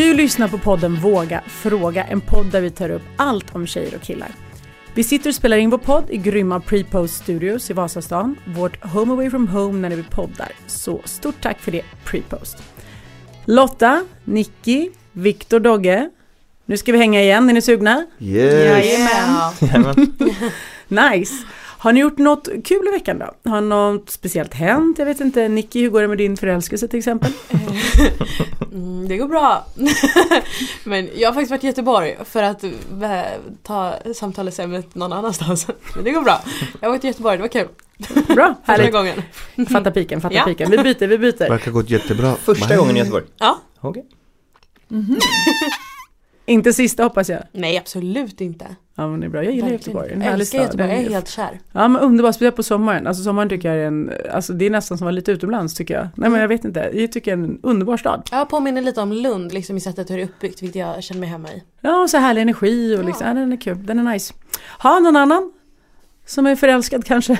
Du 0.00 0.14
lyssnar 0.14 0.48
på 0.48 0.58
podden 0.58 0.94
Våga 0.94 1.42
Fråga, 1.46 2.04
en 2.04 2.20
podd 2.20 2.46
där 2.46 2.60
vi 2.60 2.70
tar 2.70 2.90
upp 2.90 3.02
allt 3.16 3.54
om 3.54 3.66
tjejer 3.66 3.94
och 3.94 4.02
killar. 4.02 4.28
Vi 4.94 5.04
sitter 5.04 5.30
och 5.30 5.34
spelar 5.34 5.56
in 5.56 5.70
vår 5.70 5.78
podd 5.78 6.04
i 6.10 6.16
grymma 6.16 6.60
Prepost 6.60 7.14
Studios 7.14 7.70
i 7.70 7.72
Vasastan, 7.72 8.36
vårt 8.44 8.84
home 8.84 9.12
away 9.12 9.30
from 9.30 9.48
home 9.48 9.88
när 9.88 9.96
vi 9.96 10.02
poddar. 10.02 10.52
Så 10.66 11.00
stort 11.04 11.34
tack 11.40 11.58
för 11.58 11.72
det, 11.72 11.82
Prepost. 12.04 12.56
Lotta, 13.44 14.04
Nicky, 14.24 14.90
Viktor 15.12 15.60
Dogge. 15.60 16.10
Nu 16.66 16.76
ska 16.76 16.92
vi 16.92 16.98
hänga 16.98 17.22
igen, 17.22 17.48
är 17.48 17.52
ni 17.52 17.62
sugna? 17.62 18.06
Yes! 18.18 18.86
Jajamän. 19.68 19.94
nice! 21.12 21.34
Har 21.80 21.92
ni 21.92 22.00
gjort 22.00 22.18
något 22.18 22.48
kul 22.64 22.88
i 22.88 22.90
veckan 22.90 23.18
då? 23.18 23.50
Har 23.50 23.60
något 23.60 24.10
speciellt 24.10 24.54
hänt? 24.54 24.98
Jag 24.98 25.06
vet 25.06 25.20
inte, 25.20 25.48
Nicky, 25.48 25.80
hur 25.82 25.90
går 25.90 26.02
det 26.02 26.08
med 26.08 26.18
din 26.18 26.36
förälskelse 26.36 26.88
till 26.88 26.98
exempel? 26.98 27.32
Mm, 28.72 29.08
det 29.08 29.16
går 29.16 29.28
bra. 29.28 29.66
Men 30.84 31.08
jag 31.16 31.28
har 31.28 31.32
faktiskt 31.34 31.50
varit 31.50 31.64
i 31.64 31.66
Göteborg 31.66 32.16
för 32.24 32.42
att 32.42 32.64
eh, 32.64 32.70
ta 33.62 33.94
samtalsämnet 34.14 34.94
någon 34.94 35.12
annanstans. 35.12 35.66
Men 35.94 36.04
det 36.04 36.10
går 36.10 36.22
bra. 36.22 36.40
Jag 36.80 36.88
har 36.88 36.92
varit 36.94 37.04
i 37.04 37.06
Göteborg, 37.06 37.36
det 37.36 37.42
var 37.42 37.48
kul. 37.48 37.68
Bra, 38.34 38.54
härligt. 38.64 38.92
gången. 38.92 39.22
Fatta 39.70 39.90
piken, 39.90 40.20
fatta 40.20 40.34
Ja. 40.34 40.44
piken. 40.44 40.70
Vi 40.70 40.78
byter, 40.78 41.06
vi 41.06 41.18
byter. 41.18 41.48
Verkar 41.48 41.70
gått 41.70 41.90
jättebra. 41.90 42.34
Första 42.36 42.76
gången 42.76 42.96
i 42.96 42.98
Göteborg? 42.98 43.24
Ja. 43.38 43.58
Okej. 43.80 44.04
Inte 46.46 46.72
sista 46.72 47.02
hoppas 47.02 47.28
jag. 47.28 47.42
Nej, 47.52 47.78
absolut 47.78 48.40
inte. 48.40 48.66
Ja 49.00 49.08
men 49.08 49.20
det 49.20 49.26
är 49.26 49.28
bra, 49.28 49.44
jag 49.44 49.54
gillar 49.54 49.70
Verkligen 49.70 49.96
Göteborg. 49.96 50.24
Jag 50.24 50.34
älskar. 50.34 50.62
Göteborg, 50.62 50.90
jag 50.90 50.98
är 50.98 51.10
helt 51.10 51.28
kär. 51.28 51.60
Ja 51.72 51.88
men 51.88 52.02
underbart, 52.02 52.34
speciellt 52.34 52.56
på 52.56 52.62
sommaren. 52.62 53.06
Alltså 53.06 53.22
sommaren 53.22 53.48
tycker 53.48 53.68
jag 53.68 53.78
är 53.78 53.86
en, 53.86 54.12
alltså 54.32 54.52
det 54.52 54.66
är 54.66 54.70
nästan 54.70 54.98
som 54.98 55.04
att 55.04 55.06
vara 55.06 55.12
lite 55.12 55.32
utomlands 55.32 55.74
tycker 55.74 55.94
jag. 55.94 56.08
Nej 56.14 56.30
men 56.30 56.40
jag 56.40 56.48
vet 56.48 56.64
inte, 56.64 56.90
jag 56.94 57.12
tycker 57.12 57.30
jag 57.30 57.40
är 57.40 57.44
en 57.44 57.58
underbar 57.62 57.96
stad. 57.96 58.28
Jag 58.30 58.48
påminner 58.48 58.82
lite 58.82 59.00
om 59.00 59.12
Lund 59.12 59.52
liksom 59.52 59.76
i 59.76 59.80
sättet 59.80 60.10
hur 60.10 60.16
det 60.16 60.22
är 60.22 60.24
uppbyggt, 60.24 60.62
vilket 60.62 60.80
jag 60.80 61.02
känner 61.02 61.20
mig 61.20 61.28
hemma 61.28 61.48
i. 61.52 61.62
Ja 61.80 62.02
och 62.02 62.10
så 62.10 62.16
härlig 62.16 62.42
energi 62.42 62.96
och 62.96 63.04
liksom, 63.04 63.26
ja. 63.26 63.34
den 63.34 63.52
är 63.52 63.56
kul, 63.56 63.86
den 63.86 63.98
är 64.06 64.12
nice. 64.12 64.34
Ha 64.78 64.98
någon 64.98 65.16
annan? 65.16 65.52
Som 66.26 66.46
är 66.46 66.56
förälskad 66.56 67.04
kanske? 67.04 67.38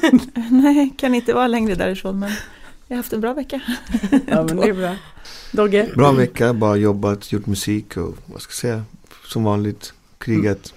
Nej, 0.50 0.94
kan 0.98 1.14
inte 1.14 1.32
vara 1.32 1.46
längre 1.46 1.74
därifrån 1.74 2.18
men 2.18 2.30
jag 2.88 2.96
har 2.96 2.96
haft 2.96 3.12
en 3.12 3.20
bra 3.20 3.34
vecka. 3.34 3.60
Ja 4.26 4.42
men 4.42 4.56
det 4.56 4.68
är 4.68 4.72
bra. 4.72 4.96
Dogge? 5.52 5.88
Bra 5.96 6.12
vecka, 6.12 6.52
bara 6.52 6.76
jobbat, 6.76 7.32
gjort 7.32 7.46
musik 7.46 7.96
och 7.96 8.16
vad 8.26 8.42
ska 8.42 8.50
jag 8.50 8.56
säga, 8.56 8.84
som 9.28 9.44
vanligt, 9.44 9.92
krigat. 10.18 10.74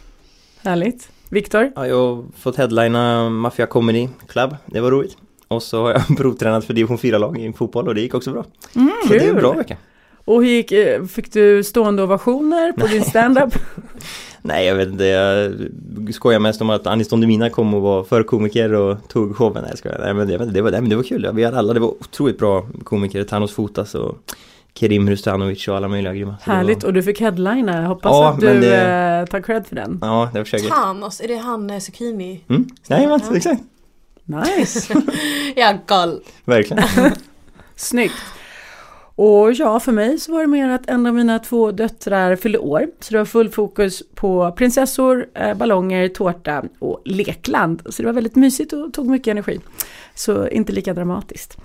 Härligt. 0.65 1.09
Viktor? 1.29 1.71
Ja, 1.75 1.87
jag 1.87 1.95
har 2.15 2.23
fått 2.37 2.55
headlina 2.55 3.29
Mafia 3.29 3.65
Comedy 3.65 4.09
Club, 4.27 4.55
det 4.65 4.79
var 4.81 4.91
roligt. 4.91 5.17
Och 5.47 5.63
så 5.63 5.81
har 5.83 5.91
jag 5.91 6.01
provtränat 6.17 6.65
för 6.65 6.73
division 6.73 6.97
4-lag 6.97 7.37
i 7.39 7.53
fotboll 7.53 7.87
och 7.87 7.95
det 7.95 8.01
gick 8.01 8.13
också 8.13 8.31
bra. 8.31 8.45
Mm, 8.75 8.91
Så 9.07 9.13
det 9.13 9.19
är 9.25 9.29
en 9.29 9.35
bra 9.35 9.53
vecka. 9.53 9.77
Och 10.25 10.43
hur 10.43 10.49
gick, 10.49 10.71
eh, 10.71 11.03
fick 11.03 11.33
du 11.33 11.63
stående 11.63 12.03
ovationer 12.03 12.71
på 12.71 12.87
din 12.87 13.03
standup? 13.03 13.53
Nej 14.41 14.65
jag 14.65 14.75
vet 14.75 14.87
inte, 14.87 15.03
jag 15.05 15.53
skojar 16.13 16.39
mest 16.39 16.61
om 16.61 16.69
att 16.69 16.87
Anis 16.87 17.09
Don 17.09 17.21
Demina 17.21 17.49
kom 17.49 17.73
och 17.73 17.81
var 17.81 18.03
förkomiker 18.03 18.73
och 18.73 19.07
tog 19.07 19.35
showen. 19.35 19.53
Nej 19.61 19.65
jag 19.69 19.77
skojar. 19.77 19.99
Nej 19.99 20.13
men 20.13 20.27
det, 20.27 20.37
var- 20.37 20.45
det, 20.45 20.61
var, 20.61 20.71
nej, 20.71 20.81
men 20.81 20.89
det 20.89 20.95
var 20.95 21.03
kul, 21.03 21.29
vi 21.33 21.43
hade 21.43 21.57
alla, 21.59 21.73
det 21.73 21.79
var 21.79 21.87
otroligt 21.87 22.37
bra 22.37 22.67
komiker. 22.83 23.23
Thanos 23.23 23.51
Fotas 23.53 23.95
och 23.95 24.17
Kerim 24.79 25.09
Rustanovic 25.09 25.67
och 25.67 25.77
alla 25.77 25.87
möjliga 25.87 26.13
grymma. 26.13 26.35
Härligt, 26.41 26.83
Var, 26.83 26.87
och 26.89 26.93
du 26.93 27.03
fick 27.03 27.21
headlina. 27.21 27.81
Jag 27.81 27.87
hoppas 27.87 28.09
Ja, 28.11 28.29
att 28.29 28.39
du 28.39 28.59
det- 28.59 28.81
eh, 29.21 29.25
tar 29.25 29.41
cred 29.41 29.67
för 29.67 29.75
den. 29.75 29.99
ja, 30.01 30.29
det 30.33 30.43
försöker 30.45 30.65
jag. 30.65 30.75
Thanos, 30.75 31.21
är 31.21 31.27
det 31.27 31.37
han 31.37 31.69
eh, 31.69 31.79
Zucchini? 31.79 32.43
Mm, 32.49 32.67
nej 32.89 33.07
men 33.07 33.19
Ja. 33.29 33.35
exakt. 33.37 33.61
Nice! 34.23 34.93
Mm. 34.93 35.07
Ja, 35.55 35.77
gal. 35.87 36.19
Verkligen. 36.45 36.83
Snyggt. 37.75 38.13
Och 39.17 39.53
ja, 39.53 39.79
för 39.79 39.91
mig 39.91 40.19
så 40.19 40.31
var 40.31 40.41
det 40.41 40.47
mer 40.47 40.69
att 40.69 40.89
en 40.89 41.05
av 41.05 41.13
mina 41.13 41.39
två 41.39 41.71
döttrar 41.71 42.35
fyllde 42.35 42.57
år. 42.57 42.87
Så 42.99 43.11
det 43.13 43.17
var 43.17 43.25
full 43.25 43.49
fokus 43.49 44.03
på 44.15 44.51
prinsessor, 44.51 45.25
eh, 45.33 45.53
ballonger, 45.57 46.07
tårta 46.07 46.63
och 46.79 47.01
lekland. 47.05 47.81
Så 47.89 48.01
det 48.01 48.05
var 48.05 48.13
väldigt 48.13 48.35
mysigt 48.35 48.73
och 48.73 48.93
tog 48.93 49.07
mycket 49.07 49.31
energi. 49.31 49.59
Så 50.15 50.47
inte 50.47 50.73
lika 50.73 50.93
dramatiskt. 50.93 51.57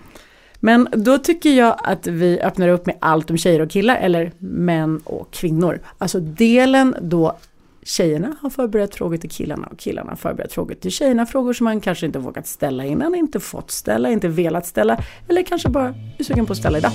Men 0.61 0.89
då 0.93 1.19
tycker 1.19 1.51
jag 1.51 1.77
att 1.85 2.07
vi 2.07 2.41
öppnar 2.41 2.69
upp 2.69 2.87
med 2.87 2.97
allt 3.01 3.31
om 3.31 3.37
tjejer 3.39 3.61
och 3.61 3.71
killar, 3.71 3.97
eller 3.97 4.33
män 4.39 5.01
och 5.05 5.31
kvinnor. 5.31 5.81
Alltså 5.99 6.21
delen 6.21 6.97
då 7.01 7.37
tjejerna 7.83 8.37
har 8.41 8.51
förberett 8.51 8.95
frågor 8.95 9.17
till 9.17 9.31
killarna 9.31 9.69
och 9.73 9.79
killarna 9.79 10.11
har 10.11 10.17
förberett 10.17 10.53
frågor 10.53 10.75
till 10.75 10.91
tjejerna. 10.91 11.27
Frågor 11.27 11.53
som 11.53 11.65
man 11.65 11.81
kanske 11.81 12.07
inte 12.07 12.19
vågat 12.19 12.47
ställa 12.47 12.85
innan, 12.85 13.15
inte 13.15 13.41
fått 13.41 13.71
ställa, 13.71 14.11
inte 14.11 14.29
velat 14.29 14.67
ställa 14.67 15.05
eller 15.29 15.43
kanske 15.43 15.69
bara 15.69 15.95
är 16.19 16.25
sugen 16.25 16.47
på 16.47 16.53
att 16.53 16.59
ställa 16.59 16.79
idag. 16.79 16.93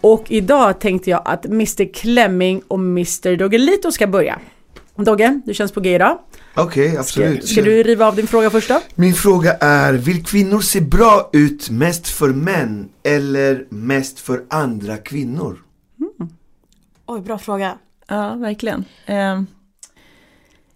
Och 0.00 0.24
idag 0.28 0.80
tänkte 0.80 1.10
jag 1.10 1.22
att 1.24 1.46
Mr 1.46 1.92
Klemming 1.92 2.62
och 2.68 2.78
Mr 2.78 3.36
Doggelito 3.36 3.92
ska 3.92 4.06
börja. 4.06 4.38
Dogge, 4.96 5.40
du 5.44 5.54
känns 5.54 5.72
på 5.72 5.80
G 5.80 5.94
idag. 5.94 6.18
Okej, 6.54 6.90
Ska, 6.90 7.00
absolut. 7.00 7.48
ska 7.48 7.62
du 7.62 7.82
riva 7.82 8.06
av 8.06 8.16
din 8.16 8.26
fråga 8.26 8.50
först 8.50 8.68
då? 8.68 8.80
Min 8.94 9.14
fråga 9.14 9.52
är, 9.60 9.92
vill 9.92 10.24
kvinnor 10.24 10.60
se 10.60 10.80
bra 10.80 11.30
ut 11.32 11.70
mest 11.70 12.08
för 12.08 12.28
män 12.28 12.88
eller 13.02 13.64
mest 13.68 14.20
för 14.20 14.44
andra 14.50 14.96
kvinnor? 14.96 15.58
Oj, 17.06 17.20
bra 17.20 17.38
fråga. 17.38 17.78
Ja, 18.08 18.34
verkligen. 18.34 18.84
Eh, 19.06 19.42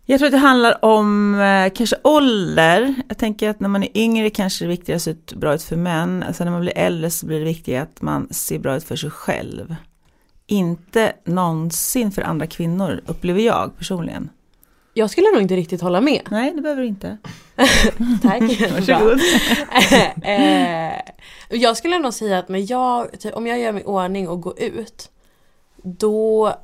Jag 0.06 0.18
tror 0.18 0.26
att 0.26 0.32
det 0.32 0.38
handlar 0.38 0.84
om 0.84 1.34
eh, 1.40 1.72
kanske 1.74 1.96
ålder. 2.04 2.94
Jag 3.08 3.18
tänker 3.18 3.50
att 3.50 3.60
när 3.60 3.68
man 3.68 3.82
är 3.82 3.98
yngre 3.98 4.30
kanske 4.30 4.64
det 4.64 4.66
är 4.66 4.70
viktigare 4.70 4.96
att 4.96 5.02
se 5.02 5.10
ut 5.10 5.32
bra 5.34 5.54
ut 5.54 5.62
för 5.62 5.76
män. 5.76 6.22
Alltså 6.22 6.44
när 6.44 6.50
man 6.50 6.60
blir 6.60 6.78
äldre 6.78 7.10
så 7.10 7.26
blir 7.26 7.38
det 7.38 7.44
viktigare 7.44 7.82
att 7.82 8.02
man 8.02 8.28
ser 8.30 8.58
bra 8.58 8.76
ut 8.76 8.84
för 8.84 8.96
sig 8.96 9.10
själv. 9.10 9.76
Inte 10.46 11.12
någonsin 11.24 12.12
för 12.12 12.22
andra 12.22 12.46
kvinnor, 12.46 13.00
upplever 13.06 13.40
jag 13.40 13.78
personligen. 13.78 14.28
Jag 14.94 15.10
skulle 15.10 15.30
nog 15.32 15.42
inte 15.42 15.56
riktigt 15.56 15.80
hålla 15.80 16.00
med. 16.00 16.20
Nej, 16.30 16.52
det 16.54 16.62
behöver 16.62 16.82
du 16.82 16.88
inte. 16.88 17.18
Tack. 18.22 18.40
Varsågod. 18.40 19.20
eh, 20.22 21.00
jag 21.50 21.76
skulle 21.76 21.98
nog 21.98 22.14
säga 22.14 22.38
att 22.38 22.48
när 22.48 22.70
jag, 22.70 23.20
typ, 23.20 23.34
om 23.34 23.46
jag 23.46 23.58
gör 23.58 23.72
mig 23.72 23.82
i 23.82 23.86
ordning 23.86 24.28
och 24.28 24.40
går 24.40 24.60
ut 24.62 25.10
Då 25.82 26.54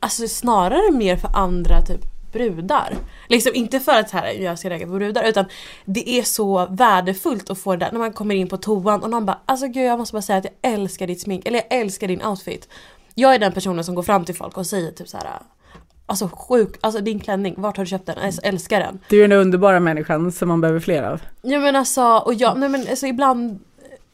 Alltså 0.00 0.28
snarare 0.28 0.92
mer 0.92 1.16
för 1.16 1.30
andra 1.34 1.82
typ 1.82 2.00
brudar. 2.32 2.94
Liksom 3.28 3.54
inte 3.54 3.80
för 3.80 3.92
att 3.92 4.10
så 4.10 4.16
här, 4.16 4.32
jag 4.32 4.58
ska 4.58 4.70
ragga 4.70 4.86
på 4.86 4.92
brudar 4.92 5.24
utan 5.24 5.44
det 5.84 6.08
är 6.10 6.22
så 6.22 6.66
värdefullt 6.70 7.50
att 7.50 7.58
få 7.58 7.76
det 7.76 7.84
där 7.84 7.92
när 7.92 7.98
man 7.98 8.12
kommer 8.12 8.34
in 8.34 8.48
på 8.48 8.56
toan 8.56 9.02
och 9.02 9.10
någon 9.10 9.26
bara 9.26 9.40
alltså 9.46 9.66
gud 9.66 9.84
jag 9.84 9.98
måste 9.98 10.12
bara 10.12 10.22
säga 10.22 10.38
att 10.38 10.44
jag 10.44 10.72
älskar 10.72 11.06
ditt 11.06 11.20
smink 11.20 11.46
eller 11.46 11.58
jag 11.58 11.80
älskar 11.80 12.08
din 12.08 12.22
outfit. 12.22 12.68
Jag 13.14 13.34
är 13.34 13.38
den 13.38 13.52
personen 13.52 13.84
som 13.84 13.94
går 13.94 14.02
fram 14.02 14.24
till 14.24 14.34
folk 14.34 14.56
och 14.56 14.66
säger 14.66 14.90
typ 14.90 15.08
så 15.08 15.16
här. 15.16 15.26
Alltså 16.10 16.28
sjuk, 16.32 16.76
alltså 16.80 17.00
din 17.00 17.20
klänning, 17.20 17.54
vart 17.56 17.76
har 17.76 17.84
du 17.84 17.88
köpt 17.88 18.06
den? 18.06 18.16
Jag 18.22 18.34
älskar 18.42 18.80
den. 18.80 18.98
Du 19.08 19.24
är 19.24 19.28
den 19.28 19.38
underbara 19.38 19.80
människan 19.80 20.32
som 20.32 20.48
man 20.48 20.60
behöver 20.60 20.80
fler 20.80 21.02
av. 21.02 21.20
Ja 21.42 21.58
men 21.58 21.76
alltså, 21.76 22.02
och 22.02 22.34
jag, 22.34 22.58
nej 22.58 22.68
men 22.68 22.80
alltså 22.90 23.06
ibland 23.06 23.60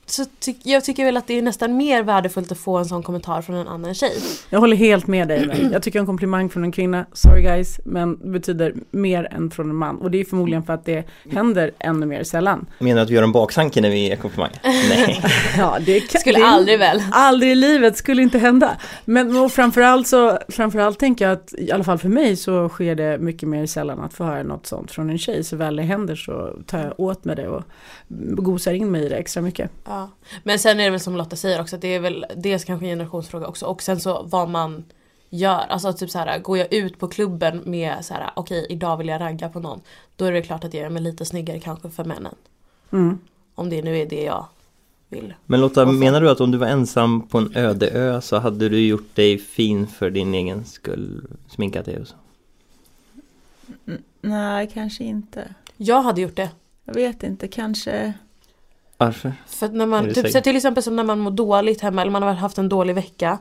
så 0.07 0.25
tyck, 0.39 0.57
jag 0.63 0.85
tycker 0.85 1.05
väl 1.05 1.17
att 1.17 1.27
det 1.27 1.39
är 1.39 1.43
nästan 1.43 1.77
mer 1.77 2.03
värdefullt 2.03 2.53
att 2.53 2.59
få 2.59 2.77
en 2.79 2.85
sån 2.85 3.03
kommentar 3.03 3.43
från 3.43 3.57
en 3.57 3.69
annan 3.69 3.95
tjej. 3.95 4.13
Jag 4.51 4.61
håller 4.61 4.77
helt 4.77 5.07
med 5.07 5.29
dig. 5.29 5.69
Jag 5.73 5.83
tycker 5.83 5.99
en 5.99 6.07
komplimang 6.07 6.49
från 6.51 6.65
en 6.65 6.73
kvinna, 6.73 7.07
sorry 7.13 7.43
guys, 7.43 7.81
men 7.85 8.33
betyder 8.33 8.75
mer 8.91 9.29
än 9.33 9.51
från 9.51 9.71
en 9.71 9.77
man. 9.77 9.99
Och 9.99 10.11
det 10.11 10.21
är 10.21 10.25
förmodligen 10.25 10.63
för 10.63 10.73
att 10.73 10.85
det 10.85 11.05
händer 11.31 11.71
ännu 11.79 12.07
mer 12.07 12.25
sällan. 12.25 12.67
Menar 12.79 12.97
du 12.97 13.03
att 13.03 13.11
vi 13.11 13.15
gör 13.15 13.23
en 13.23 13.33
baksanke 13.33 13.81
när 13.81 13.91
vi 13.91 13.99
ger 13.99 14.17
komplimanger? 14.17 14.61
Nej. 14.63 15.23
Ja, 15.59 15.79
det 15.87 16.01
kan, 16.01 16.21
Skulle 16.21 16.39
det, 16.39 16.47
aldrig 16.47 16.79
väl. 16.79 17.03
Aldrig 17.13 17.53
i 17.53 17.55
livet, 17.55 17.97
skulle 17.97 18.23
inte 18.23 18.39
hända. 18.39 18.77
Men 19.05 19.37
och 19.37 19.53
framförallt 19.53 20.07
så, 20.07 20.39
framförallt 20.49 20.99
tänker 20.99 21.25
jag 21.25 21.33
att, 21.33 21.55
i 21.59 21.73
alla 21.73 21.85
fall 21.85 21.99
för 21.99 22.09
mig 22.09 22.37
så 22.37 22.69
sker 22.69 22.95
det 22.95 23.19
mycket 23.19 23.49
mer 23.49 23.67
sällan 23.67 24.01
att 24.01 24.15
få 24.15 24.25
höra 24.25 24.43
något 24.43 24.67
sånt 24.67 24.91
från 24.91 25.11
en 25.11 25.19
tjej. 25.19 25.45
Så 25.45 25.57
väl 25.57 25.77
det 25.77 25.83
händer 25.83 26.17
så 26.17 26.57
tar 26.67 26.79
jag 26.79 27.01
åt 27.01 27.25
med 27.25 27.37
det 27.37 27.49
och 27.49 27.63
gosar 28.45 28.73
in 28.73 28.91
mig 28.91 29.05
i 29.05 29.09
det 29.09 29.17
extra 29.17 29.43
mycket. 29.43 29.71
Ja. 29.85 29.94
Men 30.43 30.59
sen 30.59 30.81
är 30.81 30.85
det 30.85 30.91
väl 30.91 31.01
som 31.01 31.17
Lotta 31.17 31.37
säger 31.37 31.61
också 31.61 31.77
att 31.77 31.83
det 31.83 31.95
är 31.95 32.01
väl 32.01 32.27
dels 32.37 32.65
kanske 32.65 32.87
en 32.87 32.91
generationsfråga 32.91 33.47
också 33.47 33.67
och 33.67 33.83
sen 33.83 34.01
så 34.01 34.23
vad 34.23 34.49
man 34.49 34.85
gör. 35.31 35.65
Alltså 35.69 35.93
typ 35.93 36.11
så 36.11 36.19
här, 36.19 36.39
går 36.39 36.59
jag 36.59 36.73
ut 36.73 36.99
på 36.99 37.09
klubben 37.09 37.63
med 37.65 38.05
så 38.05 38.15
här, 38.15 38.31
okej 38.37 38.67
idag 38.71 38.97
vill 38.97 39.09
jag 39.09 39.21
ragga 39.21 39.49
på 39.49 39.61
någon. 39.61 39.81
Då 40.17 40.25
är 40.25 40.33
det 40.33 40.43
klart 40.43 40.65
att 40.65 40.75
jag 40.75 40.83
gör 40.83 40.91
mig 40.91 41.03
lite 41.03 41.25
snyggare 41.25 41.61
kanske 41.61 41.91
för 41.91 42.05
männen. 42.05 42.35
Mm. 42.93 43.19
Om 43.55 43.71
det 43.71 43.83
nu 43.83 43.99
är 43.99 44.07
det 44.07 44.23
jag 44.23 44.47
vill. 45.09 45.35
Men 45.47 45.61
Lotta, 45.61 45.87
menar 45.87 46.21
du 46.21 46.31
att 46.31 46.41
om 46.41 46.51
du 46.51 46.59
var 46.59 46.67
ensam 46.67 47.29
på 47.29 47.39
en 47.39 47.57
öde 47.57 47.91
ö 47.91 48.21
så 48.21 48.39
hade 48.39 48.69
du 48.69 48.87
gjort 48.87 49.15
dig 49.15 49.39
fin 49.39 49.87
för 49.87 50.11
din 50.11 50.35
egen 50.35 50.65
skull? 50.65 51.27
Sminkat 51.49 51.85
dig 51.85 52.01
och 52.01 52.09
så? 52.09 52.15
Mm, 53.87 54.03
Nej, 54.21 54.71
kanske 54.75 55.05
inte. 55.05 55.55
Jag 55.77 56.03
hade 56.03 56.21
gjort 56.21 56.37
det. 56.37 56.51
Jag 56.85 56.95
vet 56.95 57.23
inte, 57.23 57.49
kanske. 57.49 58.15
Varför? 58.97 59.33
För 59.47 59.67
att 59.67 59.73
när 59.73 59.85
Är 59.85 59.87
man, 59.87 60.15
typ, 60.15 60.31
så 60.31 60.41
till 60.41 60.57
exempel 60.57 60.83
som 60.83 60.97
när 60.97 61.05
man 61.05 61.19
mår 61.19 61.31
dåligt 61.31 61.81
hemma 61.81 62.03
eller 62.03 62.13
man 62.13 62.23
har 62.23 62.33
haft 62.33 62.59
en 62.59 62.69
dålig 62.69 62.95
vecka. 62.95 63.39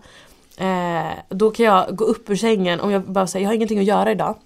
Eh, 0.57 1.11
då 1.29 1.51
kan 1.51 1.65
jag 1.65 1.95
gå 1.95 2.05
upp 2.05 2.29
ur 2.29 2.35
sängen 2.35 2.79
om 2.79 2.91
jag 2.91 3.11
bara 3.11 3.27
säger 3.27 3.43
jag 3.43 3.49
har 3.49 3.55
ingenting 3.55 3.79
att 3.79 3.85
göra 3.85 4.11
idag. 4.11 4.37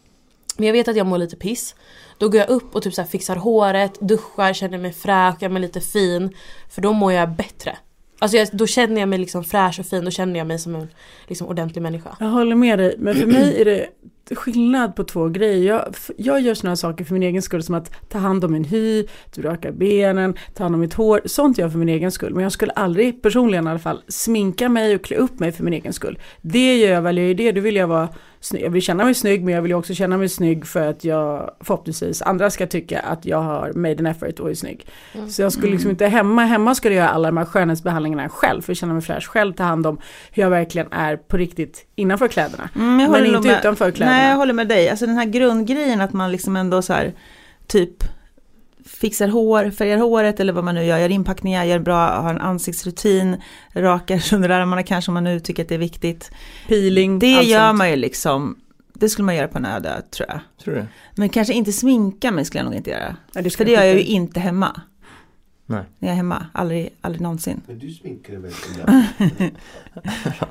Men 0.57 0.65
jag 0.67 0.73
vet 0.73 0.87
att 0.87 0.95
jag 0.95 1.07
mår 1.07 1.17
lite 1.17 1.35
piss. 1.35 1.75
Då 2.17 2.29
går 2.29 2.39
jag 2.39 2.49
upp 2.49 2.75
och 2.75 2.81
typ 2.81 2.93
så 2.93 3.03
fixar 3.03 3.35
håret, 3.35 3.97
duschar, 3.99 4.53
känner 4.53 4.77
mig 4.77 4.93
fräsch, 4.93 5.41
gör 5.41 5.49
mig 5.49 5.61
lite 5.61 5.81
fin. 5.81 6.35
För 6.69 6.81
då 6.81 6.93
mår 6.93 7.13
jag 7.13 7.29
bättre. 7.29 7.77
Alltså 8.19 8.37
jag, 8.37 8.47
då 8.51 8.67
känner 8.67 8.99
jag 8.99 9.09
mig 9.09 9.19
liksom 9.19 9.43
fräsch 9.43 9.79
och 9.79 9.85
fin, 9.85 10.05
då 10.05 10.11
känner 10.11 10.37
jag 10.37 10.47
mig 10.47 10.59
som 10.59 10.75
en 10.75 10.87
liksom, 11.27 11.47
ordentlig 11.47 11.81
människa. 11.81 12.17
Jag 12.19 12.27
håller 12.27 12.55
med 12.55 12.79
dig, 12.79 12.95
men 12.97 13.15
för 13.15 13.25
mig 13.25 13.61
är 13.61 13.65
det 13.65 13.87
skillnad 14.35 14.95
på 14.95 15.03
två 15.03 15.27
grejer. 15.27 15.73
Jag, 15.73 15.95
jag 16.17 16.41
gör 16.41 16.53
sådana 16.53 16.75
saker 16.75 17.05
för 17.05 17.13
min 17.13 17.23
egen 17.23 17.41
skull 17.41 17.63
som 17.63 17.75
att 17.75 18.09
ta 18.09 18.17
hand 18.17 18.43
om 18.43 18.51
min 18.51 18.63
hy, 18.63 19.07
typ 19.31 19.45
raka 19.45 19.71
benen, 19.71 20.35
ta 20.53 20.63
hand 20.63 20.75
om 20.75 20.81
mitt 20.81 20.93
hår. 20.93 21.21
Sånt 21.25 21.57
gör 21.57 21.65
jag 21.65 21.71
för 21.71 21.79
min 21.79 21.89
egen 21.89 22.11
skull. 22.11 22.33
Men 22.33 22.43
jag 22.43 22.51
skulle 22.51 22.71
aldrig, 22.71 23.21
personligen 23.21 23.67
i 23.67 23.69
alla 23.69 23.79
fall, 23.79 24.03
sminka 24.07 24.69
mig 24.69 24.95
och 24.95 25.03
klä 25.03 25.15
upp 25.15 25.39
mig 25.39 25.51
för 25.51 25.63
min 25.63 25.73
egen 25.73 25.93
skull. 25.93 26.19
Det 26.41 26.77
gör 26.77 26.91
jag 26.91 27.01
väl, 27.01 27.17
jag 27.17 27.29
är 27.29 27.33
det, 27.33 27.51
då 27.51 27.61
vill 27.61 27.75
jag 27.75 27.87
vara. 27.87 28.09
Jag 28.51 28.69
vill 28.69 28.81
känna 28.81 29.05
mig 29.05 29.13
snygg 29.13 29.43
men 29.43 29.53
jag 29.53 29.61
vill 29.61 29.73
också 29.73 29.93
känna 29.93 30.17
mig 30.17 30.29
snygg 30.29 30.67
för 30.67 30.87
att 30.87 31.03
jag 31.03 31.51
förhoppningsvis 31.61 32.21
andra 32.21 32.49
ska 32.49 32.67
tycka 32.67 32.99
att 32.99 33.25
jag 33.25 33.41
har 33.41 33.73
made 33.73 33.99
an 33.99 34.05
effort 34.05 34.39
och 34.39 34.49
är 34.49 34.53
snygg. 34.53 34.87
Mm. 35.13 35.29
Så 35.29 35.41
jag 35.41 35.51
skulle 35.51 35.71
liksom 35.71 35.89
inte 35.89 36.07
hemma, 36.07 36.45
hemma 36.45 36.75
skulle 36.75 36.95
jag 36.95 37.03
göra 37.03 37.13
alla 37.13 37.27
de 37.27 37.37
här 37.37 37.45
skönhetsbehandlingarna 37.45 38.29
själv 38.29 38.61
för 38.61 38.71
att 38.71 38.77
känna 38.77 38.93
mig 38.93 39.01
fräsch 39.01 39.27
själv, 39.27 39.53
ta 39.53 39.63
hand 39.63 39.87
om 39.87 39.99
hur 40.31 40.43
jag 40.43 40.49
verkligen 40.49 40.87
är 40.91 41.17
på 41.17 41.37
riktigt 41.37 41.85
innanför 41.95 42.27
kläderna. 42.27 42.69
Mm, 42.75 43.11
men 43.11 43.25
inte 43.25 43.47
med, 43.47 43.59
utanför 43.59 43.91
kläderna. 43.91 44.17
Nej, 44.17 44.29
jag 44.29 44.37
håller 44.37 44.53
med 44.53 44.67
dig. 44.67 44.89
Alltså 44.89 45.05
den 45.05 45.15
här 45.15 45.25
grundgrejen 45.25 46.01
att 46.01 46.13
man 46.13 46.31
liksom 46.31 46.55
ändå 46.55 46.81
så 46.81 46.93
här, 46.93 47.13
typ 47.67 48.03
fixar 48.87 49.27
hår, 49.27 49.71
färgar 49.71 49.97
håret 49.97 50.39
eller 50.39 50.53
vad 50.53 50.63
man 50.63 50.75
nu 50.75 50.83
gör, 50.83 50.97
gör 50.97 51.09
inpackningar, 51.09 51.63
gör 51.65 51.79
bra, 51.79 52.21
har 52.21 52.29
en 52.29 52.41
ansiktsrutin, 52.41 53.41
rakar 53.73 54.33
underarmarna 54.33 54.83
kanske 54.83 55.09
om 55.09 55.13
man 55.13 55.23
nu 55.23 55.39
tycker 55.39 55.63
att 55.63 55.69
det 55.69 55.75
är 55.75 55.79
viktigt. 55.79 56.31
Peeling, 56.67 57.19
Det 57.19 57.27
gör 57.31 57.67
sånt. 57.67 57.77
man 57.77 57.89
ju 57.89 57.95
liksom, 57.95 58.55
det 58.93 59.09
skulle 59.09 59.25
man 59.25 59.35
göra 59.35 59.47
på 59.47 59.57
en 59.57 59.65
öde 59.65 60.01
tror 60.11 60.29
jag. 60.29 60.39
Tror 60.63 60.75
du? 60.75 60.85
Men 61.15 61.29
kanske 61.29 61.53
inte 61.53 61.71
sminka 61.73 62.31
mig 62.31 62.45
skulle 62.45 62.59
jag 62.59 62.65
nog 62.65 62.75
inte 62.75 62.89
göra. 62.89 63.15
Ja, 63.33 63.41
det 63.41 63.49
För 63.49 63.65
det 63.65 63.71
gör 63.71 63.83
jag 63.83 63.95
ju 63.95 64.03
inte 64.03 64.39
hemma. 64.39 64.81
Nej. 65.69 65.83
När 65.99 66.09
jag 66.09 66.13
är 66.13 66.17
hemma, 66.17 66.45
aldrig, 66.53 66.89
aldrig 67.01 67.21
någonsin. 67.21 67.61
Men 67.67 67.79
du 67.79 67.89
sminkar 67.89 68.33
dig 68.33 68.41
väl 68.41 68.51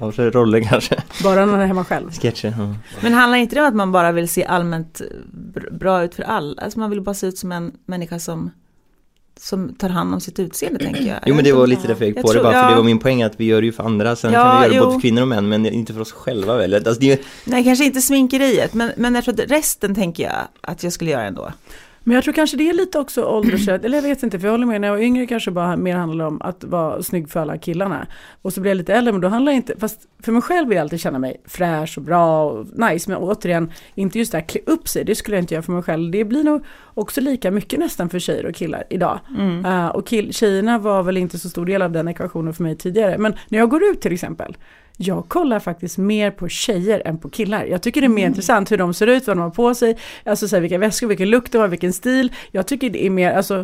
ja, 0.01 0.13
för 0.13 0.31
roller 0.31 0.61
kanske. 0.61 1.03
Bara 1.23 1.47
när 1.47 1.57
du 1.57 1.63
är 1.63 1.67
hemma 1.67 1.85
själv. 1.85 2.11
Sketcher. 2.11 2.55
Ja. 2.59 2.75
Men 3.03 3.13
handlar 3.13 3.39
inte 3.39 3.55
det 3.55 3.61
om 3.61 3.69
att 3.69 3.75
man 3.75 3.93
bara 3.93 4.13
vill 4.13 4.29
se 4.29 4.45
allmänt 4.45 5.01
bra 5.71 6.05
ut 6.05 6.15
för 6.15 6.23
alla? 6.23 6.63
Alltså 6.63 6.79
man 6.79 6.91
vill 6.91 7.01
bara 7.01 7.15
se 7.15 7.27
ut 7.27 7.39
som 7.39 7.53
en 7.53 7.73
människa 7.87 8.19
som 8.19 8.51
som 9.41 9.75
tar 9.75 9.89
hand 9.89 10.15
om 10.15 10.21
sitt 10.21 10.39
utseende 10.39 10.79
tänker 10.79 11.03
jag. 11.03 11.19
Jo 11.27 11.35
men 11.35 11.45
det 11.45 11.53
var 11.53 11.67
lite 11.67 11.89
därför 11.89 12.05
jag 12.05 12.09
gick 12.09 12.23
på 12.23 12.29
jag 12.29 12.37
det 12.37 12.43
bara, 12.43 12.53
ja. 12.53 12.63
för 12.63 12.71
det 12.71 12.77
var 12.77 12.85
min 12.85 12.99
poäng 12.99 13.23
att 13.23 13.41
vi 13.41 13.45
gör 13.45 13.61
det 13.61 13.67
ju 13.67 13.73
för 13.73 13.85
andra, 13.85 14.17
sen 14.17 14.33
ja, 14.33 14.43
kan 14.43 14.57
vi 14.57 14.63
göra 14.63 14.75
det 14.75 14.81
både 14.81 14.93
för 14.93 15.01
kvinnor 15.01 15.23
och 15.23 15.29
män, 15.29 15.49
men 15.49 15.67
inte 15.67 15.93
för 15.93 16.01
oss 16.01 16.13
själva 16.13 16.57
väl? 16.57 16.75
Alltså, 16.75 17.01
det... 17.01 17.21
Nej, 17.45 17.65
kanske 17.65 17.85
inte 17.85 18.01
sminkeriet, 18.01 18.75
men, 18.75 18.93
men 18.97 19.15
jag 19.15 19.25
tror 19.25 19.41
att 19.41 19.51
resten 19.51 19.95
tänker 19.95 20.23
jag 20.23 20.49
att 20.61 20.83
jag 20.83 20.93
skulle 20.93 21.11
göra 21.11 21.23
ändå. 21.23 21.53
Men 22.07 22.15
jag 22.15 22.25
tror 22.25 22.35
kanske 22.35 22.57
det 22.57 22.69
är 22.69 22.75
lite 22.75 22.99
också 22.99 23.25
åldersrätt, 23.25 23.85
eller 23.85 23.99
jag 23.99 24.03
vet 24.03 24.23
inte, 24.23 24.39
för 24.39 24.47
jag 24.47 24.53
håller 24.53 24.67
med, 24.67 24.81
när 24.81 24.89
jag 24.89 24.95
var 24.95 25.03
yngre 25.03 25.27
kanske 25.27 25.51
bara 25.51 25.77
mer 25.77 25.97
handlade 25.97 26.29
om 26.29 26.43
att 26.43 26.65
vara 26.65 27.03
snygg 27.03 27.31
för 27.31 27.41
alla 27.41 27.59
killarna. 27.59 28.07
Och 28.43 28.53
så 28.53 28.61
blir 28.61 28.71
jag 28.71 28.77
lite 28.77 28.95
äldre, 28.95 29.13
men 29.13 29.21
då 29.21 29.29
handlar 29.29 29.53
det 29.53 29.57
inte, 29.57 29.75
fast 29.79 30.01
för 30.23 30.33
mig 30.33 30.43
själv 30.43 30.69
vill 30.69 30.77
jag 30.77 30.83
alltid 30.83 31.01
känna 31.01 31.19
mig 31.19 31.41
fräsch 31.45 31.99
och 31.99 32.05
bra 32.05 32.51
och 32.51 32.67
nice, 32.79 33.11
men 33.11 33.19
återigen, 33.19 33.73
inte 33.95 34.19
just 34.19 34.33
det 34.33 34.39
här 34.39 34.45
klä 34.45 34.61
upp 34.67 34.89
sig, 34.89 35.05
det 35.05 35.15
skulle 35.15 35.37
jag 35.37 35.43
inte 35.43 35.55
göra 35.55 35.63
för 35.63 35.73
mig 35.73 35.83
själv. 35.83 36.11
Det 36.11 36.25
blir 36.25 36.45
nog 36.45 36.65
också 36.95 37.21
lika 37.21 37.51
mycket 37.51 37.79
nästan 37.79 38.09
för 38.09 38.19
tjejer 38.19 38.47
och 38.47 38.55
killar 38.55 38.85
idag. 38.91 39.21
Mm. 39.39 39.67
Uh, 39.67 39.89
och 39.89 40.07
kill, 40.07 40.33
tjejerna 40.33 40.79
var 40.79 41.03
väl 41.03 41.17
inte 41.17 41.39
så 41.39 41.49
stor 41.49 41.67
del 41.67 41.83
av 41.83 41.93
den 41.93 42.09
ekvationen 42.09 42.55
för 42.55 42.63
mig 42.63 42.77
tidigare, 42.77 43.19
men 43.19 43.35
när 43.49 43.59
jag 43.59 43.71
går 43.71 43.85
ut 43.85 44.01
till 44.01 44.13
exempel, 44.13 44.57
jag 44.97 45.29
kollar 45.29 45.61
faktiskt 45.61 45.99
mer 45.99 46.31
på 46.31 46.49
tjejer 46.49 47.03
än 47.05 47.19
på 47.19 47.31
killar. 47.31 47.65
Jag 47.65 47.83
tycker 47.83 48.01
det 48.01 48.07
är 48.07 48.09
mer 48.09 48.23
mm. 48.23 48.31
intressant 48.31 48.73
hur 48.73 48.79
de 48.79 48.95
ser 48.95 49.07
ut, 49.07 49.27
vad 49.27 49.37
de 49.37 49.41
har 49.41 49.51
på 49.51 49.75
sig, 49.75 49.99
alltså 50.25 50.49
så 50.49 50.57
här, 50.57 50.61
vilka 50.61 50.79
väskor, 50.79 51.07
vilken 51.07 51.31
lukt 51.31 51.53
de 51.53 51.59
har, 51.59 51.69
vilken 51.69 51.93
stil. 51.93 52.33
Jag 52.51 52.67
tycker 52.67 52.91
det 52.91 53.07
är 53.07 53.11
mer, 53.11 53.33
alltså 53.33 53.63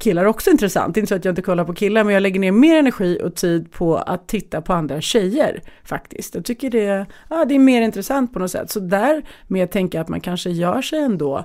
killar 0.00 0.22
är 0.22 0.26
också 0.26 0.50
intressant. 0.50 0.96
Inte 0.96 1.08
så 1.08 1.14
att 1.14 1.24
jag 1.24 1.32
inte 1.32 1.42
kollar 1.42 1.64
på 1.64 1.74
killar, 1.74 2.04
men 2.04 2.14
jag 2.14 2.22
lägger 2.22 2.40
ner 2.40 2.52
mer 2.52 2.76
energi 2.76 3.20
och 3.22 3.34
tid 3.34 3.72
på 3.72 3.96
att 3.96 4.28
titta 4.28 4.60
på 4.60 4.72
andra 4.72 5.00
tjejer 5.00 5.62
faktiskt. 5.84 6.34
Jag 6.34 6.44
tycker 6.44 6.70
det, 6.70 7.06
ja, 7.30 7.44
det 7.44 7.54
är 7.54 7.58
mer 7.58 7.82
intressant 7.82 8.32
på 8.32 8.38
något 8.38 8.50
sätt. 8.50 8.70
Så 8.70 8.80
där 8.80 9.22
med 9.46 9.70
tänka 9.70 10.00
att 10.00 10.08
man 10.08 10.20
kanske 10.20 10.50
gör 10.50 10.82
sig 10.82 10.98
ändå, 10.98 11.44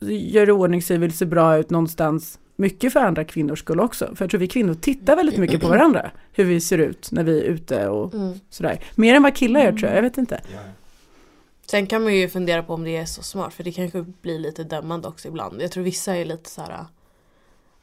gör 0.00 0.48
i 0.48 0.52
ordning 0.52 0.82
sig, 0.82 0.98
vill 0.98 1.12
se 1.12 1.24
bra 1.24 1.56
ut 1.56 1.70
någonstans 1.70 2.38
mycket 2.56 2.92
för 2.92 3.00
andra 3.00 3.24
kvinnors 3.24 3.58
skull 3.58 3.80
också. 3.80 4.14
För 4.14 4.24
jag 4.24 4.30
tror 4.30 4.40
vi 4.40 4.48
kvinnor 4.48 4.74
tittar 4.74 5.16
väldigt 5.16 5.38
mycket 5.38 5.60
på 5.60 5.68
varandra. 5.68 6.10
Hur 6.32 6.44
vi 6.44 6.60
ser 6.60 6.78
ut 6.78 7.08
när 7.12 7.24
vi 7.24 7.40
är 7.40 7.44
ute 7.44 7.88
och 7.88 8.14
mm. 8.14 8.40
sådär. 8.50 8.84
Mer 8.94 9.14
än 9.14 9.22
vad 9.22 9.36
killar 9.36 9.60
gör 9.60 9.72
tror 9.72 9.84
jag, 9.84 9.96
jag 9.96 10.02
vet 10.02 10.18
inte. 10.18 10.40
Sen 11.66 11.86
kan 11.86 12.02
man 12.02 12.14
ju 12.14 12.28
fundera 12.28 12.62
på 12.62 12.74
om 12.74 12.84
det 12.84 12.96
är 12.96 13.04
så 13.04 13.22
smart 13.22 13.54
för 13.54 13.64
det 13.64 13.72
kanske 13.72 14.02
blir 14.22 14.38
lite 14.38 14.64
dömande 14.64 15.08
också 15.08 15.28
ibland. 15.28 15.62
Jag 15.62 15.70
tror 15.70 15.84
vissa 15.84 16.16
är 16.16 16.24
lite 16.24 16.50
så 16.50 16.60
här. 16.60 16.84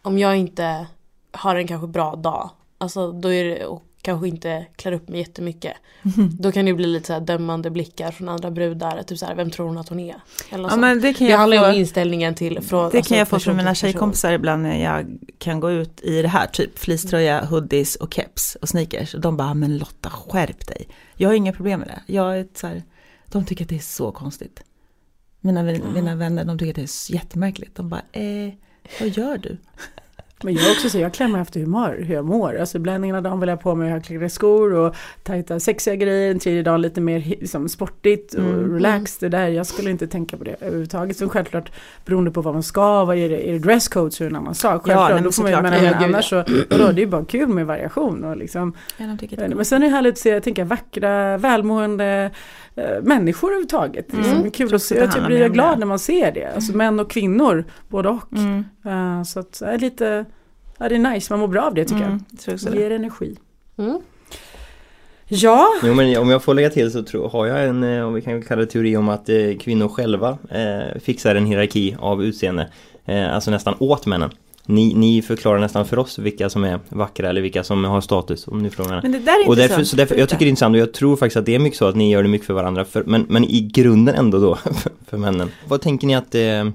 Om 0.01 0.19
jag 0.19 0.37
inte 0.37 0.87
har 1.31 1.55
en 1.55 1.67
kanske 1.67 1.87
bra 1.87 2.15
dag. 2.15 2.49
Alltså 2.77 3.11
då 3.11 3.33
är 3.33 3.43
det, 3.43 3.65
och 3.65 3.83
kanske 4.03 4.27
inte 4.27 4.65
klär 4.75 4.91
upp 4.91 5.09
mig 5.09 5.19
jättemycket. 5.19 5.73
Mm. 6.17 6.29
Då 6.39 6.51
kan 6.51 6.65
det 6.65 6.73
bli 6.73 6.87
lite 6.87 7.07
så 7.07 7.19
dömande 7.19 7.69
blickar 7.69 8.11
från 8.11 8.29
andra 8.29 8.51
brudar. 8.51 9.03
Typ 9.03 9.17
så 9.17 9.25
här, 9.25 9.35
vem 9.35 9.51
tror 9.51 9.67
hon 9.67 9.77
att 9.77 9.89
hon 9.89 9.99
är? 9.99 10.15
Eller 10.49 10.69
ja, 10.69 10.75
men 10.75 11.01
det 11.01 11.13
kan 11.13 11.27
det 11.27 11.33
handlar 11.33 11.57
ju 11.57 11.69
om 11.69 11.75
inställningen 11.75 12.35
till. 12.35 12.61
Från, 12.61 12.79
det 12.79 12.97
alltså, 12.97 13.09
kan 13.09 13.17
jag 13.17 13.27
få 13.27 13.39
från 13.39 13.57
mina 13.57 13.75
tjejkompisar 13.75 14.33
ibland 14.33 14.63
när 14.63 14.83
jag 14.83 15.17
kan 15.37 15.59
gå 15.59 15.71
ut 15.71 16.01
i 16.01 16.21
det 16.21 16.27
här. 16.27 16.47
Typ 16.47 16.79
fleecetröja, 16.79 17.45
hoodies 17.45 17.95
och 17.95 18.13
keps 18.13 18.55
och 18.55 18.69
sneakers. 18.69 19.13
Och 19.13 19.21
de 19.21 19.37
bara, 19.37 19.53
men 19.53 19.77
Lotta 19.77 20.09
skärp 20.09 20.67
dig. 20.67 20.87
Jag 21.15 21.29
har 21.29 21.33
inga 21.33 21.53
problem 21.53 21.79
med 21.79 21.89
det. 21.89 22.13
Jag 22.13 22.39
är 22.39 22.47
så 22.55 22.67
här, 22.67 22.83
de 23.25 23.45
tycker 23.45 23.65
att 23.65 23.69
det 23.69 23.75
är 23.75 23.79
så 23.79 24.11
konstigt. 24.11 24.63
Mina, 25.39 25.59
mm. 25.59 25.93
mina 25.93 26.15
vänner 26.15 26.45
de 26.45 26.57
tycker 26.59 26.71
att 26.71 26.75
det 26.75 26.81
är 26.81 27.15
jättemärkligt. 27.15 27.75
De 27.75 27.89
bara, 27.89 28.01
eh, 28.11 28.53
vad 28.99 29.09
gör 29.09 29.37
du? 29.37 29.57
Men 30.43 30.53
jag 30.53 30.71
också 30.71 30.89
så, 30.89 30.97
jag 30.99 31.13
klär 31.13 31.27
mig 31.27 31.41
efter 31.41 31.59
humör, 31.59 32.03
hur 32.07 32.15
jag 32.15 32.25
mår. 32.25 32.59
Alltså 32.59 32.77
ibland 32.77 33.05
ena 33.05 33.21
dagen 33.21 33.39
vill 33.39 33.49
jag 33.49 33.61
på 33.61 33.75
mig 33.75 33.89
högklackade 33.89 34.29
skor 34.29 34.73
och 34.73 34.95
tajta 35.23 35.59
sexiga 35.59 35.95
grejer, 35.95 36.31
en 36.31 36.39
tredje 36.39 36.63
dag 36.63 36.79
lite 36.79 37.01
mer 37.01 37.19
liksom, 37.19 37.69
sportigt 37.69 38.33
och 38.33 38.39
mm. 38.39 38.73
relaxed. 38.73 39.31
Det 39.31 39.37
där, 39.37 39.47
jag 39.47 39.65
skulle 39.65 39.89
inte 39.89 40.07
tänka 40.07 40.37
på 40.37 40.43
det 40.43 40.55
överhuvudtaget. 40.59 41.17
Så 41.17 41.29
självklart 41.29 41.71
beroende 42.05 42.31
på 42.31 42.41
vad 42.41 42.53
man 42.53 42.63
ska, 42.63 43.05
vad 43.05 43.17
är 43.17 43.29
det, 43.29 43.49
är 43.49 43.53
det 43.53 43.59
dresscode 43.59 44.11
så 44.11 44.23
är 44.23 44.29
det 44.29 44.31
en 44.31 44.35
annan 44.35 44.55
sak. 44.55 44.85
Självklart, 44.85 45.11
ja, 45.11 45.19
då 45.19 45.31
får 45.31 45.43
man, 45.43 45.51
men, 45.51 45.83
men, 45.83 46.03
annars 46.03 46.29
så, 46.29 46.43
vadå, 46.69 46.91
det 46.91 47.01
är 47.01 47.07
bara 47.07 47.25
kul 47.25 47.47
med 47.47 47.65
variation 47.65 48.23
och 48.23 48.37
liksom. 48.37 48.73
Men 48.97 49.65
sen 49.65 49.83
är 49.83 49.87
det 49.87 49.95
härligt 49.95 50.13
att 50.13 50.19
se, 50.19 50.29
jag 50.29 50.43
tänker 50.43 50.65
vackra, 50.65 51.37
välmående 51.37 52.31
äh, 52.75 53.01
människor 53.01 53.47
överhuvudtaget. 53.47 54.13
Mm. 54.13 54.25
Liksom, 54.25 54.51
kul 54.51 54.75
att 54.75 54.81
se, 54.81 54.95
jag 54.95 55.25
blir 55.25 55.41
jag 55.41 55.53
glad 55.53 55.79
när 55.79 55.85
man 55.85 55.99
ser 55.99 56.31
det. 56.31 56.45
Alltså 56.45 56.73
mm. 56.73 56.77
män 56.77 56.99
och 56.99 57.11
kvinnor, 57.11 57.65
både 57.87 58.09
och. 58.09 58.33
Mm. 58.33 58.65
Uh, 58.85 59.23
så 59.23 59.39
att, 59.39 59.61
äh, 59.61 59.77
lite, 59.77 60.25
ja, 60.77 60.89
det 60.89 60.95
är 60.95 60.99
nice, 60.99 61.33
man 61.33 61.39
mår 61.39 61.47
bra 61.47 61.61
av 61.61 61.73
det 61.73 61.85
tycker 61.85 62.03
mm. 62.03 62.23
jag. 62.45 62.59
Det 62.59 62.79
ger 62.79 62.91
energi. 62.91 63.35
Mm. 63.77 64.01
Ja. 65.27 65.67
Jo, 65.83 65.93
men 65.93 66.17
om 66.17 66.29
jag 66.29 66.43
får 66.43 66.53
lägga 66.53 66.69
till 66.69 66.91
så 66.91 67.03
tror, 67.03 67.29
har 67.29 67.45
jag 67.45 67.65
en, 67.65 67.83
eh, 67.83 68.07
om 68.07 68.13
vi 68.13 68.21
kan 68.21 68.41
kalla 68.41 68.61
det 68.61 68.67
teori 68.67 68.97
om 68.97 69.09
att 69.09 69.29
eh, 69.29 69.57
kvinnor 69.59 69.87
själva 69.87 70.37
eh, 70.49 70.99
fixar 71.01 71.35
en 71.35 71.45
hierarki 71.45 71.95
av 71.99 72.23
utseende. 72.23 72.69
Eh, 73.05 73.35
alltså 73.35 73.51
nästan 73.51 73.75
åt 73.79 74.05
männen. 74.05 74.31
Ni, 74.65 74.93
ni 74.93 75.21
förklarar 75.21 75.59
nästan 75.59 75.85
för 75.85 75.99
oss 75.99 76.19
vilka 76.19 76.49
som 76.49 76.63
är 76.63 76.79
vackra 76.89 77.29
eller 77.29 77.41
vilka 77.41 77.63
som 77.63 77.83
har 77.83 78.01
status 78.01 78.47
om 78.47 78.63
ni 78.63 78.69
frågar 78.69 79.01
Men 79.01 79.11
det 79.11 79.19
där 79.19 79.43
är 79.43 79.49
och 79.49 79.55
därför, 79.55 79.83
så 79.83 79.95
därför, 79.95 80.15
Jag 80.15 80.29
tycker 80.29 80.39
det 80.39 80.45
är 80.45 80.49
intressant 80.49 80.73
och 80.73 80.79
jag 80.79 80.93
tror 80.93 81.15
faktiskt 81.15 81.37
att 81.37 81.45
det 81.45 81.55
är 81.55 81.59
mycket 81.59 81.79
så 81.79 81.85
att 81.85 81.95
ni 81.95 82.11
gör 82.11 82.23
det 82.23 82.29
mycket 82.29 82.47
för 82.47 82.53
varandra 82.53 82.85
för, 82.85 83.03
men, 83.03 83.25
men 83.29 83.43
i 83.43 83.61
grunden 83.61 84.15
ändå 84.15 84.39
då 84.39 84.55
för 85.07 85.17
männen. 85.17 85.51
Vad 85.67 85.81
tänker 85.81 86.07
ni 86.07 86.15
att, 86.15 86.35
eh, 86.35 86.65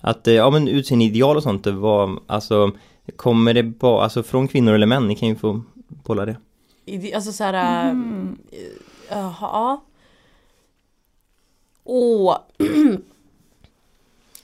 att 0.00 0.26
ja 0.26 0.50
men 0.50 0.68
utseendeide-ideal 0.68 1.36
och 1.36 1.42
sånt 1.42 1.66
var, 1.66 2.18
alltså 2.26 2.70
kommer 3.16 3.54
det 3.54 3.62
bara, 3.62 4.02
alltså 4.02 4.22
från 4.22 4.48
kvinnor 4.48 4.74
eller 4.74 4.86
män? 4.86 5.08
Ni 5.08 5.16
kan 5.16 5.28
ju 5.28 5.36
få 5.36 5.62
bolla 5.88 6.26
det. 6.26 6.36
Alltså 7.14 7.32
såhär, 7.32 7.90
mm. 7.90 8.38
jaha. 9.08 9.80
Åh. 11.84 12.38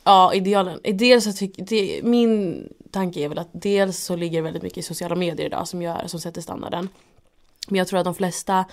Ja, 0.05 0.35
idealen. 0.35 0.81
Dels 0.85 1.25
så 1.25 1.33
tycker 1.33 1.64
det, 1.64 2.00
min 2.05 2.69
tanke 2.90 3.21
är 3.21 3.29
väl 3.29 3.38
att 3.38 3.49
dels 3.52 3.99
så 3.99 4.17
ligger 4.17 4.43
väldigt 4.43 4.62
mycket 4.62 4.79
i 4.79 4.83
sociala 4.83 5.14
medier 5.14 5.47
idag 5.47 5.69
som, 5.69 5.83
gör, 5.83 6.07
som 6.07 6.21
sätter 6.21 6.40
standarden. 6.40 6.88
Men 7.69 7.79
jag 7.79 7.88
tror 7.88 7.99
att 7.99 8.05
de 8.05 8.14
flesta 8.14 8.64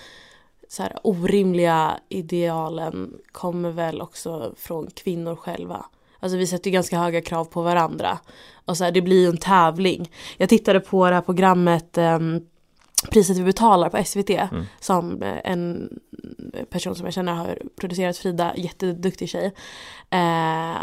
så 0.68 0.82
här, 0.82 0.98
orimliga 1.02 2.00
idealen 2.08 3.18
kommer 3.32 3.70
väl 3.70 4.00
också 4.00 4.54
från 4.56 4.90
kvinnor 4.90 5.36
själva. 5.36 5.84
Alltså 6.20 6.38
vi 6.38 6.46
sätter 6.46 6.70
ju 6.70 6.74
ganska 6.74 6.98
höga 6.98 7.20
krav 7.20 7.44
på 7.44 7.62
varandra. 7.62 8.18
Och 8.68 8.76
så 8.76 8.84
här, 8.84 8.90
det 8.90 9.02
blir 9.02 9.20
ju 9.20 9.28
en 9.28 9.36
tävling. 9.36 10.10
Jag 10.36 10.48
tittade 10.48 10.80
på 10.80 11.08
det 11.08 11.14
här 11.14 11.22
programmet 11.22 11.98
um, 11.98 12.40
Priset 13.10 13.36
vi 13.36 13.44
betalar 13.44 13.88
på 13.88 14.04
SVT 14.04 14.30
mm. 14.30 14.64
som 14.80 15.22
eh, 15.22 15.38
en 15.44 15.88
person 16.70 16.94
som 16.94 17.04
jag 17.04 17.14
känner 17.14 17.34
har 17.34 17.58
producerat 17.76 18.16
Frida, 18.16 18.52
jätteduktig 18.56 19.28
tjej. 19.28 19.52
Eh, 20.10 20.82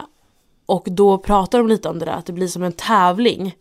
och 0.66 0.88
då 0.92 1.18
pratar 1.18 1.58
de 1.58 1.68
lite 1.68 1.90
om 1.90 2.00
det 2.00 2.06
där 2.06 2.12
att 2.12 2.26
det 2.26 2.34
blir 2.34 2.48
som 2.48 2.64
en 2.64 2.72
tävling 2.72 3.56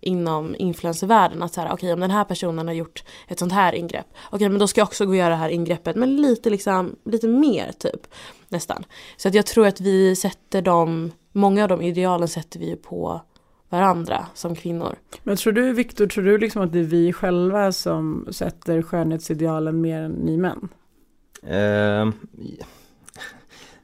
inom 0.00 0.56
influencervärlden 0.58 1.42
att 1.42 1.54
så 1.54 1.60
här, 1.60 1.72
okej 1.72 1.92
om 1.92 2.00
den 2.00 2.10
här 2.10 2.24
personen 2.24 2.66
har 2.66 2.74
gjort 2.74 3.04
ett 3.28 3.38
sånt 3.38 3.52
här 3.52 3.72
ingrepp, 3.72 4.06
okej 4.30 4.48
men 4.48 4.58
då 4.58 4.66
ska 4.66 4.80
jag 4.80 4.86
också 4.86 5.04
gå 5.04 5.10
och 5.10 5.16
göra 5.16 5.28
det 5.28 5.36
här 5.36 5.48
ingreppet 5.48 5.96
men 5.96 6.16
lite 6.16 6.50
liksom, 6.50 6.96
lite 7.04 7.28
mer 7.28 7.72
typ 7.78 8.06
nästan. 8.48 8.84
Så 9.16 9.28
att 9.28 9.34
jag 9.34 9.46
tror 9.46 9.66
att 9.66 9.80
vi 9.80 10.16
sätter 10.16 10.62
dem, 10.62 11.12
många 11.32 11.62
av 11.62 11.68
de 11.68 11.82
idealen 11.82 12.28
sätter 12.28 12.60
vi 12.60 12.68
ju 12.68 12.76
på 12.76 13.20
varandra 13.68 14.26
som 14.34 14.54
kvinnor. 14.54 14.94
Men 15.22 15.36
tror 15.36 15.52
du, 15.52 15.72
Viktor, 15.72 16.06
tror 16.06 16.24
du 16.24 16.38
liksom 16.38 16.62
att 16.62 16.72
det 16.72 16.78
är 16.78 16.84
vi 16.84 17.12
själva 17.12 17.72
som 17.72 18.28
sätter 18.30 18.82
skönhetsidealen 18.82 19.80
mer 19.80 20.02
än 20.02 20.12
ni 20.12 20.36
män? 20.36 20.68
Eh, 21.42 22.10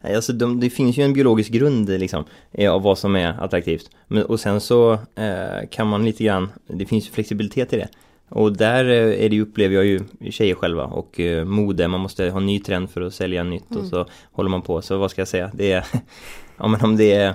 nej, 0.00 0.14
alltså 0.14 0.32
de, 0.32 0.60
det 0.60 0.70
finns 0.70 0.98
ju 0.98 1.02
en 1.02 1.12
biologisk 1.12 1.50
grund 1.50 1.88
liksom, 1.88 2.24
av 2.70 2.82
vad 2.82 2.98
som 2.98 3.16
är 3.16 3.44
attraktivt. 3.44 3.90
Men, 4.06 4.24
och 4.24 4.40
sen 4.40 4.60
så 4.60 4.92
eh, 5.14 5.68
kan 5.70 5.86
man 5.86 6.04
lite 6.04 6.24
grann, 6.24 6.48
det 6.66 6.86
finns 6.86 7.06
ju 7.08 7.10
flexibilitet 7.10 7.72
i 7.72 7.76
det. 7.76 7.88
Och 8.28 8.56
där 8.56 8.84
eh, 8.84 9.24
är 9.24 9.28
det 9.28 9.36
ju, 9.36 9.42
upplever 9.42 9.74
jag 9.74 9.84
ju 9.84 10.00
tjejer 10.30 10.54
själva 10.54 10.84
och 10.84 11.20
eh, 11.20 11.44
mode, 11.44 11.88
man 11.88 12.00
måste 12.00 12.30
ha 12.30 12.38
en 12.38 12.46
ny 12.46 12.60
trend 12.60 12.90
för 12.90 13.00
att 13.00 13.14
sälja 13.14 13.44
nytt 13.44 13.70
Mm. 13.70 13.82
och 13.82 13.88
så 13.88 14.06
håller 14.32 14.50
man 14.50 14.62
på. 14.62 14.82
Så 14.82 14.98
vad 14.98 15.10
ska 15.10 15.20
jag 15.20 15.28
säga, 15.28 15.50
det 15.54 15.72
är, 15.72 15.86
ja 16.56 16.68
men 16.68 16.80
om 16.80 16.96
det 16.96 17.12
är 17.12 17.34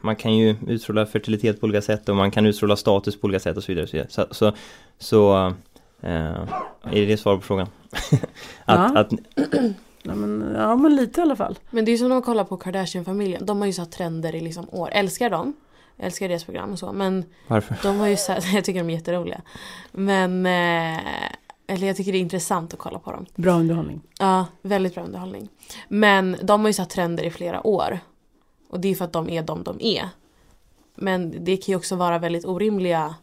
man 0.00 0.16
kan 0.16 0.36
ju 0.36 0.56
utstråla 0.66 1.06
fertilitet 1.06 1.60
på 1.60 1.64
olika 1.66 1.82
sätt 1.82 2.08
och 2.08 2.16
man 2.16 2.30
kan 2.30 2.46
utstråla 2.46 2.76
status 2.76 3.20
på 3.20 3.24
olika 3.24 3.40
sätt 3.40 3.56
och 3.56 3.62
så 3.62 3.72
vidare. 3.72 3.82
och 3.84 3.88
Så, 3.88 3.96
vidare. 3.96 4.08
så, 4.10 4.26
så, 4.30 4.52
så 4.98 5.46
eh, 6.02 6.42
är 6.92 7.06
det 7.06 7.16
svar 7.16 7.36
på 7.36 7.42
frågan? 7.42 7.66
att, 8.64 8.92
Ja. 8.94 8.98
att, 9.00 9.12
Ja 10.02 10.14
men, 10.14 10.54
ja, 10.56 10.76
men 10.76 10.96
lite 10.96 11.20
i 11.20 11.22
alla 11.22 11.36
fall. 11.36 11.58
Men 11.70 11.84
det 11.84 11.92
är 11.92 11.96
som 11.96 12.08
när 12.08 12.16
man 12.16 12.22
kollar 12.22 12.44
på 12.44 12.56
Kardashian-familjen, 12.56 13.46
de 13.46 13.58
har 13.58 13.66
ju 13.66 13.72
satt 13.72 13.92
trender 13.92 14.34
i 14.34 14.40
liksom 14.40 14.66
år. 14.70 14.88
Älskar 14.92 15.30
dem, 15.30 15.54
älskar 15.98 16.28
deras 16.28 16.44
program 16.44 16.72
och 16.72 16.78
så 16.78 16.92
men 16.92 17.24
varför? 17.46 17.76
de 17.82 17.98
har 17.98 18.06
ju 18.06 18.16
så 18.16 18.32
jag 18.54 18.64
tycker 18.64 18.80
de 18.80 18.90
är 18.90 18.94
jätteroliga. 18.94 19.40
Men, 19.92 20.46
eh, 20.46 21.00
eller 21.66 21.86
jag 21.86 21.96
tycker 21.96 22.12
det 22.12 22.18
är 22.18 22.20
intressant 22.20 22.72
att 22.72 22.78
kolla 22.78 22.98
på 22.98 23.12
dem. 23.12 23.26
Bra 23.34 23.52
underhållning. 23.52 24.00
Ja, 24.18 24.46
väldigt 24.62 24.94
bra 24.94 25.04
underhållning. 25.04 25.48
Men 25.88 26.36
de 26.42 26.60
har 26.60 26.68
ju 26.68 26.72
satt 26.74 26.90
trender 26.90 27.24
i 27.24 27.30
flera 27.30 27.66
år. 27.66 27.98
Och 28.68 28.80
det 28.80 28.88
är 28.88 28.94
för 28.94 29.04
att 29.04 29.12
de 29.12 29.30
är 29.30 29.42
de 29.42 29.62
de 29.62 29.78
är. 29.80 30.08
Men 30.94 31.44
det 31.44 31.56
kan 31.56 31.72
ju 31.72 31.76
också 31.76 31.96
vara 31.96 32.18
väldigt 32.18 32.44
orimliga 32.44 33.14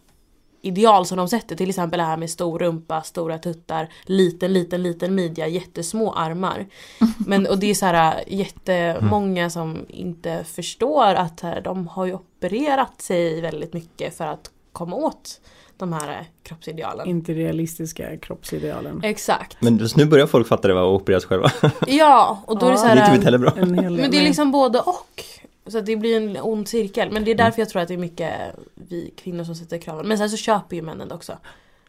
ideal 0.61 1.05
som 1.05 1.17
de 1.17 1.27
sätter. 1.27 1.55
Till 1.55 1.69
exempel 1.69 1.97
det 1.97 2.03
här 2.03 2.17
med 2.17 2.29
stor 2.29 2.59
rumpa, 2.59 3.01
stora 3.01 3.37
tuttar, 3.37 3.89
liten, 4.03 4.53
liten, 4.53 4.83
liten 4.83 5.15
midja, 5.15 5.47
jättesmå 5.47 6.13
armar. 6.13 6.67
Men, 7.27 7.47
och 7.47 7.59
det 7.59 7.67
är 7.67 7.75
så 7.75 7.85
här 7.85 8.23
jättemånga 8.27 9.49
som 9.49 9.85
inte 9.89 10.43
förstår 10.43 11.13
att 11.15 11.41
här, 11.41 11.61
de 11.61 11.87
har 11.87 12.05
ju 12.05 12.13
opererat 12.13 13.01
sig 13.01 13.41
väldigt 13.41 13.73
mycket 13.73 14.17
för 14.17 14.25
att 14.25 14.51
komma 14.71 14.95
åt 14.95 15.41
de 15.77 15.93
här 15.93 16.25
kroppsidealen. 16.43 17.07
Inte 17.07 17.33
realistiska 17.33 18.17
kroppsidealen. 18.17 19.03
Exakt. 19.03 19.57
Men 19.61 19.77
just 19.77 19.95
nu 19.97 20.05
börjar 20.05 20.27
folk 20.27 20.47
fatta 20.47 20.67
det 20.67 20.73
va, 20.73 20.81
och 20.81 20.95
opereras 20.95 21.25
själva. 21.25 21.51
Ja, 21.87 22.43
och 22.47 22.59
då 22.59 22.65
är 22.65 22.69
det 22.69 22.75
Ja. 22.75 22.81
så 22.81 22.85
det 22.85 22.91
är 22.91 22.95
här... 22.95 23.05
typ 23.05 23.15
inte 23.15 23.25
heller 23.25 23.37
bra. 23.37 23.53
Men 23.55 24.11
det 24.11 24.17
är 24.17 24.23
liksom 24.23 24.51
både 24.51 24.79
och. 24.79 25.23
Så 25.67 25.81
det 25.81 25.95
blir 25.95 26.17
en 26.17 26.37
ond 26.41 26.67
cirkel. 26.67 27.11
Men 27.11 27.25
det 27.25 27.31
är 27.31 27.35
därför 27.35 27.61
jag 27.61 27.69
tror 27.69 27.81
att 27.81 27.87
det 27.87 27.93
är 27.93 27.97
mycket 27.97 28.31
vi 28.73 29.13
kvinnor 29.17 29.43
som 29.43 29.55
sätter 29.55 29.77
kraven. 29.77 30.07
Men 30.07 30.17
sen 30.17 30.29
så 30.29 30.37
köper 30.37 30.75
ju 30.75 30.81
männen 30.81 31.07
det 31.07 31.15
också. 31.15 31.37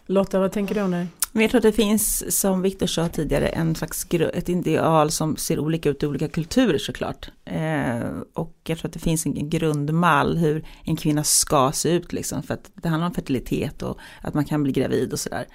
Lotta, 0.06 0.38
vad 0.38 0.52
tänker 0.52 0.74
du 0.74 0.82
om 0.82 0.90
det 0.90 0.96
här? 0.96 1.06
Men 1.36 1.42
jag 1.42 1.50
tror 1.50 1.58
att 1.58 1.62
det 1.62 1.72
finns, 1.72 2.38
som 2.40 2.62
Viktor 2.62 2.86
sa 2.86 3.08
tidigare, 3.08 3.48
en 3.48 3.74
slags 3.74 4.06
ett 4.12 4.48
ideal 4.48 5.10
som 5.10 5.36
ser 5.36 5.58
olika 5.58 5.88
ut 5.88 6.02
i 6.02 6.06
olika 6.06 6.28
kulturer 6.28 6.78
såklart. 6.78 7.30
Eh, 7.44 8.10
och 8.34 8.54
jag 8.64 8.78
tror 8.78 8.88
att 8.88 8.92
det 8.92 8.98
finns 8.98 9.26
en 9.26 9.50
grundmall 9.50 10.36
hur 10.36 10.64
en 10.84 10.96
kvinna 10.96 11.24
ska 11.24 11.72
se 11.72 11.90
ut 11.90 12.12
liksom. 12.12 12.42
För 12.42 12.54
att 12.54 12.70
det 12.74 12.88
handlar 12.88 13.08
om 13.08 13.14
fertilitet 13.14 13.82
och 13.82 13.98
att 14.20 14.34
man 14.34 14.44
kan 14.44 14.62
bli 14.62 14.72
gravid 14.72 15.12
och 15.12 15.20
sådär. 15.20 15.46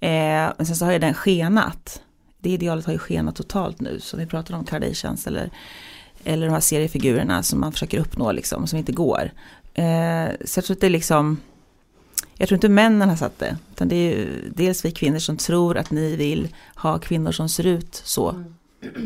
Eh, 0.00 0.52
men 0.56 0.66
sen 0.66 0.76
så 0.76 0.84
har 0.84 0.92
ju 0.92 0.98
den 0.98 1.14
skenat. 1.14 2.02
Det 2.38 2.50
idealet 2.50 2.86
har 2.86 2.92
ju 2.92 2.98
skenat 2.98 3.36
totalt 3.36 3.80
nu. 3.80 4.00
så 4.00 4.16
vi 4.16 4.26
pratar 4.26 4.54
om 4.54 4.64
Kardashians 4.64 5.26
eller, 5.26 5.50
eller 6.24 6.46
de 6.46 6.52
här 6.52 6.60
seriefigurerna 6.60 7.42
som 7.42 7.60
man 7.60 7.72
försöker 7.72 7.98
uppnå 7.98 8.32
liksom, 8.32 8.66
som 8.66 8.78
inte 8.78 8.92
går. 8.92 9.30
Eh, 9.74 10.28
så 10.44 10.58
jag 10.58 10.64
tror 10.64 10.74
att 10.74 10.80
det 10.80 10.86
är 10.86 10.90
liksom 10.90 11.38
jag 12.36 12.48
tror 12.48 12.56
inte 12.56 12.68
männen 12.68 13.08
har 13.08 13.16
satt 13.16 13.38
det. 13.38 13.56
Utan 13.72 13.88
det 13.88 13.94
är 13.96 14.16
ju 14.16 14.28
dels 14.54 14.84
vi 14.84 14.90
kvinnor 14.90 15.18
som 15.18 15.36
tror 15.36 15.76
att 15.76 15.90
ni 15.90 16.16
vill 16.16 16.48
ha 16.76 16.98
kvinnor 16.98 17.32
som 17.32 17.48
ser 17.48 17.66
ut 17.66 17.94
så. 18.04 18.44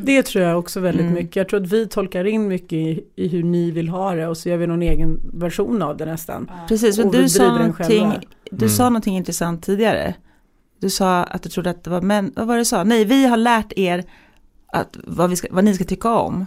Det 0.02 0.22
tror 0.22 0.44
jag 0.44 0.58
också 0.58 0.80
väldigt 0.80 1.02
Mm. 1.02 1.14
mycket. 1.14 1.36
Jag 1.36 1.48
tror 1.48 1.62
att 1.62 1.72
vi 1.72 1.86
tolkar 1.88 2.24
in 2.24 2.48
mycket 2.48 2.72
i, 2.72 3.04
i 3.16 3.28
hur 3.28 3.42
ni 3.42 3.70
vill 3.70 3.88
ha 3.88 4.14
det 4.14 4.26
och 4.26 4.36
så 4.36 4.48
gör 4.48 4.56
vi 4.56 4.66
någon 4.66 4.82
egen 4.82 5.20
version 5.32 5.82
av 5.82 5.96
det 5.96 6.06
nästan. 6.06 6.50
Precis, 6.68 6.98
men 6.98 7.10
du 7.10 7.28
sa, 7.28 7.58
någonting, 7.58 8.12
du 8.50 8.56
Mm. 8.64 8.68
sa 8.68 8.84
någonting 8.84 9.16
intressant 9.16 9.62
tidigare. 9.64 10.14
Du 10.80 10.90
sa 10.90 11.22
att 11.24 11.42
du 11.42 11.48
trodde 11.48 11.70
att 11.70 11.84
det 11.84 11.90
var 11.90 12.00
män, 12.00 12.32
vad 12.36 12.46
var 12.46 12.54
det 12.54 12.60
du 12.60 12.64
sa? 12.64 12.84
Nej, 12.84 13.04
vi 13.04 13.26
har 13.26 13.36
lärt 13.36 13.72
er 13.76 14.04
att, 14.72 14.96
vad, 15.04 15.30
vi 15.30 15.36
ska, 15.36 15.48
vad 15.50 15.64
ni 15.64 15.74
ska 15.74 15.84
tycka 15.84 16.14
om. 16.14 16.46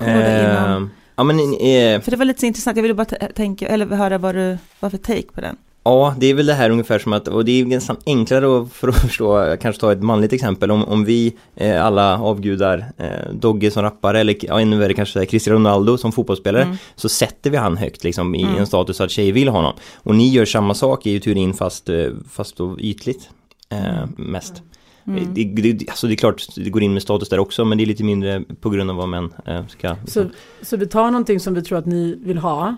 Eh, 0.00 0.80
ja 1.16 1.24
men 1.24 1.38
eh, 1.38 2.00
För 2.00 2.10
det 2.10 2.16
var 2.16 2.24
lite 2.24 2.40
så 2.40 2.46
intressant, 2.46 2.76
jag 2.76 2.82
ville 2.82 2.94
bara 2.94 3.04
tänka, 3.34 3.68
eller 3.68 3.86
höra 3.86 4.18
vad 4.18 4.34
du, 4.34 4.58
vad 4.80 4.90
för 4.90 4.98
take 4.98 5.32
på 5.34 5.40
den. 5.40 5.56
Ja, 5.84 6.14
det 6.18 6.26
är 6.26 6.34
väl 6.34 6.46
det 6.46 6.54
här 6.54 6.70
ungefär 6.70 6.98
som 6.98 7.12
att, 7.12 7.28
och 7.28 7.44
det 7.44 7.60
är 7.60 7.64
nästan 7.64 7.96
enklare 8.06 8.60
att, 8.60 8.72
för 8.72 8.88
att 8.88 9.00
förstå, 9.00 9.56
kanske 9.60 9.80
ta 9.80 9.92
ett 9.92 10.02
manligt 10.02 10.32
exempel, 10.32 10.70
om, 10.70 10.84
om 10.84 11.04
vi 11.04 11.34
eh, 11.56 11.84
alla 11.86 12.18
avgudar 12.20 12.84
eh, 12.98 13.32
Dogge 13.32 13.70
som 13.70 13.82
rappare 13.82 14.20
eller 14.20 14.36
ja, 14.40 14.60
ännu 14.60 14.78
värre 14.78 14.94
kanske 14.94 15.26
Cristiano 15.26 15.58
Ronaldo 15.58 15.98
som 15.98 16.12
fotbollsspelare, 16.12 16.62
Mm. 16.62 16.76
så 16.96 17.08
sätter 17.08 17.50
vi 17.50 17.56
han 17.56 17.76
högt 17.76 18.04
liksom 18.04 18.34
i 18.34 18.42
Mm. 18.42 18.56
en 18.56 18.66
status 18.66 19.00
att 19.00 19.10
tjejer 19.10 19.32
vill 19.32 19.48
ha 19.48 19.56
honom. 19.58 19.72
Och 19.96 20.14
ni 20.14 20.28
gör 20.30 20.44
samma 20.44 20.74
sak 20.74 21.06
i 21.06 21.20
teorin 21.20 21.54
fast, 21.54 21.88
eh, 21.88 22.06
fast 22.30 22.56
då 22.56 22.76
ytligt. 22.80 23.28
Eh, 23.68 24.06
mest. 24.16 24.62
Mm. 25.06 25.34
Det, 25.34 25.44
det, 25.44 25.88
alltså 25.88 26.06
det 26.06 26.14
är 26.14 26.16
klart, 26.16 26.42
det 26.56 26.70
går 26.70 26.82
in 26.82 26.92
med 26.92 27.02
status 27.02 27.28
där 27.28 27.38
också, 27.38 27.64
men 27.64 27.78
det 27.78 27.84
är 27.84 27.86
lite 27.86 28.04
mindre 28.04 28.42
på 28.60 28.70
grund 28.70 28.90
av 28.90 28.96
vad 28.96 29.08
män 29.08 29.32
eh, 29.46 29.66
ska... 29.66 29.96
Så, 30.06 30.24
så 30.62 30.76
vi 30.76 30.86
tar 30.86 31.10
någonting 31.10 31.40
som 31.40 31.54
vi 31.54 31.62
tror 31.62 31.78
att 31.78 31.86
ni 31.86 32.18
vill 32.24 32.38
ha 32.38 32.76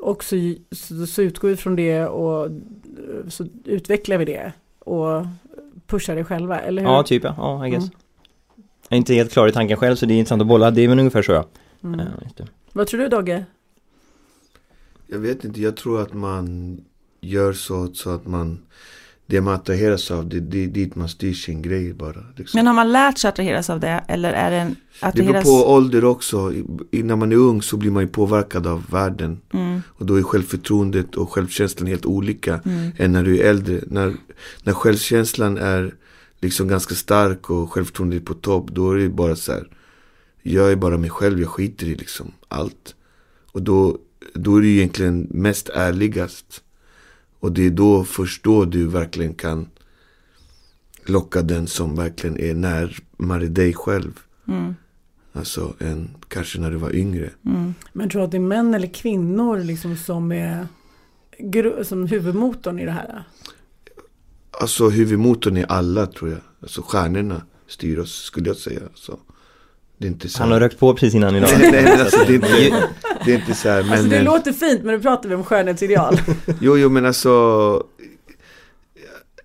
och 0.00 0.24
så, 0.24 0.54
så, 1.06 1.22
utgår 1.22 1.48
vi 1.48 1.56
från 1.56 1.76
det 1.76 2.06
och 2.06 2.46
eh, 2.46 3.28
så 3.28 3.46
utvecklar 3.64 4.18
vi 4.18 4.24
det 4.24 4.52
och 4.78 5.26
pushar 5.86 6.16
det 6.16 6.24
själva, 6.24 6.60
eller 6.60 6.82
hur? 6.82 6.88
Ja, 6.88 7.02
typ 7.02 7.24
ja, 7.24 7.34
ja 7.38 7.66
I 7.66 7.70
guess. 7.70 7.84
Mm. 7.84 7.96
Jag 8.88 8.96
är 8.96 8.98
inte 8.98 9.14
helt 9.14 9.32
klar 9.32 9.48
i 9.48 9.52
tanken 9.52 9.76
själv 9.76 9.96
så 9.96 10.06
det 10.06 10.14
är 10.14 10.18
intressant 10.18 10.42
att 10.42 10.48
bolla, 10.48 10.70
det 10.70 10.80
är 10.80 10.88
väl 10.88 10.98
ungefär 10.98 11.22
så 11.22 11.32
ja. 11.32 11.46
Mm. 11.84 12.00
Det. 12.36 12.46
Vad 12.72 12.86
tror 12.86 13.00
du 13.00 13.08
Dogge? 13.08 13.44
Jag 15.06 15.18
vet 15.18 15.44
inte, 15.44 15.60
jag 15.60 15.76
tror 15.76 16.02
att 16.02 16.12
man 16.12 16.78
gör 17.20 17.52
så, 17.52 17.94
så 17.94 18.10
att 18.10 18.26
man 18.26 18.58
Det 19.26 19.40
man 19.40 19.54
attraheras 19.54 20.10
av, 20.10 20.28
det, 20.28 20.40
det 20.40 20.64
är 20.64 20.66
dit 20.66 20.94
man 20.96 21.08
styr 21.08 21.34
sin 21.34 21.62
grej 21.62 21.92
bara. 21.94 22.24
Liksom. 22.36 22.58
Men 22.58 22.66
har 22.66 22.74
man 22.74 22.92
lärt 22.92 23.18
sig 23.18 23.28
attraheras 23.28 23.70
av 23.70 23.80
det 23.80 24.04
eller 24.08 24.32
är 24.32 24.50
det 24.50 24.56
en 24.56 24.68
det 24.68 24.76
beror 25.00 25.08
attraheras? 25.08 25.44
på 25.44 25.72
ålder 25.72 26.04
också. 26.04 26.52
I- 26.52 26.64
i- 26.90 27.02
När 27.02 27.16
man 27.16 27.32
är 27.32 27.36
ung 27.36 27.62
så 27.62 27.76
blir 27.76 27.90
man 27.90 28.02
ju 28.02 28.08
påverkad 28.08 28.66
av 28.66 28.84
världen. 28.90 29.40
Mm, 29.52 29.82
Och 29.88 30.06
då 30.06 30.14
är 30.18 30.22
självförtroendet 30.22 31.14
och 31.14 31.32
självkänslan 31.32 31.86
helt 31.86 32.06
olika 32.06 32.60
mm, 32.64 32.90
än 32.96 33.12
när 33.12 33.22
du 33.24 33.38
är 33.40 33.50
äldre. 33.50 33.80
När, 33.86 34.14
när 34.62 34.72
självkänslan 34.72 35.56
är 35.58 35.94
liksom 36.40 36.68
ganska 36.68 36.94
stark 36.94 37.50
och 37.50 37.72
självförtroendet 37.72 38.20
är 38.22 38.26
på 38.26 38.34
topp. 38.34 38.70
Då 38.70 38.90
är 38.90 38.96
det 38.96 39.08
bara 39.08 39.36
så 39.36 39.52
här. 39.52 39.68
Jag 40.42 40.72
är 40.72 40.76
bara 40.76 40.98
mig 40.98 41.10
själv, 41.10 41.40
jag 41.40 41.48
skiter 41.48 41.86
i 41.86 41.94
liksom 41.94 42.32
allt. 42.48 42.94
Och 43.52 43.62
då, 43.62 43.98
då 44.34 44.56
är 44.56 44.60
det 44.62 44.68
egentligen 44.68 45.26
mest 45.30 45.68
ärligast. 45.68 46.62
Och 47.42 47.52
det 47.52 47.66
är 47.66 47.70
då, 47.70 48.04
först 48.04 48.44
då 48.44 48.64
du 48.64 48.86
verkligen 48.86 49.34
kan 49.34 49.68
locka 51.06 51.42
den 51.42 51.66
som 51.66 51.96
verkligen 51.96 52.38
är 52.40 52.54
närmare 52.54 53.46
dig 53.48 53.72
själv. 53.74 54.20
mm, 54.48 54.74
Alltså 55.32 55.74
än 55.80 56.10
kanske 56.28 56.60
när 56.60 56.70
du 56.70 56.76
var 56.76 56.94
yngre. 56.94 57.30
mm. 57.46 57.74
Men 57.92 58.08
tror 58.10 58.20
du 58.20 58.24
att 58.24 58.30
det 58.30 58.36
är 58.36 58.40
män 58.40 58.74
eller 58.74 58.86
kvinnor 58.88 59.58
liksom 59.58 59.96
som 59.96 60.32
är 60.32 60.66
som 61.82 62.06
huvudmotorn 62.06 62.78
i 62.78 62.84
det 62.84 62.90
här? 62.92 63.24
Alltså 64.60 64.88
huvudmotorn 64.88 65.56
är 65.56 65.72
alla 65.72 66.06
tror 66.06 66.30
jag. 66.30 66.40
Alltså 66.60 66.82
stjärnorna 66.82 67.42
styr 67.66 67.98
oss 67.98 68.22
skulle 68.22 68.48
jag 68.48 68.56
säga. 68.56 68.80
Så, 68.94 69.18
det 70.02 70.08
är 70.08 70.10
inte 70.10 70.28
så 70.28 70.42
Han 70.42 70.52
har 70.52 70.60
rökt 70.60 70.78
på 70.78 70.94
precis 70.94 71.14
innan 71.14 71.36
idag. 71.36 71.50
Nej, 71.58 71.70
nej, 71.70 72.00
alltså, 72.00 72.24
det, 72.26 72.32
är 72.32 72.34
inte, 72.34 72.88
det 73.24 73.32
är 73.32 73.38
inte 73.38 73.54
så 73.54 73.68
här. 73.68 73.82
Men, 73.82 73.92
alltså 73.92 74.08
det 74.08 74.16
eh, 74.16 74.24
låter 74.24 74.52
fint 74.52 74.82
men 74.82 74.94
nu 74.94 75.02
pratar 75.02 75.28
vi 75.28 75.34
om 75.34 75.44
skönhetsideal. 75.44 76.20
jo, 76.60 76.78
jo, 76.78 76.88
men 76.88 77.06
alltså. 77.06 77.86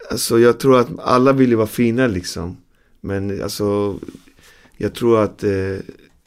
Alltså 0.10 0.40
jag 0.40 0.60
tror 0.60 0.80
att 0.80 0.88
alla 1.00 1.34
vill 1.34 1.50
ju 1.50 1.56
vara 1.56 1.68
fina 1.68 2.08
liksom. 2.08 2.58
Men 3.02 3.44
alltså. 3.44 4.00
Jag 4.78 4.94
tror 4.94 5.24
att. 5.24 5.44
Eh, 5.44 5.52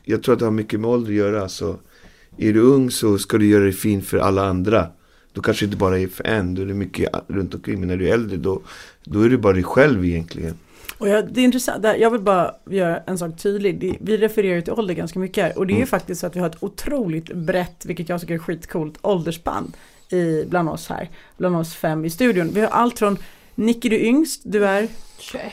jag 0.04 0.22
tror 0.22 0.32
att 0.32 0.38
det 0.38 0.44
har 0.44 0.52
mycket 0.52 0.80
med 0.80 0.90
ålder 0.90 1.10
att 1.10 1.16
göra. 1.16 1.42
Alltså, 1.42 1.78
är 2.37 2.52
du 2.52 2.60
ung 2.60 2.90
så 2.90 3.18
ska 3.18 3.38
du 3.38 3.46
göra 3.46 3.62
dig 3.62 3.72
fin 3.72 4.02
för 4.02 4.18
alla 4.18 4.46
andra. 4.46 4.87
Då 5.32 5.40
kanske 5.40 5.64
inte 5.64 5.76
bara 5.76 5.99
är 5.99 6.08
för 6.08 6.26
en. 6.26 6.54
Då 6.54 6.62
är 6.62 6.66
det 6.66 6.75
mycket 6.75 7.10
runt 7.28 7.54
omkring. 7.54 7.80
Men 7.80 7.88
när 7.88 7.96
du 7.96 8.08
är 8.08 8.14
äldre 8.14 8.37
då. 8.37 8.62
Då 9.04 9.22
är 9.22 9.28
du 9.28 9.38
bara 9.38 9.52
dig 9.52 9.62
själv 9.62 10.04
egentligen. 10.04 10.54
Och 10.99 11.09
jag, 11.09 11.32
det 11.32 11.40
är 11.40 11.44
intressant, 11.44 11.85
jag 11.85 12.11
vill 12.11 12.20
bara 12.20 12.54
göra 12.70 13.00
en 13.06 13.18
sak 13.18 13.37
tydlig. 13.42 13.99
Vi 14.00 14.16
refererar 14.16 14.61
till 14.61 14.73
ålder 14.73 14.94
ganska 14.94 15.18
mycket 15.18 15.44
här. 15.44 15.59
Och 15.59 15.66
det 15.66 15.73
är 15.73 15.75
ju 15.75 15.78
Mm. 15.78 15.87
faktiskt 15.87 16.20
så 16.20 16.26
att 16.26 16.37
vi 16.37 16.40
har 16.40 16.47
ett 16.47 16.62
otroligt 16.62 17.32
brett, 17.32 17.87
vilket 17.87 18.09
jag 18.09 18.20
tycker 18.20 18.35
är 18.35 18.38
skitcoolt, 18.38 18.99
åldersspann 19.02 19.73
i, 20.11 20.44
bland 20.44 20.68
oss 20.68 20.88
här, 20.88 21.11
bland 21.37 21.56
oss 21.56 21.75
fem 21.75 22.04
i 22.04 22.11
studion. 22.11 22.50
Vi 22.54 22.61
har 22.61 22.68
allt 22.68 22.99
från 22.99 23.18
Nicky 23.54 23.88
du 23.88 24.00
yngst, 24.00 24.40
du 24.44 24.66
är 24.66 24.88
21. 25.18 25.52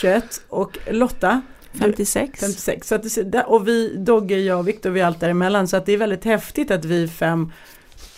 21 0.00 0.42
och 0.48 0.78
Lotta 0.90 1.42
56. 1.72 2.40
56. 2.40 2.88
Så 2.88 2.94
att 2.94 3.46
och 3.46 3.68
vi, 3.68 3.96
Dogge, 3.96 4.38
jag 4.38 4.58
och 4.58 4.68
Viktor, 4.68 4.90
vi 4.90 5.00
är 5.00 5.04
allt 5.04 5.20
däremellan. 5.20 5.68
Så 5.68 5.76
att 5.76 5.86
det 5.86 5.92
är 5.92 5.96
väldigt 5.96 6.24
häftigt 6.24 6.70
att 6.70 6.84
vi 6.84 7.08
fem 7.08 7.52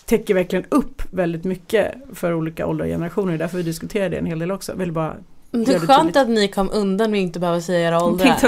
täcker 0.04 0.34
verkligen 0.34 0.64
upp 0.68 1.02
väldigt 1.10 1.44
mycket 1.44 1.94
för 2.14 2.34
olika 2.34 2.66
åldrar 2.66 2.84
och 2.84 2.90
generationer. 2.90 3.38
Därför 3.38 3.56
vi 3.56 3.62
diskuterar 3.62 4.10
det 4.10 4.16
en 4.16 4.26
hel 4.26 4.38
del 4.38 4.50
också. 4.50 4.74
Vill 4.74 4.92
bara 4.92 5.16
Det 5.54 5.58
Gör 5.58 5.76
är 5.76 5.80
det 5.80 5.86
skönt 5.86 6.16
att 6.16 6.28
ni 6.28 6.48
kom 6.48 6.70
undan 6.72 7.10
med 7.10 7.18
att 7.18 7.22
inte 7.22 7.40
behöva 7.40 7.60
säga 7.60 7.88
era 7.88 8.04
åldrar. 8.04 8.26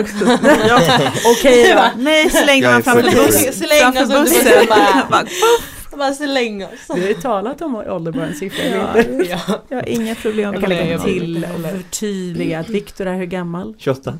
Okej 1.24 1.74
då. 1.74 2.02
Nej, 2.02 2.24
är 2.24 2.72
man 2.72 2.82
framför 2.82 3.02
47. 3.02 3.26
bussen. 3.26 3.52
Släng 3.52 3.88
oss 3.88 4.02
under 4.02 4.20
bussen. 4.20 4.66
bara. 4.68 5.24
Bara, 5.96 6.12
släng 6.12 6.64
oss. 6.64 6.70
Vi 6.94 7.00
har 7.00 7.08
ju 7.08 7.14
talat 7.14 7.62
om 7.62 7.74
ålder 7.76 8.12
bara 8.12 8.26
en 8.26 8.34
siffra. 8.34 8.64
Ja. 8.66 9.02
Ja. 9.28 9.62
Jag 9.68 9.76
har 9.76 9.88
inga 9.88 10.14
problem 10.14 10.44
Jag 10.44 10.52
med 10.52 10.60
kan 10.60 10.70
det. 10.70 10.76
lägga 10.76 10.90
jag 10.90 10.98
vet 10.98 11.06
till 11.06 11.36
inte 11.36 11.48
och 11.54 11.70
förtydliga 11.76 12.60
att 12.60 12.68
Viktor 12.68 13.06
är 13.06 13.14
hur 13.14 13.26
gammal? 13.26 13.74
28. 13.78 14.18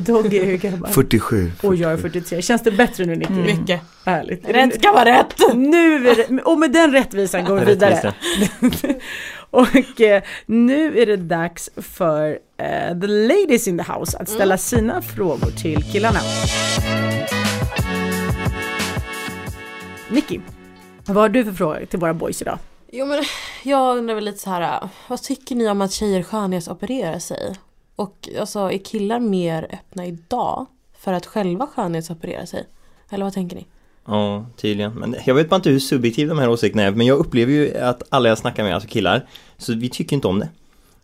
Dogge 0.00 0.36
är 0.36 0.44
hur 0.44 0.56
gammal? 0.56 0.90
47. 0.90 1.52
Och 1.62 1.74
jag 1.76 1.92
är 1.92 1.96
43. 1.96 2.42
Känns 2.42 2.62
det 2.62 2.70
bättre 2.70 3.04
nu 3.04 3.16
Nicky? 3.16 3.32
Mm. 3.32 3.44
Mycket. 3.58 3.80
Härligt. 4.04 4.48
Rätt 4.48 4.74
ska 4.74 4.92
vara 4.92 5.04
rätt. 5.04 5.34
Nu 5.54 6.08
är 6.08 6.14
det, 6.16 6.42
och 6.42 6.58
med 6.58 6.72
den 6.72 6.92
rättvisan 6.92 7.44
går 7.44 7.56
vi 7.56 7.64
vidare. 7.64 8.14
Och 9.50 10.00
eh, 10.00 10.22
nu 10.46 10.98
är 10.98 11.06
det 11.06 11.16
dags 11.16 11.70
för 11.76 12.38
eh, 12.56 13.00
the 13.00 13.06
ladies 13.06 13.68
in 13.68 13.78
the 13.78 13.92
house 13.92 14.18
att 14.18 14.28
ställa 14.28 14.58
sina 14.58 15.02
frågor 15.02 15.50
till 15.50 15.82
killarna. 15.82 16.18
Nicky, 20.10 20.40
vad 21.06 21.16
har 21.16 21.28
du 21.28 21.44
för 21.44 21.52
frågor 21.52 21.84
till 21.84 21.98
våra 21.98 22.14
boys 22.14 22.42
idag? 22.42 22.58
Jo 22.92 23.06
men 23.06 23.24
jag 23.62 23.98
undrar 23.98 24.14
väl 24.14 24.24
lite 24.24 24.38
så 24.38 24.50
här. 24.50 24.88
Vad 25.08 25.22
tycker 25.22 25.54
ni 25.54 25.68
om 25.68 25.80
att 25.80 25.92
tjejer 25.92 26.22
skönhetsopererar 26.22 27.18
sig? 27.18 27.56
Och 27.96 28.28
alltså 28.38 28.58
är 28.72 28.78
killar 28.78 29.20
mer 29.20 29.66
öppna 29.72 30.06
idag 30.06 30.66
för 30.98 31.12
att 31.12 31.26
själva 31.26 31.66
skönhetsoperera 31.66 32.46
sig? 32.46 32.66
Eller 33.10 33.24
vad 33.24 33.34
tänker 33.34 33.56
ni? 33.56 33.66
Ja, 34.08 34.46
tydligen. 34.56 34.92
Men 34.92 35.16
jag 35.24 35.34
vet 35.34 35.48
bara 35.48 35.56
inte 35.56 35.70
hur 35.70 35.78
subjektiv 35.78 36.28
de 36.28 36.38
här 36.38 36.48
åsikterna 36.48 36.82
är, 36.82 36.90
men 36.90 37.06
jag 37.06 37.18
upplever 37.18 37.52
ju 37.52 37.78
att 37.78 38.02
alla 38.08 38.28
jag 38.28 38.38
snackar 38.38 38.64
med, 38.64 38.74
alltså 38.74 38.88
killar, 38.88 39.26
så 39.58 39.74
vi 39.74 39.88
tycker 39.88 40.16
inte 40.16 40.28
om 40.28 40.38
det. 40.38 40.48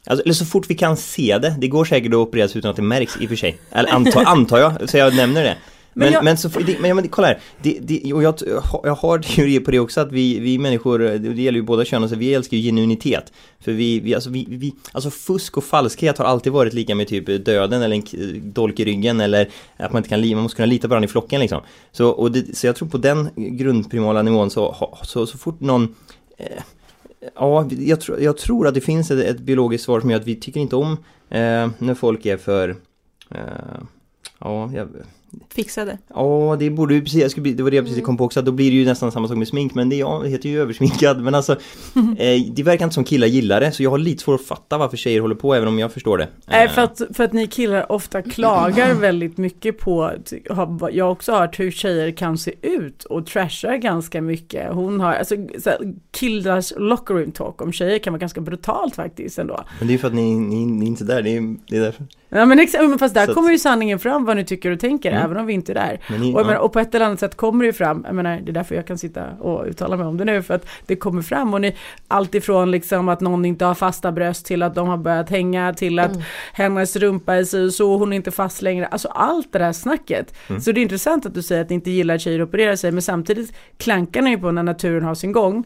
Alltså, 0.06 0.24
eller 0.24 0.34
så 0.34 0.44
fort 0.44 0.70
vi 0.70 0.74
kan 0.74 0.96
se 0.96 1.38
det, 1.38 1.54
det 1.58 1.68
går 1.68 1.84
säkert 1.84 2.12
att 2.12 2.14
opereras 2.14 2.56
utan 2.56 2.70
att 2.70 2.76
det 2.76 2.82
märks 2.82 3.16
i 3.20 3.24
och 3.24 3.28
för 3.28 3.36
sig. 3.36 3.58
Eller 3.70 3.92
antar, 3.92 4.24
antar 4.24 4.58
jag, 4.58 4.90
så 4.90 4.96
jag 4.96 5.16
nämner 5.16 5.42
det. 5.42 5.56
Men 5.96 6.06
Men, 6.06 6.12
jag- 6.12 6.24
men, 6.24 6.36
så, 6.36 6.50
men, 6.80 6.88
ja, 6.88 6.94
men 6.94 7.08
kolla 7.08 7.26
här, 7.28 7.38
det, 7.62 7.78
det, 7.82 8.12
och 8.12 8.22
jag, 8.22 8.34
jag 8.84 8.94
har 8.94 9.18
teorier 9.34 9.60
på 9.60 9.70
det 9.70 9.78
också 9.80 10.00
att 10.00 10.12
vi, 10.12 10.38
vi 10.38 10.58
människor, 10.58 10.98
det 10.98 11.42
gäller 11.42 11.58
ju 11.58 11.62
båda 11.62 11.84
könen, 11.84 12.08
så 12.08 12.16
vi 12.16 12.34
älskar 12.34 12.56
ju 12.56 12.62
genuinitet. 12.62 13.32
För 13.60 13.72
vi, 13.72 14.00
vi, 14.00 14.14
alltså, 14.14 14.30
vi, 14.30 14.46
vi, 14.48 14.74
alltså 14.92 15.10
fusk 15.10 15.56
och 15.56 15.64
falskhet 15.64 16.18
har 16.18 16.24
alltid 16.24 16.52
varit 16.52 16.72
lika 16.74 16.94
med 16.94 17.08
typ 17.08 17.44
döden 17.44 17.82
eller 17.82 17.96
en 17.96 18.52
dolk 18.52 18.80
i 18.80 18.84
ryggen 18.84 19.20
eller 19.20 19.48
att 19.76 19.92
man 19.92 20.00
inte 20.00 20.08
kan, 20.08 20.20
man 20.30 20.42
måste 20.42 20.56
kunna 20.56 20.66
lita 20.66 20.88
på 20.88 20.90
varandra 20.90 21.04
i 21.04 21.10
flocken 21.10 21.40
liksom. 21.40 21.60
Så, 21.92 22.08
och 22.08 22.32
det, 22.32 22.56
så 22.56 22.66
jag 22.66 22.76
tror 22.76 22.88
på 22.88 22.98
den 22.98 23.28
grundprimala 23.36 24.22
nivån 24.22 24.50
så, 24.50 24.76
så, 25.02 25.26
så 25.26 25.38
fort 25.38 25.60
någon 25.60 25.94
eh, 26.38 26.46
Ja, 27.34 27.68
jag, 27.70 28.00
tror- 28.00 28.20
jag 28.20 28.36
tror 28.36 28.66
att 28.68 28.74
det 28.74 28.80
finns 28.80 29.10
ett, 29.10 29.24
ett 29.24 29.40
biologiskt 29.40 29.84
svar 29.84 30.00
som 30.00 30.10
gör 30.10 30.20
att 30.20 30.26
vi 30.26 30.36
tycker 30.36 30.60
inte 30.60 30.76
om 30.76 30.92
eh, 31.30 31.68
när 31.78 31.94
folk 31.94 32.26
är 32.26 32.36
för 32.36 32.76
eh, 33.30 33.38
Ja, 34.40 34.70
jag, 34.74 34.88
Fixade. 35.54 35.98
Ja, 36.14 36.56
det 36.58 36.70
borde 36.70 36.94
ju 36.94 37.00
precis, 37.02 37.22
jag 37.22 37.30
skulle, 37.30 37.52
det 37.52 37.62
var 37.62 37.70
det 37.70 37.76
jag 37.76 37.84
precis 37.84 37.98
Mm. 37.98 38.06
kom 38.06 38.16
på 38.16 38.24
också, 38.24 38.42
då 38.42 38.52
blir 38.52 38.70
det 38.70 38.76
ju 38.76 38.84
nästan 38.84 39.12
samma 39.12 39.28
sak 39.28 39.36
med 39.36 39.48
smink, 39.48 39.74
men 39.74 39.88
det, 39.88 39.96
ja, 39.96 40.20
det 40.24 40.28
heter 40.28 40.48
ju 40.48 40.60
översminkad, 40.60 41.20
men 41.22 41.34
alltså 41.34 41.52
eh, 42.18 42.40
Det 42.52 42.62
verkar 42.62 42.84
inte 42.84 42.94
som 42.94 43.04
killar 43.04 43.26
gillar 43.26 43.60
det, 43.60 43.72
så 43.72 43.82
jag 43.82 43.90
har 43.90 43.98
lite 43.98 44.22
svårt 44.22 44.40
att 44.40 44.46
fatta 44.46 44.78
varför 44.78 44.96
tjejer 44.96 45.20
håller 45.20 45.34
på, 45.34 45.54
även 45.54 45.68
om 45.68 45.78
jag 45.78 45.92
förstår 45.92 46.18
det. 46.18 46.28
Nej, 46.46 46.64
Eh, 46.64 46.70
för 46.70 46.82
att, 46.82 47.02
för 47.12 47.24
att 47.24 47.32
ni 47.32 47.46
killar 47.46 47.92
ofta 47.92 48.22
klagar 48.22 48.94
väldigt 49.00 49.38
mycket 49.38 49.78
på, 49.78 50.10
jag 50.92 51.04
har 51.04 51.10
också 51.12 51.32
hört 51.32 51.60
hur 51.60 51.70
tjejer 51.70 52.10
kan 52.10 52.38
se 52.38 52.52
ut 52.62 53.04
och 53.04 53.26
trashar 53.26 53.76
ganska 53.76 54.22
mycket. 54.22 54.72
Hon 54.72 55.00
har, 55.00 55.12
alltså 55.12 55.34
killars 56.10 56.72
locker 56.76 57.14
room 57.14 57.32
talk 57.32 57.62
om 57.62 57.72
tjejer 57.72 57.98
kan 57.98 58.12
vara 58.12 58.20
ganska 58.20 58.40
brutalt 58.40 58.94
faktiskt 58.96 59.38
ändå. 59.38 59.64
Men 59.78 59.86
det 59.88 59.90
är 59.90 59.94
ju 59.94 59.98
för 59.98 60.08
att 60.08 60.14
ni, 60.14 60.34
ni, 60.34 60.66
ni 60.66 60.84
är 60.84 60.88
inte 60.88 61.04
där, 61.04 61.22
det 61.22 61.36
är, 61.36 61.56
det 61.68 61.76
är 61.76 61.80
därför. 61.80 62.04
Ja 62.36 62.44
men 62.46 62.58
exakt, 62.58 62.88
men 62.88 62.98
fast 62.98 63.14
där 63.14 63.26
Så 63.26 63.34
kommer 63.34 63.50
ju 63.50 63.58
sanningen 63.58 63.98
fram 63.98 64.24
vad 64.24 64.36
ni 64.36 64.44
tycker 64.44 64.70
och 64.70 64.80
tänker, 64.80 65.10
Mm. 65.12 65.24
även 65.24 65.36
om 65.36 65.46
vi 65.46 65.52
inte 65.52 65.72
är 65.72 65.74
där. 65.74 66.00
Ni, 66.10 66.34
Och, 66.34 66.40
jag 66.40 66.46
menar, 66.46 66.52
ja. 66.58 66.60
och 66.60 66.72
på 66.72 66.80
ett 66.80 66.94
eller 66.94 67.06
annat 67.06 67.20
sätt 67.20 67.36
kommer 67.36 67.64
det 67.64 67.66
ju 67.66 67.72
fram, 67.72 68.02
jag 68.06 68.14
menar, 68.14 68.40
det 68.40 68.50
är 68.50 68.52
därför 68.52 68.74
jag 68.74 68.86
kan 68.86 68.98
sitta 68.98 69.30
och 69.40 69.64
uttala 69.66 69.96
mig 69.96 70.06
om 70.06 70.16
det 70.16 70.24
nu, 70.24 70.42
för 70.42 70.54
att 70.54 70.66
det 70.86 70.96
kommer 70.96 71.22
fram 71.22 71.54
och 71.54 71.60
ni, 71.60 71.76
allt 72.08 72.34
ifrån 72.34 72.70
liksom 72.70 73.08
att 73.08 73.20
någon 73.20 73.44
inte 73.44 73.64
har 73.64 73.74
fasta 73.74 74.12
bröst 74.12 74.46
till 74.46 74.62
att 74.62 74.74
de 74.74 74.88
har 74.88 74.96
börjat 74.96 75.30
hänga, 75.30 75.74
till 75.74 75.98
att 75.98 76.10
Mm. 76.10 76.22
hennes 76.52 76.96
rumpa 76.96 77.34
är 77.34 77.64
och 77.66 77.72
så, 77.74 77.96
hon 77.96 78.12
är 78.12 78.16
inte 78.16 78.30
fast 78.30 78.62
längre, 78.62 78.86
alltså 78.86 79.08
allt 79.08 79.52
det 79.52 79.58
där 79.58 79.72
snacket. 79.72 80.34
Mm. 80.48 80.60
Så 80.60 80.72
det 80.72 80.80
är 80.80 80.82
intressant 80.82 81.26
att 81.26 81.34
du 81.34 81.42
säger 81.42 81.62
att 81.62 81.68
ni 81.68 81.74
inte 81.74 81.90
gillar 81.90 82.14
att 82.14 82.20
tjejer 82.20 82.42
opererar 82.42 82.76
sig, 82.76 82.92
men 82.92 83.02
samtidigt 83.02 83.52
klankar 83.78 84.22
ni 84.22 84.30
ju 84.30 84.38
på 84.38 84.50
när 84.50 84.62
naturen 84.62 85.04
har 85.04 85.14
sin 85.14 85.32
gång. 85.32 85.64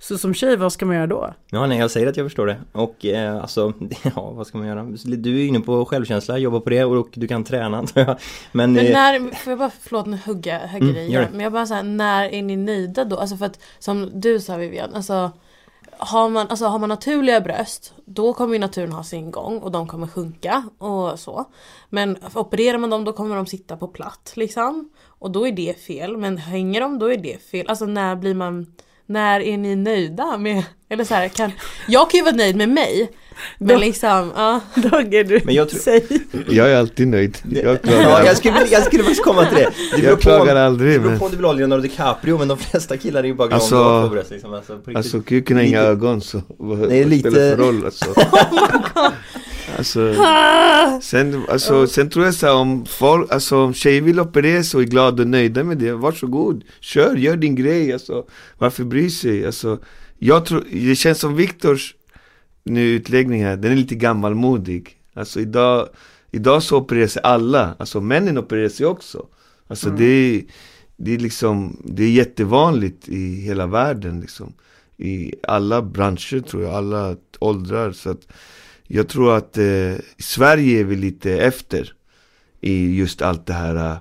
Så 0.00 0.18
som 0.18 0.34
tjej, 0.34 0.56
vad 0.56 0.72
ska 0.72 0.86
man 0.86 0.96
göra 0.96 1.06
då? 1.06 1.34
Ja, 1.50 1.66
nej, 1.66 1.78
jag 1.78 1.90
säger 1.90 2.06
att 2.06 2.16
jag 2.16 2.26
förstår 2.26 2.46
det. 2.46 2.56
Och 2.72 3.06
eh, 3.06 3.42
alltså, 3.42 3.72
ja, 4.02 4.30
vad 4.30 4.46
ska 4.46 4.58
man 4.58 4.66
göra? 4.66 4.82
Du 5.04 5.40
är 5.40 5.46
inne 5.46 5.60
på 5.60 5.84
självkänsla, 5.84 6.38
jobbar 6.38 6.60
på 6.60 6.70
det 6.70 6.84
och 6.84 7.08
du 7.14 7.28
kan 7.28 7.44
träna 7.44 7.78
antar 7.78 8.00
jag. 8.00 8.18
Men, 8.52 8.72
Men 8.72 8.86
eh, 8.86 8.92
när, 8.92 9.34
får 9.34 9.50
jag 9.50 9.58
bara, 9.58 9.70
förlåt 9.80 10.06
nu 10.06 10.18
hugga, 10.26 10.66
hugger 10.66 10.88
Mm, 10.88 11.12
det. 11.12 11.28
Men 11.32 11.40
jag 11.40 11.52
bara 11.52 11.66
såhär, 11.66 11.82
när 11.82 12.24
är 12.24 12.42
ni 12.42 12.56
nöjda 12.56 13.04
då? 13.04 13.16
Alltså 13.16 13.36
för 13.36 13.46
att 13.46 13.60
som 13.78 14.20
du 14.20 14.40
sa 14.40 14.56
Vivian, 14.56 14.94
alltså 14.94 15.30
har 15.98 16.28
man, 16.28 16.46
alltså 16.48 16.66
har 16.66 16.78
man 16.78 16.88
naturliga 16.88 17.40
bröst 17.40 17.94
då 18.04 18.32
kommer 18.32 18.52
ju 18.52 18.58
naturen 18.58 18.92
ha 18.92 19.04
sin 19.04 19.30
gång 19.30 19.58
och 19.58 19.70
de 19.70 19.86
kommer 19.86 20.06
sjunka 20.06 20.68
och 20.78 21.18
så. 21.18 21.44
Men 21.88 22.16
opererar 22.34 22.78
man 22.78 22.90
dem 22.90 23.04
då 23.04 23.12
kommer 23.12 23.36
de 23.36 23.46
sitta 23.46 23.76
på 23.76 23.88
platt 23.88 24.32
liksom. 24.34 24.90
Och 25.04 25.30
då 25.30 25.46
är 25.46 25.52
det 25.52 25.80
fel. 25.80 26.16
Men 26.16 26.38
hänger 26.38 26.80
de 26.80 26.98
då 26.98 27.12
är 27.12 27.16
det 27.16 27.42
fel. 27.42 27.68
Alltså 27.68 27.86
när 27.86 28.16
blir 28.16 28.34
man 28.34 28.66
när 29.08 29.40
är 29.40 29.58
ni 29.58 29.76
nöjda 29.76 30.38
med, 30.38 30.62
eller 30.90 31.04
så 31.04 31.14
här, 31.14 31.28
kan, 31.28 31.52
jag 31.88 32.10
kan 32.10 32.18
ju 32.18 32.24
vara 32.24 32.34
nöjd 32.36 32.56
med 32.56 32.68
mig. 32.68 33.10
Men 33.58 33.68
Då- 33.68 33.76
liksom, 33.80 34.32
ja. 34.36 34.60
Dagge, 34.74 35.22
du, 35.22 35.40
Men 35.44 35.54
jag 35.54 35.68
tror- 35.68 35.80
säg. 35.80 36.06
Jag 36.48 36.70
är 36.70 36.76
alltid 36.76 37.08
nöjd. 37.08 37.38
Jag 37.64 37.78
Ja, 37.82 38.24
jag 38.24 38.36
skulle, 38.36 38.66
jag 38.70 38.82
skulle 38.84 39.02
faktiskt 39.02 39.24
komma 39.24 39.44
till 39.46 39.56
det. 39.58 39.70
Det 39.90 39.96
beror 39.96 40.04
jag 40.10 40.16
på, 40.16 40.22
klagar 40.22 40.54
det 40.54 40.66
aldrig 40.66 41.00
beror 41.00 41.10
men 41.10 41.18
på 41.18 41.24
om 41.24 41.30
du 41.30 41.36
vill 41.36 41.46
ha 41.46 41.52
Leonardo 41.52 41.82
DiCaprio, 41.82 42.38
men 42.38 42.48
de 42.48 42.58
flesta 42.58 42.96
killar 42.96 43.20
är 43.22 43.26
ju 43.26 43.34
bara 43.34 43.48
glada 43.48 43.54
Alltså- 43.62 44.02
två 44.02 44.08
bröst 44.08 44.30
liksom. 44.30 44.54
Alltså, 44.54 44.78
på. 44.78 44.90
Alltså 44.96 45.20
kuken 45.20 45.56
har 45.56 45.64
inga 45.64 45.80
ögon 45.80 46.20
så 46.20 46.42
vad, 46.48 46.78
Det 46.78 46.96
är 46.96 47.00
vad 47.02 47.10
lite- 47.10 47.30
spelar 47.30 47.46
det 47.50 47.56
för 47.56 47.62
roll 47.62 47.84
alltså? 47.84 48.14
alltså, 49.78 50.14
sen, 51.02 51.44
alltså, 51.48 51.86
sen 51.86 52.10
tror 52.10 52.24
jag 52.24 52.34
så 52.34 52.46
här, 52.46 52.54
om 52.54 52.86
folk, 52.86 53.32
alltså 53.32 53.56
om 53.56 53.74
tjejer 53.74 54.02
vill 54.02 54.20
operera 54.20 54.62
sig 54.62 54.78
och 54.78 54.82
är 54.82 54.86
glada 54.86 55.22
och 55.22 55.28
nöjda 55.28 55.64
med 55.64 55.78
det, 55.78 55.92
varsågod 55.92 56.64
Kör, 56.80 57.16
gör 57.16 57.36
din 57.36 57.54
grej 57.54 57.92
alltså. 57.92 58.26
Varför 58.58 58.84
bry 58.84 59.10
sig? 59.10 59.46
Alltså, 59.46 59.78
jag 60.18 60.46
tror, 60.46 60.64
det 60.70 60.96
känns 60.96 61.18
som 61.18 61.36
Viktors 61.36 61.94
nu 62.64 62.80
utläggning 62.80 63.44
här, 63.44 63.56
den 63.56 63.72
är 63.72 63.76
lite 63.76 63.94
gammalmodig. 63.94 64.96
Alltså 65.14 65.40
idag, 65.40 65.88
idag 66.30 66.62
så 66.62 66.76
opererar 66.76 67.06
sig 67.06 67.22
alla, 67.22 67.74
alltså 67.78 68.00
männen 68.00 68.38
opererar 68.38 68.68
sig 68.68 68.86
också. 68.86 69.26
Alltså 69.66 69.90
det 69.90 70.04
är, 70.04 70.42
det 70.96 71.14
är 71.14 71.18
liksom, 71.18 71.82
det 71.84 72.04
är 72.04 72.10
jättevanligt 72.10 73.08
i 73.08 73.34
hela 73.34 73.66
världen 73.66 74.20
liksom. 74.20 74.52
I 74.96 75.34
alla 75.42 75.82
branscher 75.82 76.40
tror 76.40 76.62
jag, 76.62 76.74
alla 76.74 77.16
åldrar. 77.38 77.92
Så 77.92 78.10
att 78.10 78.28
jag 78.90 79.08
tror 79.08 79.36
att 79.36 79.58
eh, 79.58 79.94
Sverige 80.18 80.80
är 80.80 80.84
vi 80.84 80.96
lite 80.96 81.32
efter 81.32 81.94
i 82.60 82.96
just 82.96 83.22
allt 83.22 83.46
det 83.46 83.52
här 83.52 83.76
eh, 83.76 83.96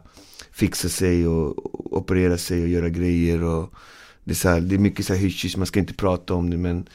fixa 0.51 0.89
sig 0.89 1.27
och, 1.27 1.65
och 1.65 1.97
operera 1.97 2.37
sig 2.37 2.61
och 2.61 2.67
göra 2.67 2.89
grejer 2.89 3.43
och 3.43 3.73
det 4.23 4.31
är, 4.31 4.35
så 4.35 4.49
här, 4.49 4.61
det 4.61 4.75
är 4.75 4.79
mycket 4.79 5.05
så 5.05 5.13
här 5.13 5.21
hysch 5.21 5.57
man 5.57 5.67
ska 5.67 5.79
inte 5.79 5.93
prata 5.93 6.33
om 6.33 6.49
det 6.49 6.57
men 6.57 6.89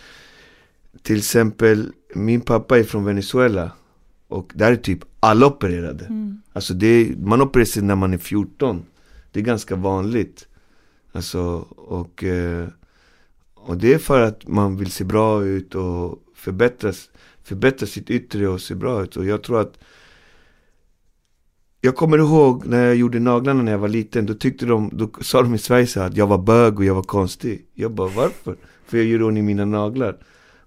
till 1.02 1.18
exempel 1.18 1.92
min 2.14 2.40
pappa 2.40 2.78
är 2.78 2.84
från 2.84 3.04
Venezuela 3.04 3.70
och 4.28 4.52
där 4.54 4.72
är 4.72 4.76
typ 4.76 5.04
alla 5.20 5.46
opererade. 5.46 6.06
Alltså 6.52 6.74
det 6.74 7.14
man 7.18 7.42
opererar 7.42 7.64
sig 7.64 7.82
när 7.82 7.94
man 7.94 8.14
är 8.14 8.18
14. 8.18 8.84
Det 9.32 9.40
är 9.40 9.44
ganska 9.44 9.76
vanligt. 9.76 10.48
Alltså 11.12 11.40
och 11.76 12.24
eh, 12.24 12.68
och 13.54 13.76
det 13.76 13.94
är 13.94 13.98
för 13.98 14.20
att 14.20 14.48
man 14.48 14.76
vill 14.76 14.90
se 14.90 15.04
bra 15.04 15.44
ut 15.44 15.74
och 15.74 16.18
förbättras, 16.34 17.10
förbättra 17.44 17.86
sitt 17.86 18.10
yttre 18.10 18.48
och 18.48 18.60
se 18.60 18.74
bra 18.74 19.02
ut. 19.02 19.16
Och 19.16 19.24
jag 19.24 19.42
tror 19.42 19.60
att 19.60 19.78
Jag 21.80 21.96
kommer 21.96 22.18
ihåg 22.18 22.66
när 22.66 22.84
jag 22.86 22.96
gjorde 22.96 23.20
naglarna 23.20 23.62
när 23.62 23.72
jag 23.72 23.78
var 23.78 23.88
liten, 23.88 24.26
då 24.26 24.34
tyckte 24.34 24.66
de, 24.66 24.90
då 24.92 25.10
sa 25.20 25.42
de 25.42 25.54
i 25.54 25.58
Sverige 25.58 25.86
så 25.86 26.00
här 26.00 26.06
att 26.06 26.16
jag 26.16 26.26
var 26.26 26.38
bög 26.38 26.78
och 26.78 26.84
jag 26.84 26.94
var 26.94 27.02
konstig. 27.02 27.66
Jag 27.74 27.92
bara 27.92 28.08
varför? 28.08 28.56
För 28.86 28.96
jag 28.96 29.06
gör 29.06 29.22
ordning 29.22 29.44
mina 29.44 29.64
naglar. 29.64 30.16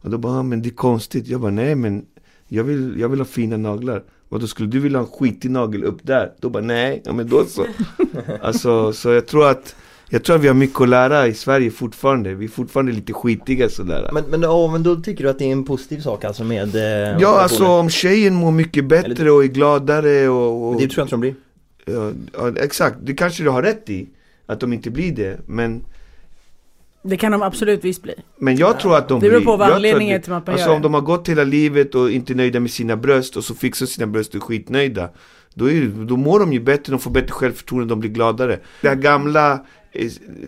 Och 0.01 0.09
då 0.09 0.17
bara, 0.17 0.39
ah, 0.39 0.43
men 0.43 0.61
det 0.61 0.69
är 0.69 0.73
konstigt. 0.73 1.27
Jag 1.27 1.41
bara, 1.41 1.51
nej 1.51 1.75
men 1.75 2.05
jag 2.47 2.63
vill, 2.63 2.99
jag 2.99 3.09
vill 3.09 3.19
ha 3.19 3.25
fina 3.25 3.57
naglar. 3.57 4.03
Och 4.29 4.39
då 4.39 4.47
skulle 4.47 4.69
du 4.69 4.79
vilja 4.79 4.99
ha 4.99 5.05
en 5.05 5.11
skitig 5.11 5.51
nagel 5.51 5.83
upp 5.83 5.99
där? 6.03 6.33
Då 6.41 6.49
bara, 6.49 6.63
nej, 6.63 7.01
ja 7.05 7.13
men 7.13 7.27
då 7.27 7.45
så. 7.45 7.65
alltså, 8.41 8.93
så 8.93 9.09
jag 9.09 9.27
tror 9.27 9.47
att 9.47 9.75
Jag 10.15 10.23
tror 10.23 10.36
att 10.36 10.41
vi 10.41 10.47
har 10.47 10.56
mycket 10.56 10.82
att 10.82 10.89
lära 10.89 11.28
i 11.28 11.34
Sverige 11.34 11.71
fortfarande. 11.71 12.34
Vi 12.34 12.45
är 12.45 12.49
fortfarande 12.49 12.91
lite 12.91 13.13
skitiga 13.13 13.69
sådär. 13.69 14.10
Men, 14.13 14.23
men, 14.30 14.41
ja, 14.41 14.69
men 14.71 14.84
då 14.84 14.95
tycker 14.95 15.23
du 15.23 15.30
att 15.30 15.39
det 15.39 15.45
är 15.45 15.51
en 15.51 15.63
positiv 15.65 15.99
sak 15.99 16.23
alltså 16.23 16.43
med 16.43 16.75
eh, 16.75 16.82
ja, 16.82 17.15
operationer? 17.15 17.39
alltså 17.43 17.65
om 17.65 17.89
tjejen 17.89 18.34
mår 18.36 18.51
mycket 18.51 18.86
bättre 18.86 19.12
Eller- 19.12 19.32
och 19.32 19.43
är 19.43 19.47
gladare 19.47 20.30
och... 20.30 20.67
och 20.67 20.82
Det 20.82 20.88
tror 20.88 20.99
jag 20.99 21.06
inte 21.06 21.13
de 21.13 21.19
blir. 21.19 21.36
ja, 21.86 22.12
ja, 22.38 22.63
exakt, 22.63 22.95
det 23.04 23.13
kanske 23.13 23.43
du 23.43 23.49
har 23.49 23.63
rätt 23.63 23.89
i. 23.89 24.10
Att 24.45 24.60
de 24.60 24.73
inte 24.73 24.89
blir 24.89 25.12
det. 25.15 25.38
Men, 25.45 25.86
Det 27.04 27.17
kan 27.17 27.32
de 27.32 27.41
absolut 27.41 27.84
visst 27.86 28.01
bli. 28.04 28.13
men 28.38 28.58
jag 28.58 28.80
tror 28.80 28.95
att 28.97 29.08
de 29.08 29.19
Det 29.19 29.30
beror 29.30 29.39
blir. 29.39 29.45
på 29.45 29.58
vad 29.58 29.71
anledningen 29.71 30.17
att 30.17 30.23
till 30.23 30.34
att 30.34 30.47
man 30.47 30.54
Alltså 30.54 30.69
gör 30.69 30.75
om 30.75 30.82
de 30.82 30.93
har 30.93 31.01
gått 31.01 31.30
hela 31.30 31.43
livet 31.43 31.95
och 31.95 32.12
inte 32.12 32.34
är 32.34 32.36
nöjda 32.36 32.60
med 32.60 32.71
sina 32.71 32.95
bröst 32.95 33.38
och 33.38 33.43
så 33.43 33.56
fixar 33.56 33.86
sina 33.86 34.08
bröst 34.08 34.30
och 34.30 34.36
är 34.36 34.39
skitnöjda. 34.39 35.10
Då, 35.54 35.69
är, 35.69 36.06
då 36.08 36.17
mår 36.17 36.39
de 36.39 36.54
ju 36.54 36.60
bättre, 36.60 36.91
de 36.91 36.99
får 36.99 37.12
bättre 37.12 37.32
självförtroende, 37.32 37.88
de 37.91 37.99
blir 37.99 38.10
gladare. 38.12 38.60
Det 38.82 38.88
här 38.88 38.95
gamla 38.95 39.65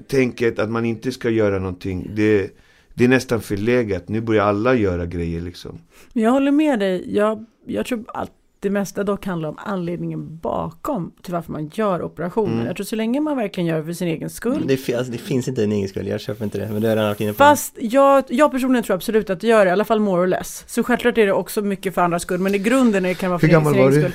tänket 0.07 0.59
att 0.59 0.69
man 0.69 0.85
inte 0.85 1.11
ska 1.11 1.29
göra 1.29 1.59
någonting, 1.59 2.11
det, 2.15 2.49
det 2.93 3.03
är 3.03 3.07
nästan 3.07 3.41
förlegat. 3.41 4.09
Nu 4.09 4.21
börjar 4.21 4.43
alla 4.43 4.75
göra 4.75 5.05
grejer 5.05 5.41
liksom. 5.41 5.79
Jag 6.13 6.31
håller 6.31 6.51
med 6.51 6.79
dig. 6.79 7.15
Jag, 7.15 7.45
jag 7.65 7.85
tror 7.85 8.05
att 8.07 8.31
det 8.59 8.69
mesta 8.69 9.03
dock 9.03 9.25
handlar 9.25 9.49
om 9.49 9.57
anledningen 9.57 10.37
bakom 10.37 11.11
till 11.21 11.33
varför 11.33 11.51
man 11.51 11.71
gör 11.73 12.01
operationen. 12.01 12.53
Mm. 12.53 12.65
Jag 12.65 12.75
tror 12.75 12.85
så 12.85 12.95
länge 12.95 13.19
man 13.19 13.37
verkligen 13.37 13.67
gör 13.67 13.77
det 13.77 13.85
för 13.85 13.93
sin 13.93 14.07
egen 14.07 14.29
skull. 14.29 14.63
Det, 14.67 14.93
alltså, 14.93 15.11
det 15.11 15.17
finns 15.17 15.47
inte 15.47 15.63
en 15.63 15.71
egen 15.71 15.89
skull, 15.89 16.07
jag 16.07 16.21
köper 16.21 16.43
inte 16.43 16.57
det. 16.57 16.69
Men 16.71 16.81
det 16.81 16.87
har 16.87 16.95
jag 16.97 17.03
redan 17.03 17.27
varit. 17.27 17.37
Fast 17.37 17.77
jag, 17.79 18.23
jag 18.27 18.51
personligen 18.51 18.83
tror 18.83 18.95
absolut 18.95 19.29
att 19.29 19.39
det 19.39 19.47
gör 19.47 19.65
det, 19.65 19.69
i 19.69 19.71
alla 19.71 19.85
fall 19.85 19.99
more 19.99 20.21
or 20.21 20.27
less. 20.27 20.63
Så 20.67 20.83
självklart 20.83 21.17
är 21.17 21.25
det 21.25 21.31
också 21.31 21.61
mycket 21.61 21.93
för 21.93 22.01
andras 22.01 22.21
skull, 22.21 22.39
men 22.39 22.55
i 22.55 22.57
grunden 22.57 23.05
är 23.05 23.09
det 23.09 23.15
kan 23.15 23.29
vara 23.29 23.39
för 23.39 23.47
Hur 23.47 23.53
gammal 23.53 23.73
sin 23.73 23.81
egen 23.81 24.01
var 24.01 24.09
du? 24.09 24.13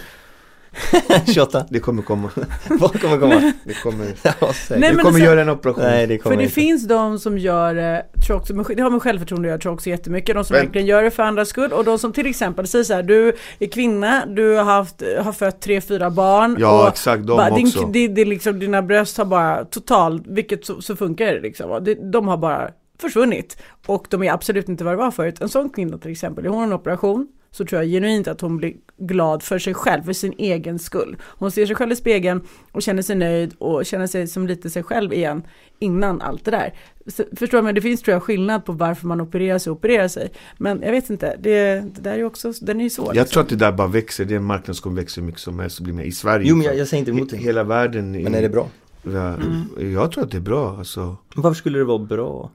skull. 1.08 1.34
28. 1.34 1.64
Det 1.70 1.80
kommer 1.80 2.02
komma. 2.02 2.30
Vad 2.68 3.00
kommer 3.00 3.18
komma? 3.18 3.52
Det 3.64 3.74
kommer. 3.74 4.06
Nej, 4.78 4.90
du 4.92 4.98
kommer 4.98 5.18
göra 5.20 5.40
en 5.42 5.48
operation. 5.48 5.84
Nej, 5.84 6.06
det 6.06 6.18
kommer 6.18 6.34
För 6.34 6.38
det 6.38 6.42
inte. 6.44 6.54
finns 6.54 6.88
de 6.88 7.18
som 7.18 7.38
gör 7.38 7.74
det, 7.74 8.06
tror 8.26 8.36
också, 8.36 8.54
med- 8.54 8.66
det 8.76 8.82
har 8.82 8.90
med 8.90 9.02
självförtroende 9.02 9.48
att 9.48 9.50
göra, 9.50 9.58
tror 9.60 9.72
också 9.72 9.90
jättemycket. 9.90 10.34
De 10.34 10.44
som 10.44 10.54
Men- 10.56 10.64
verkligen 10.64 10.86
gör 10.86 11.02
det 11.02 11.10
för 11.10 11.22
andras 11.22 11.48
skull 11.48 11.72
och 11.72 11.84
de 11.84 11.98
som 11.98 12.12
till 12.12 12.26
exempel 12.26 12.66
säger 12.66 12.84
så 12.84 12.94
här, 12.94 13.02
du 13.02 13.32
är 13.58 13.66
kvinna, 13.66 14.26
du 14.26 14.56
har, 14.56 14.64
haft, 14.64 15.02
har 15.22 15.32
fött 15.32 15.60
tre, 15.60 15.80
fyra 15.80 16.10
barn. 16.10 16.56
Ja, 16.60 16.82
och 16.82 16.88
exakt, 16.88 17.26
de 17.26 17.36
bara, 17.36 17.50
också. 17.50 17.80
din, 17.80 17.92
det, 17.92 18.08
det 18.08 18.20
är 18.20 18.26
liksom, 18.26 18.58
dina 18.58 18.82
bröst 18.82 19.18
har 19.18 19.24
bara 19.24 19.64
totalt, 19.64 20.22
vilket 20.26 20.66
så, 20.66 20.82
så 20.82 20.96
funkar 20.96 21.26
det 21.26 21.40
liksom. 21.40 21.96
De 22.12 22.28
har 22.28 22.36
bara 22.36 22.70
försvunnit. 23.00 23.56
Och 23.86 24.06
de 24.10 24.22
är 24.22 24.32
absolut 24.32 24.68
inte 24.68 24.84
vad 24.84 24.92
det 24.92 24.96
var 24.98 25.10
förut. 25.10 25.40
En 25.40 25.48
sån 25.48 25.70
kvinna 25.70 25.98
till 25.98 26.10
exempel, 26.12 26.46
hon 26.46 26.62
en 26.62 26.72
operation 26.72 27.28
så 27.52 27.64
tror 27.64 27.82
jag 27.82 27.90
genuint 27.90 28.28
att 28.28 28.40
hon 28.40 28.56
blir 28.56 28.74
glad 28.98 29.42
för 29.42 29.58
sig 29.58 29.74
själv, 29.74 30.02
för 30.02 30.12
sin 30.12 30.34
egen 30.38 30.78
skull. 30.78 31.16
Hon 31.22 31.50
ser 31.50 31.66
sig 31.66 31.76
själv 31.76 31.92
i 31.92 31.96
spegeln 31.96 32.40
och 32.72 32.82
känner 32.82 33.02
sig 33.02 33.16
nöjd 33.16 33.54
och 33.58 33.86
känner 33.86 34.06
sig 34.06 34.26
som 34.26 34.46
lite 34.46 34.70
sig 34.70 34.82
själv 34.82 35.12
igen 35.12 35.42
innan 35.78 36.20
allt 36.20 36.44
det 36.44 36.50
där. 36.50 36.74
Så, 37.06 37.24
förstår 37.36 37.58
du, 37.58 37.62
men 37.62 37.74
det 37.74 37.80
finns 37.80 38.02
tror 38.02 38.12
jag 38.12 38.22
skillnad 38.22 38.64
på 38.64 38.72
varför 38.72 39.06
man 39.06 39.20
opererar 39.20 39.58
sig 39.58 39.70
och 39.70 39.76
opererar 39.76 40.08
sig. 40.08 40.32
Men 40.58 40.82
jag 40.82 40.90
vet 40.90 41.10
inte, 41.10 41.36
det, 41.40 41.80
det 41.94 42.00
där 42.00 42.12
är 42.12 42.16
ju 42.16 42.24
också, 42.24 42.52
den 42.60 42.80
är 42.80 42.84
ju 42.84 42.90
svår. 42.90 43.06
Jag 43.06 43.14
liksom. 43.14 43.32
tror 43.32 43.42
att 43.42 43.48
det 43.48 43.56
där 43.56 43.72
bara 43.72 43.88
växer, 43.88 44.24
det 44.24 44.34
är 44.34 44.36
en 44.36 44.44
marknad 44.44 44.76
som 44.76 44.94
växer 44.94 45.20
hur 45.20 45.26
mycket 45.26 45.40
som 45.40 45.58
helst 45.58 45.78
och 45.78 45.84
blir 45.84 45.94
mer 45.94 46.04
i 46.04 46.12
Sverige. 46.12 46.48
Jo, 46.48 46.56
men 46.56 46.66
jag, 46.66 46.76
jag 46.76 46.88
säger 46.88 46.98
inte 46.98 47.10
emot 47.10 47.30
det. 47.30 47.36
Hela 47.36 47.64
världen. 47.64 48.12
Men 48.12 48.34
är 48.34 48.42
det 48.42 48.48
bra? 48.48 48.68
Ja, 49.02 49.34
Mm. 49.34 49.92
Jag 49.94 50.12
tror 50.12 50.24
att 50.24 50.30
det 50.30 50.36
är 50.36 50.40
bra 50.40 50.76
alltså. 50.78 51.16
Varför 51.34 51.54
skulle 51.54 51.78
det 51.78 51.84
vara 51.84 51.98
bra? 51.98 52.50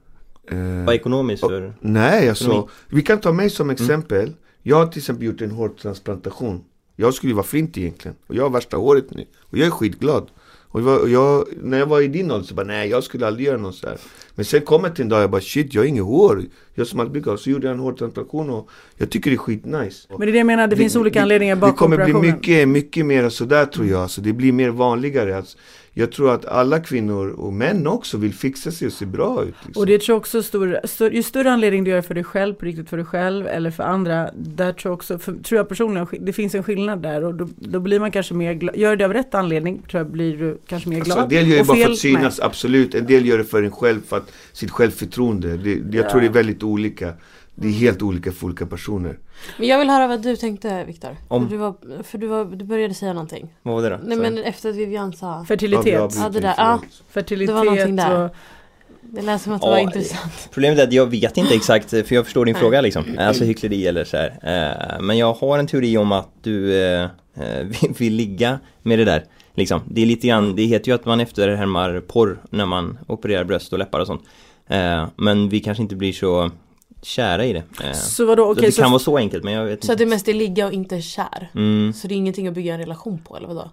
Eh, 0.52 0.86
Bara 0.86 0.96
ekonomiskt 0.96 1.44
och- 1.44 1.50
för... 1.50 1.74
Nej, 1.80 2.30
alltså. 2.30 2.44
Ekonomi. 2.46 2.68
Vi 2.88 3.02
kan 3.02 3.20
ta 3.20 3.32
mig 3.34 3.50
som 3.50 3.70
exempel. 3.70 4.34
Jag 4.68 4.78
har 4.78 4.88
till 4.88 5.00
exempel 5.00 5.26
gjort 5.26 5.42
en 5.42 5.52
hårtransplantation. 5.52 6.64
Jag 6.96 7.14
skulle 7.14 7.32
ju 7.32 7.36
vara 7.36 7.46
flint 7.46 7.78
egentligen. 7.78 8.18
Och 8.28 8.36
jag 8.36 8.44
har 8.44 8.50
värsta 8.50 8.78
håret 8.78 9.12
nu. 9.12 9.26
Och 9.40 9.58
jag 9.58 9.68
är 9.68 9.72
skitglad. 9.72 10.30
Och 10.68 10.82
jag, 10.82 11.02
och 11.02 11.10
jag, 11.10 11.48
när 11.62 11.80
jag 11.80 11.86
var 11.86 12.02
i 12.02 12.08
din 12.08 12.32
ålder 12.32 12.48
så 12.48 12.54
bara 12.54 12.66
nej 12.66 12.90
jag 12.90 13.04
skulle 13.04 13.28
aldrig 13.28 13.48
göra 13.48 13.58
något 13.58 13.76
sådär. 13.76 13.98
Men 14.38 14.45
sen 14.45 14.62
kom 14.62 14.84
jag 14.84 14.95
till 14.95 15.04
en 15.04 15.10
dag 15.10 15.21
jag 15.21 15.32
bara 15.32 15.41
shit 15.41 15.73
jag 15.73 15.82
har 15.82 15.88
inget 15.88 16.04
hår. 16.04 16.43
Jag 16.76 16.88
som 16.88 17.00
ha. 17.00 17.38
Så 17.38 17.50
gjorde 17.50 17.67
jag 17.67 17.73
en 17.73 17.80
hårtransplantation 17.80 18.50
och 18.50 18.69
jag 18.97 19.10
tycker 19.10 19.32
det 19.32 19.36
är 19.36 19.38
skitnice. 19.38 20.08
Men 20.10 20.19
det 20.19 20.26
är 20.28 20.32
det 20.32 20.38
jag 20.38 20.47
menar, 20.47 20.67
det, 20.67 20.76
finns 20.76 20.95
olika 20.95 21.19
det- 21.19 21.23
anledningar 21.23 21.56
Det 21.56 21.60
bakom 21.62 21.78
kommer 21.78 21.95
bli 21.95 22.04
operationen. 22.06 22.36
mycket, 22.36 22.67
mycket 22.67 23.06
mer 23.06 23.30
sådär 23.30 23.65
tror 23.65 23.88
jag. 23.88 24.10
Så 24.10 24.21
det 24.21 24.34
blir 24.34 24.52
mer 24.52 24.69
vanligare. 24.69 25.38
Alltså, 25.38 25.58
jag 25.93 26.12
tror 26.12 26.32
att 26.34 26.45
alla 26.45 26.80
kvinnor 26.80 27.28
och 27.30 27.54
män 27.54 27.88
också 27.88 28.17
vill 28.17 28.34
fixa 28.34 28.71
sig 28.71 28.86
och 28.88 28.93
se 28.93 29.06
bra 29.06 29.43
ut. 29.43 29.56
Liksom. 29.65 29.82
Och 29.82 29.88
det 29.88 30.02
tror 30.02 30.13
jag 30.13 30.17
också 30.17 30.43
stor, 30.43 30.80
stor, 30.84 31.13
ju 31.13 31.23
större 31.23 31.52
anledning 31.52 31.84
du 31.84 31.91
gör 31.91 32.02
för 32.02 32.13
dig 32.13 32.23
själv, 32.23 32.54
på 32.54 32.65
riktigt 32.65 32.89
för 32.89 32.97
dig 32.97 33.06
själv 33.06 33.47
eller 33.47 33.71
för 33.71 33.84
andra, 33.84 34.30
där 34.36 34.73
tror 34.73 34.89
jag 34.91 34.95
också, 34.95 35.19
för, 35.19 35.34
tror 35.34 35.58
jag 35.58 35.69
personligen, 35.69 36.08
det 36.19 36.34
finns 36.34 36.56
en 36.56 36.63
skillnad 36.63 37.02
där 37.02 37.23
och 37.23 37.36
då, 37.36 37.47
då 37.56 37.80
blir 37.80 38.00
man 38.00 38.12
kanske 38.12 38.34
mer 38.34 38.54
glad, 38.54 38.76
gör 38.76 38.95
det 38.95 39.06
av 39.06 39.13
rätt 39.13 39.36
anledning 39.36 39.82
tror 39.91 40.00
jag 40.04 40.12
blir 40.12 40.38
du 40.38 40.58
kanske 40.67 40.89
mer 40.89 41.00
glad. 41.00 41.17
Alltså, 41.17 41.36
en 41.38 41.43
del 41.43 41.47
gör 41.52 41.58
det 41.58 41.63
bara 41.67 41.78
för 41.78 41.91
att 41.91 41.97
synas, 41.97 42.39
absolut. 42.39 42.95
En 42.95 43.06
del 43.06 43.26
gör 43.26 43.38
det 43.38 43.43
för 43.43 43.63
en 43.63 43.71
själv, 43.71 44.02
för 44.08 44.17
att 44.17 44.27
sitt 44.54 44.72
självförtroende. 44.72 45.58
Det, 45.58 45.72
jag 45.98 46.06
Ja. 46.06 46.10
tror 46.10 46.22
det 46.22 46.28
är 46.28 46.32
väldigt 46.32 46.63
olika. 46.63 47.13
Det 47.56 47.68
är 47.68 47.72
helt 47.72 48.02
olika 48.02 48.32
för 48.32 48.46
olika 48.46 48.66
personer. 48.66 49.18
Men 49.58 49.68
jag 49.68 49.80
vill 49.80 49.90
höra 49.90 50.08
vad 50.08 50.22
du 50.22 50.36
tänkte 50.36 50.84
Viktor. 50.84 51.10
Om? 51.28 51.50
Du, 51.50 51.58
var, 51.58 52.04
för 52.04 52.18
du, 52.18 52.28
var, 52.28 52.46
du 52.46 52.66
började 52.66 52.94
säga 52.94 53.13
någonting. 53.13 53.54
Vad 53.63 53.76
var 53.76 53.82
det 53.82 53.90
då? 53.90 54.00
Nej 54.04 54.18
men 54.18 54.38
efter 54.38 54.70
att 54.70 54.76
Vivian 54.76 55.13
sa. 55.13 55.46
Fertilitet. 55.48 56.16
Ja, 56.18 56.30
det 56.30 56.40
där, 56.40 56.54
ja. 56.58 56.82
Fertilitet 57.10 57.48
Det 57.48 57.54
var 57.54 57.63
någonting 57.66 57.96
där. 57.96 58.24
och 58.26 58.36
Det 59.02 59.22
lät 59.22 59.42
som 59.42 59.54
att 59.54 59.62
det 59.62 59.68
Ja, 59.68 59.72
var 59.72 59.80
intressant. 59.80 60.50
Problemet 60.54 60.80
är 60.80 60.84
att 60.84 60.94
jag 60.94 61.06
vet 61.06 61.38
inte 61.38 61.54
exakt, 61.56 61.90
för 61.90 62.13
jag 62.13 62.26
förstår 62.26 62.46
din 62.46 62.54
Nej. 62.54 62.62
fråga 62.62 62.82
liksom. 62.82 63.06
Alltså 63.20 63.44
hyckleri 63.44 63.88
eller 63.88 64.04
så 64.04 64.18
här. 64.18 64.30
Eh, 64.44 65.02
Men 65.02 65.18
jag 65.18 65.34
har 65.34 65.60
en 65.60 65.68
teori 65.68 65.98
om 65.98 66.12
att 66.12 66.30
du 66.42 66.82
eh, 66.84 67.02
eh, 67.36 67.66
vill 67.98 68.13
ligga 68.13 68.60
med 68.84 69.00
det 69.00 69.06
där. 69.06 69.24
Liksom. 69.58 69.82
Det 69.86 70.02
är 70.02 70.06
lite 70.06 70.28
grann, 70.28 70.56
det 70.56 70.63
heter 70.65 70.88
ju 70.88 70.96
att 70.96 71.06
man 71.06 71.20
efterhärmar 71.20 72.00
porr 72.08 72.39
när 72.50 72.65
man 72.65 72.98
opererar 73.08 73.43
bröst 73.43 73.74
och 73.74 73.80
läppar 73.80 74.00
och 74.00 74.08
sånt. 74.08 74.22
Eh, 74.67 75.06
Men 75.15 75.50
vi 75.50 75.60
kanske 75.60 75.84
inte 75.84 75.96
blir 75.96 76.13
så 76.13 76.52
kära 77.02 77.46
i 77.46 77.54
det. 77.54 77.63
Eh, 77.84 77.91
så 77.93 78.26
vadå, 78.26 78.43
så 78.46 78.52
okej 78.52 78.65
det 78.65 78.72
så, 78.72 78.82
kan 78.82 78.91
vara 78.91 79.00
så 79.00 79.17
enkelt 79.17 79.43
men 79.43 79.54
jag 79.54 79.65
vet 79.65 79.84
Så 79.84 79.91
att 79.91 79.96
inte. 79.96 80.04
det 80.04 80.10
mest 80.10 80.28
är 80.28 80.34
ligga 80.34 80.67
och 80.67 80.74
inte 80.74 81.02
kär. 81.02 81.50
Mm. 81.56 81.93
Så 81.93 82.08
det 82.08 82.13
är 82.13 82.17
ingenting 82.17 82.48
att 82.48 82.54
bygga 82.54 82.74
en 82.74 82.80
relation 82.80 83.20
på 83.28 83.38
eller 83.38 83.48
vadå? 83.48 83.72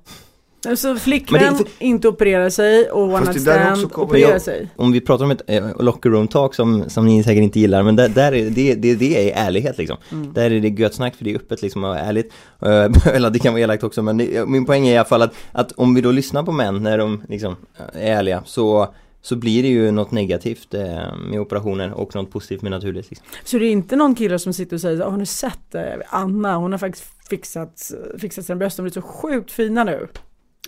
Så 0.76 0.96
flickvän 0.96 1.54
det- 1.58 1.84
inte 1.84 2.08
opererar 2.08 2.50
sig 2.50 2.90
och 2.90 3.02
one 3.02 3.20
night 3.20 3.40
stand 3.42 3.92
opererar 3.94 4.30
Jag- 4.30 4.42
sig. 4.42 4.68
Om 4.76 4.92
vi 4.92 5.00
pratar 5.00 5.24
om 5.24 5.30
ett 5.30 5.42
eh, 5.46 5.66
locker 5.80 6.10
room 6.10 6.28
talk 6.28 6.54
som, 6.54 6.84
som 6.90 7.06
ni 7.06 7.22
säkert 7.22 7.42
inte 7.42 7.60
gillar 7.60 7.82
men 7.82 7.96
där, 7.96 8.08
där 8.08 8.32
är, 8.34 8.50
det, 8.50 8.74
det, 8.74 8.94
det 8.94 9.30
är 9.32 9.46
ärlighet 9.46 9.78
liksom. 9.78 9.96
Mm. 10.12 10.32
Där 10.32 10.50
är 10.50 10.60
det 10.60 10.68
gött 10.68 10.94
snack 10.94 11.14
för 11.16 11.24
det 11.24 11.30
är 11.30 11.36
öppet 11.36 11.62
liksom 11.62 11.84
och 11.84 11.96
ärligt. 11.96 12.32
Eh, 12.62 12.86
eller 13.14 13.30
det 13.30 13.38
kan 13.38 13.52
vara 13.52 13.62
elakt 13.62 13.84
också 13.84 14.02
men 14.02 14.16
det, 14.16 14.48
min 14.48 14.64
poäng 14.66 14.86
är 14.86 14.92
i 14.92 14.96
alla 14.96 15.04
fall 15.08 15.22
att, 15.22 15.34
att 15.52 15.72
om 15.72 15.94
vi 15.94 16.00
då 16.00 16.10
lyssnar 16.10 16.42
på 16.42 16.52
män 16.52 16.82
när 16.82 16.98
de 16.98 17.22
liksom 17.28 17.56
är 17.92 18.12
ärliga 18.16 18.42
så 18.46 18.94
så 19.22 19.36
blir 19.36 19.62
det 19.62 19.68
ju 19.68 19.90
något 19.90 20.10
negativt 20.10 20.74
eh, 20.74 20.82
med 21.30 21.40
operationer 21.40 21.92
och 21.92 22.14
något 22.14 22.30
positivt 22.30 22.62
med 22.62 22.70
naturligt. 22.70 23.10
Liksom. 23.10 23.26
Så 23.44 23.58
det 23.58 23.66
är 23.66 23.70
inte 23.70 23.96
någon 23.96 24.14
kille 24.14 24.38
som 24.38 24.52
sitter 24.52 24.76
och 24.76 24.80
säger, 24.80 25.02
"Åh, 25.02 25.10
har 25.10 25.16
ni 25.18 25.26
sett 25.26 25.74
eh, 25.74 25.82
Anna, 26.08 26.56
hon 26.56 26.72
har 26.72 26.78
faktiskt 26.78 27.04
fixat, 27.30 27.90
fixat 28.18 28.44
sina 28.44 28.56
bröst, 28.56 28.76
de 28.76 28.82
blir 28.82 28.92
så 28.92 29.02
sjukt 29.02 29.52
fina 29.52 29.84
nu. 29.84 30.08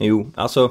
Jo, 0.00 0.30
alltså 0.35 0.70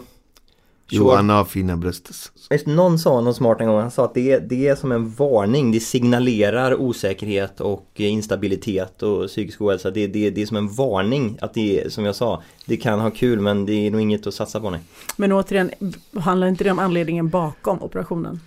Jo, 0.89 1.03
sure. 1.03 1.17
Anna 1.17 1.33
har 1.33 1.45
fina 1.45 1.77
bröst. 1.77 2.31
någon 2.65 2.99
sa 2.99 3.21
någon 3.21 3.33
smart 3.33 3.61
en 3.61 3.67
gång, 3.67 3.81
han 3.81 3.91
sa 3.91 4.05
att 4.05 4.13
det 4.13 4.31
är, 4.31 4.39
det 4.39 4.67
är 4.67 4.75
som 4.75 4.91
en 4.91 5.09
varning, 5.09 5.71
det 5.71 5.79
signalerar 5.79 6.81
osäkerhet 6.81 7.61
och 7.61 7.89
instabilitet 7.95 9.03
och 9.03 9.27
psykisk 9.27 9.61
ohälsa. 9.61 9.91
Det, 9.91 10.07
det, 10.07 10.29
det 10.29 10.41
är 10.41 10.45
som 10.45 10.57
en 10.57 10.67
varning 10.67 11.37
att 11.41 11.53
det 11.53 11.81
är, 11.81 11.89
som 11.89 12.05
jag 12.05 12.15
sa, 12.15 12.43
det 12.65 12.77
kan 12.77 12.99
ha 12.99 13.11
kul 13.11 13.39
men 13.39 13.65
det 13.65 13.73
är 13.73 13.91
nog 13.91 14.01
inget 14.01 14.27
att 14.27 14.33
satsa 14.33 14.59
på 14.59 14.69
nej. 14.69 14.79
Men 15.17 15.31
återigen, 15.31 15.71
handlar 16.19 16.47
inte 16.47 16.63
det 16.63 16.71
om 16.71 16.79
anledningen 16.79 17.29
bakom 17.29 17.81
operationen? 17.81 18.39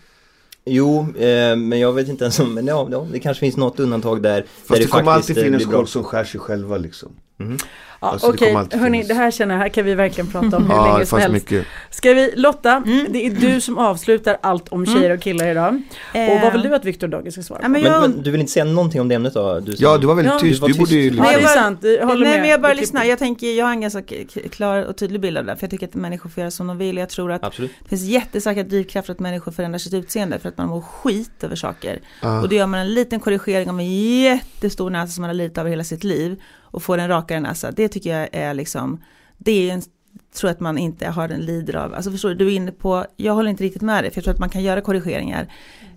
Jo, 0.64 1.00
eh, 1.00 1.56
men 1.56 1.78
jag 1.78 1.92
vet 1.92 2.08
inte 2.08 2.24
ens 2.24 2.40
om, 2.40 2.54
men 2.54 2.66
ja, 2.66 2.88
ja, 2.90 3.06
det 3.12 3.20
kanske 3.20 3.40
finns 3.40 3.56
något 3.56 3.80
undantag 3.80 4.22
där. 4.22 4.30
där 4.30 4.46
Fast 4.66 4.80
det, 4.80 4.86
kommer 4.86 5.04
faktiskt, 5.04 5.30
alltid 5.30 5.38
eh, 5.38 5.58
finnas 5.58 5.72
folk 5.72 5.88
som 5.88 6.04
skär 6.04 6.24
sig 6.24 6.40
själva 6.40 6.76
liksom. 6.76 7.12
Mhm. 7.40 7.58
Ja, 8.00 8.08
Alltså, 8.08 8.26
det 8.26 8.34
Okej, 8.34 8.54
alltid 8.54 8.80
hörni, 8.80 9.02
det 9.02 9.14
här 9.14 9.30
känner 9.30 9.54
jag, 9.54 9.62
här 9.62 9.68
kan 9.68 9.84
vi 9.84 9.94
verkligen 9.94 10.30
prata 10.30 10.56
om 10.56 10.64
hur 10.70 10.74
Ja, 10.76 10.86
länge 10.86 10.98
det 10.98 11.06
som 11.06 11.18
helst. 11.18 11.32
mycket. 11.32 11.66
Ska 11.90 12.12
vi, 12.12 12.32
Lotta, 12.36 12.72
Mm. 12.86 13.06
det 13.08 13.26
är 13.26 13.30
du 13.30 13.60
som 13.60 13.78
avslutar 13.78 14.36
allt 14.42 14.68
om 14.68 14.86
tjejer 14.86 15.10
och 15.10 15.20
killar 15.20 15.46
idag. 15.46 15.82
Och 16.14 16.40
vad 16.42 16.52
vill 16.52 16.62
du 16.62 16.74
att 16.74 16.84
Viktor 16.84 17.08
Dage 17.08 17.32
ska 17.32 17.42
svara 17.42 17.58
på? 17.60 17.68
men 17.68 17.72
Men, 17.82 17.92
jag, 17.92 18.00
men 18.00 18.22
du 18.22 18.30
vill 18.30 18.40
inte 18.40 18.52
säga 18.52 18.64
någonting 18.64 19.00
om 19.00 19.08
det 19.08 19.14
ämnet 19.14 19.34
då? 19.34 19.60
Du 19.60 19.72
som- 19.72 19.84
Ja, 19.84 19.98
du 19.98 20.06
var 20.06 20.14
väldigt 20.14 20.32
Ja, 20.34 20.38
tyst. 20.40 20.54
du 20.54 20.60
var 20.60 20.68
Du 20.68 20.74
borde 20.78 20.94
ju 20.94 21.10
tyst. 21.10 21.20
Nej, 21.22 21.28
det 21.34 21.38
är 21.38 21.42
jag 21.42 21.48
bara- 21.50 21.62
sant, 21.62 21.78
jag 21.82 22.06
håller 22.06 22.24
Nej 22.24 22.32
med. 22.34 22.40
men 22.40 22.50
jag 22.50 22.60
bara 22.60 22.72
lyssnar, 22.74 23.04
jag 23.04 23.18
tänker, 23.18 23.52
jag 23.58 23.64
har 23.64 23.72
en 23.72 23.80
ganska 23.80 24.02
klar 24.50 24.82
och 24.82 24.96
tydlig 24.96 25.20
bild 25.20 25.38
av 25.38 25.44
det, 25.44 25.56
för 25.56 25.62
jag 25.62 25.70
tycker 25.70 25.86
att 25.86 25.94
människor 25.94 26.30
får 26.30 26.40
göra 26.40 26.50
som 26.50 26.66
de 26.66 26.78
vill. 26.78 26.96
Jag 26.96 27.08
tror 27.08 27.32
att 27.32 27.44
Absolut. 27.44 27.70
det 27.82 27.88
finns 27.88 28.02
jättestarka 28.02 28.62
drivkrafter 28.62 29.12
att 29.12 29.20
människor 29.20 29.52
förändrar 29.52 29.78
sitt 29.78 29.94
utseende 29.94 30.38
för 30.38 30.48
att 30.48 30.58
man 30.58 30.68
mår 30.68 30.80
skit 30.80 31.44
över 31.44 31.56
saker. 31.56 31.98
Ja. 32.22 32.40
Och 32.40 32.48
då 32.48 32.54
gör 32.56 32.66
man 32.66 32.80
en 32.80 32.94
liten 32.94 33.20
korrigering 33.20 33.70
om 33.70 33.80
en 33.80 34.20
jättestor 34.22 34.90
näsa 34.90 35.12
som 35.12 35.22
man 35.22 35.28
har 35.28 35.34
lidit 35.34 35.58
av 35.58 35.66
hela 35.66 35.84
sitt 35.84 36.04
liv 36.04 36.36
och 36.70 36.82
får 36.82 36.98
en 36.98 37.08
rakare 37.08 37.40
näsa. 37.40 37.70
Det 37.70 37.88
tycker 37.88 38.18
jag 38.18 38.28
är 38.32 38.54
liksom, 38.54 39.02
det 39.38 39.70
är 39.70 39.74
en 39.74 39.82
tror 40.34 40.50
att 40.50 40.60
man 40.60 40.78
inte 40.78 41.06
har 41.06 41.28
en 41.28 41.40
lider 41.40 41.76
av. 41.76 41.94
Alltså 41.94 42.10
förstår 42.10 42.28
du, 42.28 42.34
du 42.34 42.46
är 42.46 42.56
inne 42.56 42.72
på, 42.72 43.06
jag 43.16 43.34
håller 43.34 43.50
inte 43.50 43.64
riktigt 43.64 43.82
med 43.82 44.04
dig, 44.04 44.10
för 44.10 44.18
jag 44.18 44.24
tror 44.24 44.34
att 44.34 44.40
man 44.40 44.50
kan 44.50 44.62
göra 44.62 44.80
korrigeringar. 44.80 45.52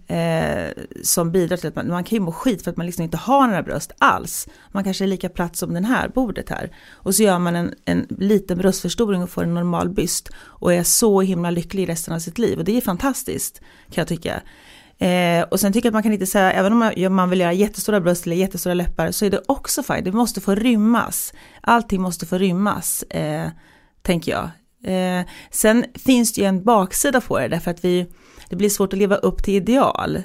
Eh, 0.07 0.71
som 1.03 1.31
bidrar 1.31 1.57
till 1.57 1.67
att 1.67 1.75
man, 1.75 1.87
man 1.87 2.03
kan 2.03 2.15
ju 2.15 2.19
må 2.19 2.31
skit 2.31 2.63
för 2.63 2.71
att 2.71 2.77
man 2.77 2.85
liksom 2.85 3.03
inte 3.03 3.17
har 3.17 3.47
några 3.47 3.63
bröst 3.63 3.91
alls. 3.97 4.47
Man 4.71 4.83
kanske 4.83 5.05
är 5.05 5.07
lika 5.07 5.29
platt 5.29 5.55
som 5.55 5.73
den 5.73 5.85
här 5.85 6.07
bordet 6.07 6.49
här. 6.49 6.71
Och 6.91 7.15
så 7.15 7.23
gör 7.23 7.39
man 7.39 7.55
en, 7.55 7.73
en 7.85 8.07
liten 8.09 8.57
bröstförstoring 8.57 9.23
och 9.23 9.29
får 9.29 9.43
en 9.43 9.53
normal 9.53 9.89
byst. 9.89 10.29
Och 10.37 10.73
är 10.73 10.83
så 10.83 11.21
himla 11.21 11.51
lycklig 11.51 11.89
resten 11.89 12.13
av 12.13 12.19
sitt 12.19 12.37
liv. 12.37 12.57
Och 12.57 12.65
det 12.65 12.77
är 12.77 12.81
fantastiskt 12.81 13.59
kan 13.59 14.01
jag 14.01 14.07
tycka. 14.07 14.41
Eh, 15.01 15.43
och 15.43 15.59
sen 15.59 15.73
tycker 15.73 15.87
jag 15.87 15.91
att 15.91 15.93
man 15.93 16.03
kan 16.03 16.13
inte 16.13 16.25
säga, 16.25 16.51
även 16.51 16.73
om 16.73 17.15
man 17.15 17.29
vill 17.29 17.39
göra 17.39 17.53
jättestora 17.53 18.01
bröst 18.01 18.25
eller 18.25 18.35
jättestora 18.35 18.73
läppar, 18.73 19.11
så 19.11 19.25
är 19.25 19.29
det 19.29 19.41
också 19.47 19.83
fint. 19.83 20.05
Det 20.05 20.11
måste 20.11 20.41
få 20.41 20.55
rymmas. 20.55 21.33
Allting 21.61 22.01
måste 22.01 22.25
få 22.25 22.37
rymmas, 22.37 23.03
eh, 23.03 23.49
tänker 24.01 24.31
jag. 24.31 24.49
Eh, 24.93 25.25
sen 25.51 25.85
finns 25.95 26.33
det 26.33 26.41
ju 26.41 26.47
en 26.47 26.63
baksida 26.63 27.21
på 27.21 27.39
det, 27.39 27.47
därför 27.47 27.71
att 27.71 27.85
vi, 27.85 28.07
det 28.49 28.55
blir 28.55 28.69
svårt 28.69 28.93
att 28.93 28.99
leva 28.99 29.15
upp 29.15 29.43
till 29.43 29.55
ideal. 29.55 30.23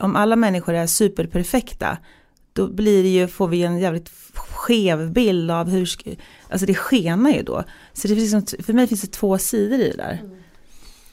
Om 0.00 0.16
alla 0.16 0.36
människor 0.36 0.74
är 0.74 0.86
superperfekta, 0.86 1.98
då 2.52 2.68
blir 2.68 3.02
det 3.02 3.08
ju, 3.08 3.28
får 3.28 3.48
vi 3.48 3.62
en 3.62 3.78
jävligt 3.78 4.10
skev 4.34 5.12
bild 5.12 5.50
av 5.50 5.68
hur, 5.68 5.88
alltså 6.48 6.66
det 6.66 6.74
skenar 6.74 7.30
ju 7.30 7.42
då. 7.42 7.64
Så 7.92 8.08
det 8.08 8.14
finns, 8.14 8.32
liksom, 8.32 8.64
för 8.64 8.72
mig 8.72 8.86
finns 8.86 9.02
det 9.02 9.12
två 9.12 9.38
sidor 9.38 9.80
i 9.80 9.88
det 9.90 9.96
där. 9.96 10.18
Mm. 10.22 10.41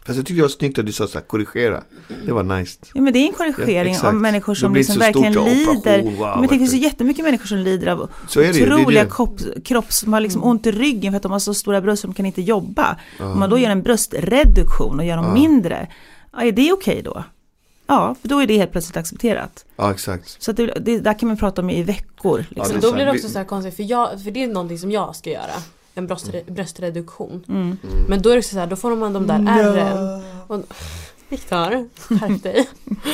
Fast 0.09 0.17
jag 0.17 0.25
tyckte 0.25 0.39
det 0.39 0.41
var 0.41 0.49
snyggt 0.49 0.79
att 0.79 0.85
du 0.85 0.91
sa 0.91 1.07
så 1.07 1.17
här, 1.17 1.25
korrigera. 1.25 1.83
Det 2.25 2.31
var 2.31 2.43
nice. 2.43 2.79
Ja 2.93 3.01
men 3.01 3.13
det 3.13 3.19
är 3.19 3.27
en 3.27 3.33
korrigering 3.33 3.93
ja, 3.93 4.07
av 4.07 4.15
människor 4.15 4.55
som 4.55 4.75
liksom 4.75 4.99
verkligen 4.99 5.33
lider. 5.33 6.01
Wow, 6.01 6.37
men 6.39 6.41
det 6.41 6.57
finns 6.57 6.73
ju 6.73 6.77
jättemycket 6.77 7.25
människor 7.25 7.45
som 7.45 7.57
lider 7.57 7.87
av 7.87 8.09
så 8.27 8.41
är 8.41 8.53
det, 8.53 8.73
otroliga 8.73 9.03
det 9.03 9.11
kropp, 9.11 9.39
kropp 9.63 9.93
som 9.93 10.13
har 10.13 10.19
liksom 10.19 10.43
ont 10.43 10.67
i 10.67 10.71
ryggen 10.71 11.13
för 11.13 11.17
att 11.17 11.23
de 11.23 11.31
har 11.31 11.39
så 11.39 11.53
stora 11.53 11.81
bröst 11.81 12.01
som 12.01 12.11
de 12.11 12.15
kan 12.15 12.25
inte 12.25 12.41
jobba. 12.41 12.97
Uh. 13.19 13.31
Om 13.31 13.39
man 13.39 13.49
då 13.49 13.57
gör 13.57 13.69
en 13.69 13.81
bröstreduktion 13.81 14.99
och 14.99 15.05
gör 15.05 15.17
dem 15.17 15.25
uh. 15.25 15.33
mindre, 15.33 15.87
ja, 16.33 16.41
är 16.41 16.51
det 16.51 16.71
okej 16.71 16.93
okay 16.93 17.01
då? 17.01 17.23
Ja, 17.87 18.15
för 18.21 18.27
då 18.27 18.39
är 18.39 18.47
det 18.47 18.57
helt 18.57 18.71
plötsligt 18.71 18.97
accepterat. 18.97 19.65
Ja, 19.75 19.91
exakt. 19.91 20.41
Så 20.41 20.51
det, 20.51 20.65
det, 20.65 20.99
där 20.99 21.19
kan 21.19 21.27
man 21.27 21.37
prata 21.37 21.61
om 21.61 21.69
i 21.69 21.83
veckor. 21.83 22.45
Liksom. 22.49 22.75
Ja, 22.75 22.81
då 22.81 22.93
blir 22.93 23.05
det 23.05 23.11
också 23.11 23.29
så 23.29 23.37
här 23.37 23.45
konstigt, 23.45 23.75
för, 23.75 23.83
jag, 23.83 24.23
för 24.23 24.31
det 24.31 24.43
är 24.43 24.47
någonting 24.47 24.79
som 24.79 24.91
jag 24.91 25.15
ska 25.15 25.29
göra 25.29 25.55
en 25.95 26.07
bröstre, 26.07 26.39
mm. 26.39 26.53
bröstreduktion. 26.53 27.45
Mm. 27.47 27.61
mm. 27.61 27.77
Men 28.07 28.21
då 28.21 28.29
är 28.29 28.35
det 28.35 28.43
så 28.43 28.59
här, 28.59 28.67
då 28.67 28.75
får 28.75 28.95
man 28.95 29.13
de 29.13 29.27
där 29.27 29.39
no. 29.39 29.49
ärren. 29.49 30.63
Viktor, 31.29 31.89
skärp 32.19 32.43
dig. 32.43 32.69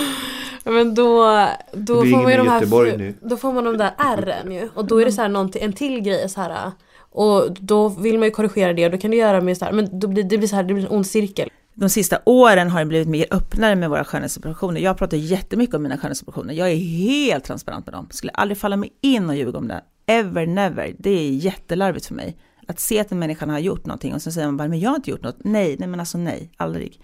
Men 0.63 0.95
då, 0.95 1.47
då 1.73 1.95
får 2.01 2.23
man 2.23 2.31
ju 2.31 2.37
de 2.37 2.47
här, 2.47 2.97
nu. 2.97 3.13
då 3.21 3.37
får 3.37 3.53
man 3.53 3.63
de 3.63 3.77
där 3.77 3.91
ärren 3.97 4.51
ju. 4.51 4.69
Och 4.73 4.85
då 4.85 5.01
är 5.01 5.05
det 5.05 5.11
så 5.11 5.21
här 5.21 5.57
en 5.63 5.73
till 5.73 6.01
grej 6.01 6.29
så 6.29 6.41
här. 6.41 6.71
Och 6.97 7.57
då 7.59 7.89
vill 7.89 8.19
man 8.19 8.27
ju 8.27 8.31
korrigera 8.31 8.73
det 8.73 8.85
och 8.85 8.91
då 8.91 8.97
kan 8.97 9.11
du 9.11 9.17
göra 9.17 9.41
med 9.41 9.57
så 9.57 9.65
här, 9.65 9.71
men 9.71 9.99
då 9.99 10.07
blir, 10.07 10.23
det 10.23 10.37
blir 10.37 10.47
så 10.47 10.55
här, 10.55 10.63
det 10.63 10.73
blir 10.73 10.85
en 10.85 10.91
ond 10.91 11.07
cirkel. 11.07 11.49
De 11.73 11.89
sista 11.89 12.19
åren 12.25 12.69
har 12.69 12.79
det 12.79 12.85
blivit 12.85 13.07
mer 13.07 13.25
öppnare 13.31 13.75
med 13.75 13.89
våra 13.89 14.03
skönhetsoperationer. 14.03 14.81
Jag 14.81 14.97
pratar 14.97 15.17
jättemycket 15.17 15.75
om 15.75 15.83
mina 15.83 15.97
skönhetsoperationer. 15.97 16.53
Jag 16.53 16.71
är 16.71 16.75
helt 16.75 17.43
transparent 17.43 17.85
med 17.85 17.93
dem. 17.93 18.07
Skulle 18.11 18.31
aldrig 18.31 18.57
falla 18.57 18.77
mig 18.77 18.93
in 19.01 19.29
och 19.29 19.35
ljuga 19.35 19.57
om 19.57 19.67
det. 19.67 19.81
Ever 20.05 20.45
never. 20.45 20.95
Det 20.99 21.09
är 21.09 21.29
jättelarvigt 21.29 22.05
för 22.05 22.13
mig. 22.13 22.37
Att 22.67 22.79
se 22.79 22.99
att 22.99 23.11
en 23.11 23.19
människa 23.19 23.45
har 23.45 23.59
gjort 23.59 23.85
någonting 23.85 24.13
och 24.13 24.21
sen 24.21 24.33
säger 24.33 24.47
man 24.47 24.57
bara, 24.57 24.67
men 24.67 24.79
jag 24.79 24.89
har 24.89 24.95
inte 24.95 25.09
gjort 25.09 25.23
något. 25.23 25.37
Nej, 25.43 25.75
nej 25.79 25.87
men 25.87 25.99
alltså 25.99 26.17
nej, 26.17 26.51
aldrig. 26.57 26.99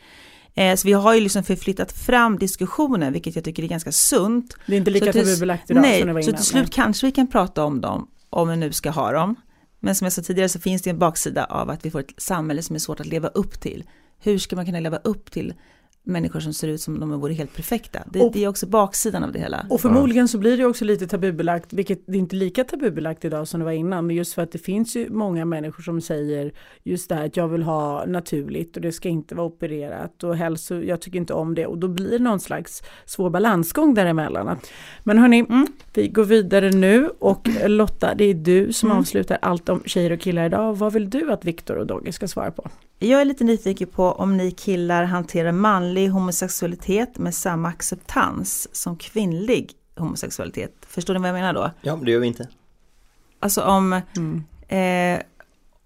Eh, 0.54 0.76
så 0.76 0.88
vi 0.88 0.93
har 0.93 1.13
ju 1.13 1.21
liksom 1.21 1.43
förflyttat 1.43 1.91
fram 1.91 2.38
diskussionen, 2.38 3.13
vilket 3.13 3.36
jag 3.36 3.43
tycker 3.43 3.63
är 3.63 3.67
ganska 3.67 3.91
sunt. 3.91 4.58
Det 4.65 4.74
är 4.74 4.78
inte 4.78 4.91
lika 4.91 5.13
tabubelagt 5.13 5.71
idag 5.71 5.82
nej, 5.82 6.00
som 6.00 6.08
det 6.08 6.13
var 6.13 6.19
innan. 6.21 6.34
Så 6.34 6.38
till 6.38 6.45
slut 6.45 6.74
kanske 6.74 7.06
vi 7.06 7.12
kan 7.12 7.28
prata 7.28 7.63
om 7.63 7.82
dem, 7.82 8.08
om 8.30 8.50
vi 8.50 8.56
nu 8.56 8.71
ska 8.71 8.89
ha 8.89 9.12
dem. 9.12 9.36
Men 9.80 9.95
som 9.95 10.06
jag 10.06 10.13
sa 10.13 10.21
tidigare 10.21 10.50
så 10.50 10.60
finns 10.60 10.82
det 10.82 10.89
en 10.89 11.00
baksida 11.00 11.45
av 11.45 11.69
att 11.69 11.86
vi 11.86 11.91
får 11.91 12.00
ett 12.00 12.13
samhälle 12.17 12.62
som 12.62 12.76
är 12.76 12.80
svårt 12.80 13.00
att 13.00 13.06
leva 13.06 13.28
upp 13.28 13.62
till. 13.62 13.84
Hur 14.19 14.38
ska 14.38 14.56
man 14.56 14.65
kunna 14.65 14.80
leva 14.80 14.97
upp 14.97 15.32
till 15.32 15.54
människor 16.04 16.40
som 16.40 16.54
ser 16.54 16.68
ut 16.68 16.82
som 16.82 17.04
om 17.04 17.10
de 17.10 17.20
vore 17.20 17.34
helt 17.34 17.56
perfekta. 17.56 18.04
Det, 18.12 18.22
och, 18.22 18.32
det, 18.32 18.44
är 18.44 18.48
också 18.48 18.68
baksidan 18.68 19.24
av 19.24 19.32
det 19.32 19.40
hela. 19.40 19.66
Och 19.70 19.82
förmodligen 19.82 20.28
så 20.28 20.38
blir 20.38 20.58
det 20.58 20.66
också 20.66 20.86
lite 20.86 21.08
tabubelagt, 21.08 21.74
vilket 21.74 22.04
det 22.06 22.14
är 22.14 22.20
inte 22.20 22.36
lika 22.36 22.64
tabubelagt 22.64 23.26
idag 23.26 23.48
som 23.48 23.60
det 23.60 23.66
var 23.66 23.72
innan. 23.72 24.08
Men 24.08 24.16
just 24.16 24.34
för 24.34 24.42
att 24.42 24.52
det 24.52 24.58
finns 24.58 24.96
ju 24.96 25.10
många 25.10 25.46
människor 25.46 25.84
som 25.84 26.02
säger 26.02 26.52
just 26.84 27.10
det 27.10 27.16
här 27.16 27.26
att 27.26 27.38
jag 27.38 27.48
vill 27.48 27.64
ha 27.64 28.06
naturligt 28.06 28.76
och 28.76 28.82
det 28.82 28.92
ska 28.92 29.10
inte 29.10 29.36
vara 29.36 29.48
opererat 29.48 30.24
och 30.24 30.36
helst 30.36 30.72
jag 30.72 31.02
tycker 31.02 31.20
inte 31.20 31.34
om 31.34 31.56
det. 31.56 31.66
Och 31.66 31.78
då 31.78 31.88
blir 31.88 32.10
det 32.10 32.20
någon 32.20 32.40
slags 32.40 32.84
svår 33.06 33.30
balansgång 33.30 33.94
däremellan. 33.94 34.58
Men 35.04 35.18
hörni, 35.18 35.40
mm. 35.40 35.68
vi 35.94 36.08
går 36.08 36.24
vidare 36.24 36.70
nu 36.70 37.10
och 37.20 37.48
Lotta, 37.68 38.16
det 38.16 38.26
är 38.26 38.34
du 38.34 38.74
som 38.74 38.90
mm. 38.90 39.00
avslutar 39.00 39.38
allt 39.42 39.70
om 39.70 39.84
tjejer 39.86 40.12
och 40.12 40.20
killar 40.20 40.46
idag. 40.46 40.78
Vad 40.78 40.94
vill 40.94 41.10
du 41.10 41.32
att 41.32 41.46
Viktor 41.46 41.76
och 41.76 41.88
Dogge 41.88 42.12
ska 42.12 42.28
svara 42.28 42.52
på? 42.52 42.70
Jag 43.04 43.22
är 43.22 43.26
lite 43.26 43.44
nyfiken 43.44 43.88
på 43.88 44.12
om 44.12 44.38
ni 44.38 44.52
killar 44.52 45.04
hanterar 45.04 45.52
manlig 45.52 46.08
homosexualitet 46.08 47.18
med 47.18 47.36
samma 47.36 47.68
acceptans 47.68 48.76
som 48.76 48.98
kvinnlig 48.98 49.72
homosexualitet. 49.96 50.74
Förstår 50.88 51.14
ni 51.14 51.20
vad 51.20 51.30
jag 51.30 51.34
menar 51.34 51.54
då? 51.54 51.72
Ja, 51.82 52.00
det 52.04 52.12
gör 52.12 52.20
vi 52.20 52.28
inte. 52.28 52.48
Alltså 53.40 53.62
om, 53.62 54.02
mm. 54.18 54.44
eh, 55.18 55.24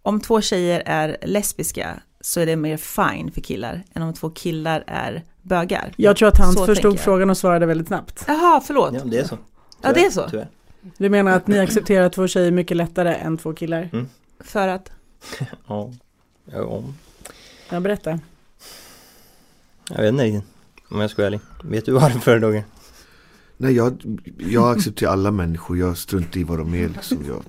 om 0.01 0.19
två 0.19 0.41
tjejer 0.41 0.83
är 0.85 1.17
lesbiska 1.21 1.99
så 2.21 2.39
är 2.39 2.45
det 2.45 2.55
mer 2.55 2.77
fine 2.77 3.31
för 3.31 3.41
killar 3.41 3.83
än 3.93 4.01
om 4.01 4.13
två 4.13 4.29
killar 4.29 4.83
är 4.87 5.23
bögar. 5.41 5.93
Jag 5.95 6.17
tror 6.17 6.27
att 6.27 6.37
han 6.37 6.53
så 6.53 6.65
förstod 6.65 6.99
frågan 6.99 7.29
och 7.29 7.37
svarade 7.37 7.65
väldigt 7.65 7.87
snabbt. 7.87 8.25
Jaha, 8.27 8.61
förlåt. 8.65 8.93
Ja, 8.93 9.01
det 9.05 9.17
är 9.17 9.23
så. 9.23 9.35
Tyvärr. 9.35 9.45
Ja, 9.81 9.93
det 9.93 10.05
är 10.05 10.09
så. 10.09 10.29
Tyvärr. 10.29 10.49
Du 10.97 11.09
menar 11.09 11.31
att 11.31 11.47
ni 11.47 11.59
accepterar 11.59 12.09
två 12.09 12.27
tjejer 12.27 12.51
mycket 12.51 12.77
lättare 12.77 13.15
än 13.15 13.37
två 13.37 13.53
killar? 13.53 13.89
Mm. 13.93 14.09
För 14.39 14.67
att? 14.67 14.91
ja, 15.67 15.91
ja. 16.51 16.83
Ja, 17.69 17.79
berätta. 17.79 18.19
Jag 19.89 20.01
vet 20.01 20.09
inte 20.13 20.41
om 20.89 21.01
jag 21.01 21.09
ska 21.09 21.21
vara 21.21 21.27
ärlig. 21.27 21.39
Vet 21.63 21.85
du 21.85 21.91
varför 21.91 22.39
Dogge? 22.39 22.63
Nej, 23.57 23.73
jag, 23.73 24.19
jag 24.37 24.77
accepterar 24.77 25.11
alla 25.11 25.31
människor. 25.31 25.77
Jag 25.77 25.97
struntar 25.97 26.39
i 26.39 26.43
vad 26.43 26.57
de 26.57 26.73
är. 26.73 26.89
Liksom. 26.89 27.25
Jag, 27.27 27.43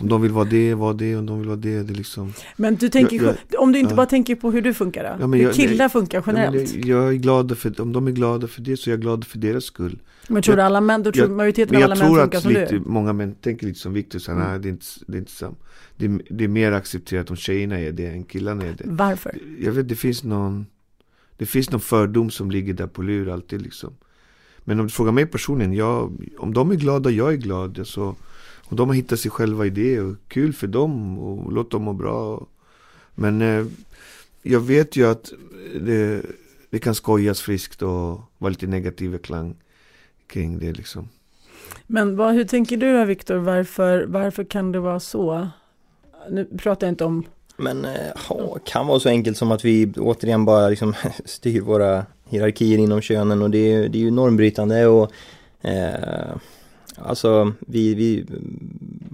om 0.00 0.08
de 0.08 0.22
vill 0.22 0.32
vara 0.32 0.44
det, 0.44 0.74
var 0.74 0.94
det. 0.94 1.16
Om 1.16 1.26
de 1.26 1.38
vill 1.38 1.48
vara 1.48 1.56
det, 1.56 1.82
det 1.82 1.92
liksom. 1.92 2.32
Men 2.56 2.76
du 2.76 2.88
tänker, 2.88 3.16
jag, 3.16 3.34
jag, 3.48 3.62
om 3.62 3.72
du 3.72 3.78
inte 3.78 3.92
ja. 3.92 3.96
bara 3.96 4.06
tänker 4.06 4.34
på 4.34 4.50
hur 4.50 4.62
du 4.62 4.74
funkar 4.74 5.02
då? 5.02 5.24
Ja, 5.24 5.26
hur 5.26 5.36
jag, 5.36 5.54
killar 5.54 5.76
nej, 5.76 5.88
funkar 5.88 6.24
generellt? 6.26 6.74
Ja, 6.74 6.80
jag, 6.86 7.08
är 7.08 7.12
glad 7.12 7.58
för, 7.58 7.80
om 7.80 7.92
de 7.92 8.06
är 8.06 8.10
glada 8.10 8.46
för 8.46 8.62
det 8.62 8.76
så 8.76 8.90
är 8.90 8.92
jag 8.92 9.00
glad 9.00 9.24
för 9.24 9.38
deras 9.38 9.64
skull. 9.64 9.98
Men 10.28 10.42
tror 10.42 10.56
du 10.56 10.62
alla 10.62 10.80
män, 10.80 11.02
då 11.02 11.12
tror 11.12 11.28
majoriteten 11.28 11.76
av 11.76 11.82
alla 11.82 11.94
män 11.94 12.14
funkar 12.14 12.40
som 12.40 12.50
lite, 12.50 12.66
du? 12.70 12.80
Många 12.80 13.12
män 13.12 13.34
tänker 13.34 13.66
lite 13.66 13.78
som 13.78 13.92
Victor, 13.92 14.18
så, 14.18 14.32
mm. 14.32 14.48
nej, 14.48 14.58
det 14.58 14.68
är 14.68 14.70
inte, 14.70 14.86
det 15.06 15.16
är 15.16 15.18
inte 15.18 15.32
samma. 15.32 15.56
Det 15.96 16.06
är, 16.06 16.22
det 16.30 16.44
är 16.44 16.48
mer 16.48 16.72
accepterat 16.72 17.30
om 17.30 17.36
tjejerna 17.36 17.80
är 17.80 17.92
det 17.92 18.06
än 18.06 18.24
killarna 18.24 18.64
är 18.64 18.74
det. 18.78 18.84
Varför? 18.84 19.38
Jag 19.60 19.72
vet, 19.72 19.88
det 19.88 19.96
finns 19.96 20.24
någon 20.24 20.66
det 21.40 21.46
finns 21.46 21.70
någon 21.70 21.80
fördom 21.80 22.30
som 22.30 22.50
ligger 22.50 22.74
där 22.74 22.86
på 22.86 23.02
lur 23.02 23.28
alltid 23.28 23.62
liksom. 23.62 23.94
Men 24.64 24.80
om 24.80 24.86
du 24.86 24.92
frågar 24.92 25.12
mig 25.12 25.26
personligen, 25.26 25.72
jag, 25.72 26.28
om 26.38 26.54
de 26.54 26.70
är 26.70 26.74
glada, 26.74 27.10
jag 27.10 27.32
är 27.32 27.36
glad. 27.36 27.78
Alltså, 27.78 28.16
om 28.70 28.76
de 28.76 28.88
har 28.88 28.96
hittat 28.96 29.20
sig 29.20 29.30
själva 29.30 29.66
i 29.66 29.70
det, 29.70 30.00
och 30.00 30.16
kul 30.28 30.52
för 30.52 30.66
dem 30.66 31.18
och 31.18 31.52
låt 31.52 31.70
dem 31.70 31.82
må 31.82 31.92
bra. 31.92 32.46
Men 33.14 33.42
eh, 33.42 33.66
jag 34.42 34.60
vet 34.60 34.96
ju 34.96 35.10
att 35.10 35.32
det, 35.80 36.22
det 36.70 36.78
kan 36.78 36.94
skojas 36.94 37.40
friskt 37.40 37.82
och 37.82 38.20
vara 38.38 38.48
lite 38.48 38.66
negativ 38.66 39.18
klang 39.18 39.56
kring 40.26 40.58
det 40.58 40.72
liksom. 40.72 41.08
Men 41.86 42.16
vad, 42.16 42.34
hur 42.34 42.44
tänker 42.44 42.76
du 42.76 42.98
då 42.98 43.04
Viktor, 43.04 43.36
varför, 43.36 44.04
varför 44.08 44.44
kan 44.44 44.72
det 44.72 44.80
vara 44.80 45.00
så? 45.00 45.48
Nu 46.30 46.44
pratar 46.44 46.86
jag 46.86 46.92
inte 46.92 47.04
om 47.04 47.24
men 47.60 47.84
eh, 47.84 48.12
ja, 48.28 48.58
kan 48.64 48.86
vara 48.86 49.00
så 49.00 49.08
enkelt 49.08 49.36
som 49.36 49.52
att 49.52 49.64
vi 49.64 49.92
återigen 49.96 50.44
bara 50.44 50.68
liksom 50.68 50.94
styr 51.24 51.60
våra 51.60 52.06
hierarkier 52.28 52.78
inom 52.78 53.00
könen 53.00 53.42
och 53.42 53.50
det 53.50 53.72
är, 53.72 53.88
det 53.88 53.98
är 53.98 54.02
ju 54.02 54.10
normbrytande 54.10 54.86
och 54.86 55.12
eh, 55.60 56.36
Alltså 57.02 57.52
vi, 57.60 57.94
vi 57.94 58.26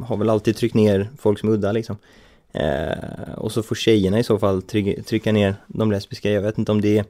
har 0.05 0.17
väl 0.17 0.31
alltid 0.31 0.57
tryckt 0.57 0.75
ner 0.75 1.11
folk 1.19 1.39
som 1.39 1.49
udda 1.49 1.73
liksom. 1.73 1.97
Eh, 2.53 3.35
och 3.37 3.53
så 3.53 3.63
får 3.63 3.75
tjejerna 3.75 4.19
i 4.19 4.25
så 4.25 4.39
fall 4.39 4.63
trycka, 4.63 5.03
trycka 5.03 5.33
ner 5.33 5.57
de 5.67 5.91
lesbiska. 5.91 6.31
Jag 6.31 6.43
vet 6.43 6.59
inte 6.59 6.73
om 6.73 6.81
det 6.81 6.99
är 6.99 7.05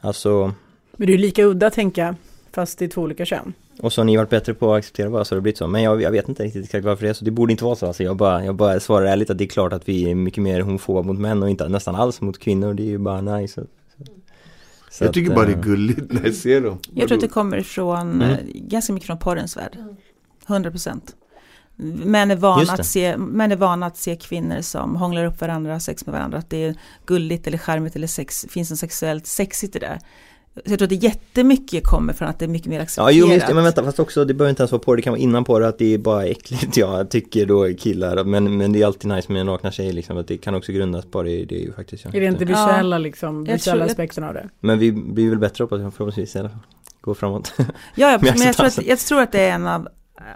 Alltså 0.00 0.54
Men 0.96 1.06
det 1.06 1.14
är 1.14 1.18
lika 1.18 1.44
udda 1.44 1.70
tänka 1.70 2.16
fast 2.52 2.82
i 2.82 2.88
två 2.88 3.02
olika 3.02 3.24
kön. 3.24 3.52
Och 3.80 3.92
så 3.92 4.00
har 4.00 4.04
ni 4.04 4.16
varit 4.16 4.30
bättre 4.30 4.54
på 4.54 4.74
att 4.74 4.78
acceptera 4.78 5.10
bara 5.10 5.24
så 5.24 5.34
har 5.34 5.36
det 5.36 5.42
blivit 5.42 5.58
så. 5.58 5.66
Men 5.66 5.82
jag, 5.82 6.02
jag 6.02 6.10
vet 6.10 6.28
inte 6.28 6.42
riktigt 6.42 6.64
exakt 6.64 6.84
varför 6.84 7.02
det 7.02 7.08
är 7.08 7.14
så. 7.14 7.24
Det 7.24 7.30
borde 7.30 7.52
inte 7.52 7.64
vara 7.64 7.76
så. 7.76 7.86
Alltså 7.86 8.02
jag, 8.02 8.16
bara, 8.16 8.44
jag 8.44 8.54
bara 8.54 8.80
svarar 8.80 9.06
ärligt 9.06 9.30
att 9.30 9.38
det 9.38 9.44
är 9.44 9.48
klart 9.48 9.72
att 9.72 9.88
vi 9.88 10.10
är 10.10 10.14
mycket 10.14 10.42
mer 10.42 10.60
homofoba 10.60 11.02
mot 11.02 11.18
män 11.18 11.42
och 11.42 11.50
inte 11.50 11.68
nästan 11.68 11.94
alls 11.94 12.20
mot 12.20 12.38
kvinnor. 12.38 12.74
Det 12.74 12.82
är 12.82 12.86
ju 12.86 12.98
bara 12.98 13.20
nice. 13.20 13.54
Så, 13.54 13.66
så 14.90 15.04
jag 15.04 15.12
tycker 15.12 15.30
att, 15.30 15.36
bara 15.36 15.46
det 15.46 15.52
är 15.52 15.56
eh, 15.56 15.62
gulligt 15.62 16.12
när 16.12 16.24
jag 16.24 16.34
ser 16.34 16.60
dem. 16.60 16.78
Jag 16.94 17.08
tror 17.08 17.18
att 17.18 17.22
det 17.22 17.28
kommer 17.28 17.62
från, 17.62 18.12
mm. 18.12 18.30
Eh, 18.30 18.38
ganska 18.54 18.92
mycket 18.92 19.06
från 19.06 19.18
porrens 19.18 19.56
värld. 19.56 19.78
100 20.46 20.70
procent. 20.70 21.16
Män 21.78 22.30
är, 22.30 22.36
vana 22.36 22.72
att 22.72 22.86
se, 22.86 23.16
män 23.16 23.52
är 23.52 23.56
vana 23.56 23.86
att 23.86 23.96
se 23.96 24.16
kvinnor 24.16 24.60
som 24.60 24.96
hånglar 24.96 25.24
upp 25.24 25.40
varandra, 25.40 25.72
har 25.72 25.78
sex 25.78 26.06
med 26.06 26.12
varandra, 26.12 26.38
att 26.38 26.50
det 26.50 26.64
är 26.64 26.74
gulligt 27.06 27.46
eller 27.46 27.58
charmigt 27.58 27.96
eller 27.96 28.06
sex, 28.06 28.46
finns 28.48 28.70
en 28.70 28.76
sexuellt 28.76 29.26
sexigt 29.26 29.76
i 29.76 29.78
det. 29.78 30.00
Så 30.64 30.72
jag 30.72 30.78
tror 30.78 30.86
att 30.86 31.00
det 31.00 31.06
jättemycket 31.06 31.84
kommer 31.84 32.12
från 32.12 32.28
att 32.28 32.38
det 32.38 32.44
är 32.44 32.48
mycket 32.48 32.68
mer 32.68 32.80
accepterat. 32.80 33.14
Ja, 33.14 33.20
jo, 33.20 33.34
visst, 33.34 33.48
men 33.54 33.64
vänta, 33.64 33.84
fast 33.84 33.98
också, 33.98 34.24
det 34.24 34.34
behöver 34.34 34.50
inte 34.50 34.62
ens 34.62 34.72
vara 34.72 34.82
på 34.82 34.96
det 34.96 35.02
kan 35.02 35.10
vara 35.10 35.20
innan 35.20 35.44
på 35.44 35.58
det, 35.58 35.68
att 35.68 35.78
det 35.78 35.94
är 35.94 35.98
bara 35.98 36.24
äckligt, 36.24 36.76
jag 36.76 37.10
tycker 37.10 37.46
då 37.46 37.74
killar, 37.74 38.24
men, 38.24 38.56
men 38.56 38.72
det 38.72 38.82
är 38.82 38.86
alltid 38.86 39.10
nice 39.10 39.32
med 39.32 39.46
nakna 39.46 39.70
tjejer 39.70 39.92
liksom, 39.92 40.16
att 40.16 40.28
det 40.28 40.36
kan 40.36 40.54
också 40.54 40.72
grundas 40.72 41.04
på 41.04 41.22
det, 41.22 41.44
det 41.44 41.54
är 41.54 41.60
ju 41.60 41.72
faktiskt. 41.72 42.04
Ja. 42.04 42.10
Är 42.14 42.20
det 42.20 42.26
inte 42.26 42.44
visuella 42.44 42.96
ja. 42.96 42.98
liksom, 42.98 43.44
visuella 43.44 43.84
aspekten 43.84 44.24
av 44.24 44.34
det? 44.34 44.48
Men 44.60 44.78
vi 44.78 44.92
blir 44.92 45.30
väl 45.30 45.38
bättre 45.38 45.64
hoppas 45.64 45.80
jag, 45.80 45.94
förhoppningsvis 45.94 46.36
i 46.36 46.38
alla 46.38 46.48
fall. 46.48 46.58
gå 47.00 47.14
framåt. 47.14 47.52
Ja, 47.58 47.64
ja 47.94 48.18
men 48.22 48.42
jag 48.42 48.56
tror, 48.56 48.66
att, 48.66 48.86
jag 48.86 48.98
tror 48.98 49.20
att 49.20 49.32
det 49.32 49.40
är 49.40 49.52
en 49.52 49.66
av 49.66 49.88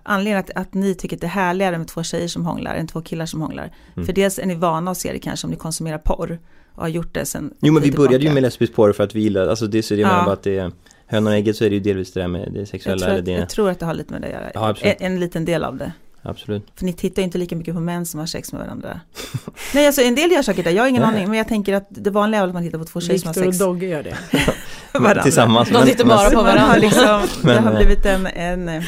anledningarna 0.03 0.41
att, 0.41 0.51
att 0.67 0.75
ni 0.75 0.95
tycker 0.95 1.17
att 1.17 1.21
det 1.21 1.27
är 1.27 1.29
härligare 1.29 1.79
med 1.79 1.89
två 1.89 2.03
tjejer 2.03 2.29
som 2.29 2.47
hånglar 2.47 2.75
än 2.75 2.87
två 2.87 3.03
killar 3.03 3.27
som 3.27 3.41
hånglar. 3.41 3.71
Mm. 3.97 4.07
För 4.07 4.13
dels 4.13 4.39
är 4.39 4.47
ni 4.47 4.55
vana 4.55 4.91
att 4.91 4.99
se 4.99 5.13
det 5.13 5.19
kanske 5.19 5.47
om 5.47 5.51
ni 5.51 5.57
konsumerar 5.57 5.99
porr 5.99 6.39
och 6.75 6.83
har 6.83 6.89
gjort 6.89 7.15
det 7.15 7.25
sen 7.27 7.55
Jo 7.61 7.73
men 7.73 7.83
vi 7.83 7.93
började 7.93 8.15
ju 8.15 8.19
tillbaka. 8.19 8.35
med 8.35 8.43
lesbisk 8.43 8.75
porr 8.75 8.93
för 8.93 9.05
att 9.05 9.15
vi 9.15 9.21
gillade, 9.21 9.51
alltså 9.51 9.67
det 9.67 9.79
är 9.79 9.83
så 9.83 9.95
jag 9.95 10.01
Ja. 10.01 10.07
menar 10.07 10.25
bara 10.25 10.33
att 10.33 10.43
det 10.43 10.59
är 10.59 10.73
Hönan 11.07 11.27
och 11.27 11.39
ägget 11.39 11.57
så 11.57 11.65
är 11.65 11.71
det 11.71 11.75
ju 11.75 11.81
delvis 11.81 12.13
det 12.13 12.21
där 12.21 12.29
med 12.29 12.53
det 12.53 12.59
jag 12.59 12.69
sexuella 12.69 12.99
tror, 12.99 13.09
eller 13.09 13.19
att, 13.19 13.25
det, 13.25 13.33
jag 13.33 13.49
tror 13.49 13.71
att 13.71 13.79
det 13.79 13.87
har 13.87 13.95
lite 13.95 14.13
med 14.13 14.23
det 14.23 14.27
att 14.27 14.33
göra. 14.33 14.51
Ja, 14.55 14.69
absolut. 14.69 14.97
en, 15.01 15.13
en 15.13 15.21
liten 15.21 15.45
del 15.45 15.65
av 15.65 15.77
det. 15.77 15.93
absolut. 16.23 16.67
För 16.77 16.85
ni 16.85 16.93
tittar 16.93 17.23
ju 17.23 17.25
inte 17.25 17.39
lika 17.39 17.57
mycket 17.57 17.75
på 17.75 17.81
män 17.81 18.07
som 18.07 18.21
har 18.21 18.27
sex 18.27 18.53
med 18.53 18.63
varandra. 18.63 19.01
Nej, 19.75 19.87
alltså 19.87 20.03
en 20.03 20.15
del 20.15 20.31
gör 20.31 20.43
säkert 20.43 20.65
det, 20.65 20.71
jag 20.71 20.83
har 20.83 20.89
ingen 20.89 21.03
aning, 21.03 21.29
men 21.29 21.39
jag 21.39 21.49
tänker 21.49 21.75
att 21.75 21.87
det 21.91 22.11
vanliga 22.11 22.41
är 22.41 22.43
väl 22.43 22.51
att 22.51 22.55
man 22.55 22.63
tittar 22.63 22.79
på 22.79 22.85
två 22.85 23.01
tjejer 23.01 23.19
som 23.19 23.27
har 23.27 23.35
Viktor 23.35 23.49
och 23.49 23.55
sex 23.55 23.65
Dogge 23.65 23.87
gör 23.87 24.03
det. 24.03 24.17
varandra. 24.99 25.23
Tillsammans. 25.23 25.69
De 25.69 25.87
tittar 25.87 26.05
bara 26.05 26.31
på 26.31 26.43
varandra. 26.43 26.77
liksom, 26.77 27.23
det 27.43 27.59
har 27.59 27.71
eh, 27.73 27.77
blivit 27.77 28.07
en, 28.07 28.27
en, 28.27 28.83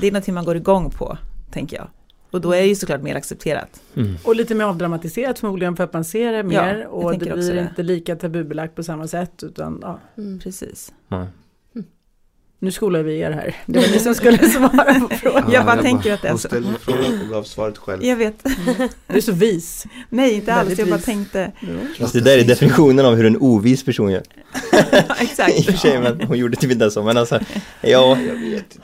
det 0.00 0.06
är 0.06 0.10
någonting 0.12 0.34
man 0.34 0.44
går 0.44 0.56
igång 0.56 0.90
på, 0.90 1.18
tänker 1.50 1.76
jag. 1.76 1.88
Och 2.30 2.40
då 2.40 2.52
är 2.52 2.60
det 2.60 2.66
ju 2.66 2.74
såklart 2.74 3.02
mer 3.02 3.14
accepterat. 3.14 3.80
Mm. 3.96 4.16
Och 4.24 4.36
lite 4.36 4.54
mer 4.54 4.64
avdramatiserat 4.64 5.38
förmodligen 5.38 5.76
för 5.76 5.84
att 5.84 5.92
man 5.92 6.04
ser 6.04 6.30
det 6.32 6.36
Ja, 6.38 6.42
mer 6.42 6.78
jag 6.78 6.92
och 6.94 7.12
det 7.12 7.18
blir 7.18 7.32
också 7.38 7.52
det. 7.52 7.60
inte 7.60 7.82
lika 7.82 8.16
tabubelagt 8.16 8.74
på 8.74 8.82
samma 8.82 9.06
sätt 9.08 9.42
utan 9.42 9.78
ja, 9.82 10.00
Mm. 10.18 10.38
Precis. 10.40 10.92
Ja. 11.08 11.26
nu 12.58 12.70
skolar 12.72 13.02
vi 13.02 13.18
er 13.18 13.30
här. 13.30 13.56
Det 13.66 13.78
var 13.80 13.88
ni 13.88 13.98
som 13.98 14.14
skulle 14.14 14.38
svara 14.50 14.94
på 15.00 15.08
frågan. 15.16 15.50
Jag 15.52 15.66
bara 15.66 15.82
tänker 15.82 16.12
att 16.14 16.22
det 16.22 16.28
är 16.28 16.32
Hon 16.32 16.38
så. 16.38 16.48
ställde 16.48 16.72
frågan 16.80 17.20
och 17.22 17.28
gav 17.28 17.42
svaret 17.42 17.78
själv. 17.78 18.04
Jag 18.04 18.16
vet. 18.16 18.44
Du 19.06 19.16
är 19.16 19.20
så 19.20 19.32
vis. 19.32 19.86
Nej, 20.08 20.34
inte 20.34 20.54
alls. 20.54 20.78
Jag 20.78 20.88
bara 20.88 20.98
tänkte. 21.00 21.52
Det 22.12 22.20
där 22.20 22.38
är 22.38 22.44
definitionen 22.44 23.06
av 23.06 23.14
hur 23.14 23.26
en 23.26 23.36
ovis 23.36 23.84
person 23.84 24.10
gör. 24.12 24.22
I 24.72 24.76
och 25.08 25.20
Exakt. 25.22 25.64
för 25.64 25.72
sig, 25.72 26.00
men 26.00 26.20
hon 26.20 26.38
gjorde 26.38 26.56
typ 26.56 26.70
inte 26.72 26.90
så, 26.90 27.02
men 27.02 27.16
alltså, 27.16 27.40
ja. 27.80 28.18
Jag 28.28 28.34
vet 28.34 28.74
inte. 28.74 28.78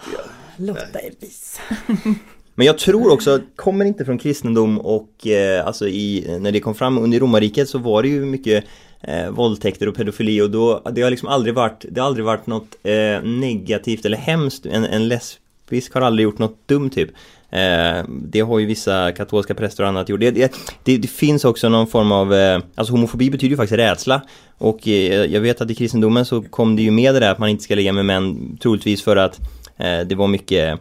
Jag. 0.57 0.67
Lotta 0.67 0.99
är 0.99 1.11
vis. 1.21 1.61
Men 2.55 2.67
jag 2.67 2.79
tror 2.79 3.13
också, 3.13 3.41
kommer 3.57 3.85
inte 3.85 4.05
från 4.05 4.19
kristendom 4.19 4.81
och 4.81 5.27
eh, 5.27 5.67
alltså 5.67 5.89
i, 5.89 6.37
när 6.41 6.53
det 6.53 6.61
kom 6.61 6.75
fram 6.75 6.99
under 6.99 7.21
romarriket 7.21 7.69
så 7.69 7.79
var 7.79 8.03
det 8.03 8.09
ju 8.09 8.25
mycket 8.25 8.65
eh, 9.01 9.31
våldtäkter 9.31 9.89
och 9.89 9.95
pedofili 9.95 10.41
och 10.41 10.51
då, 10.51 10.83
det 10.93 11.03
har 11.03 11.11
liksom 11.11 11.29
aldrig 11.29 11.55
varit, 11.55 11.85
det 11.91 12.01
har 12.01 12.07
aldrig 12.07 12.25
varit 12.25 12.47
något 12.47 12.77
eh, 12.83 13.23
negativt 13.23 14.05
eller 14.05 14.17
hemskt, 14.17 14.67
en, 14.67 14.85
en 14.85 15.09
lesbisk 15.09 15.95
har 15.95 16.01
aldrig 16.01 16.25
gjort 16.25 16.39
något 16.39 16.69
dumt 16.69 16.91
typ. 16.91 17.11
Eh, 17.55 18.05
det 18.09 18.41
har 18.41 18.59
ju 18.59 18.67
vissa 18.67 19.13
katolska 19.13 19.55
präster 19.55 19.83
och 19.83 19.89
annat 19.89 20.09
gjort. 20.09 20.21
Det, 20.21 20.31
det, 20.31 20.53
det, 20.83 20.97
det 20.99 21.09
finns 21.09 21.45
också 21.45 21.69
någon 21.69 21.87
form 21.87 22.13
av, 22.13 22.35
eh, 22.35 22.61
alltså 22.75 22.93
homofobi 22.93 23.31
betyder 23.31 23.51
ju 23.51 23.57
faktiskt 23.57 23.79
rädsla. 23.79 24.23
Och 24.59 24.89
eh, 24.89 25.25
jag 25.25 25.41
vet 25.41 25.61
att 25.61 25.71
i 25.71 25.75
kristendomen 25.75 26.25
så 26.25 26.43
kom 26.43 26.77
det 26.77 26.83
ju 26.83 26.91
med 26.91 27.15
det 27.15 27.21
där 27.21 27.31
att 27.31 27.39
man 27.39 27.49
inte 27.49 27.65
ska 27.65 27.75
ligga 27.75 27.93
med 27.93 28.05
män, 28.05 28.59
troligtvis 28.63 29.03
för 29.03 29.17
att 29.17 29.41
det 29.77 30.15
var 30.15 30.27
mycket 30.29 30.81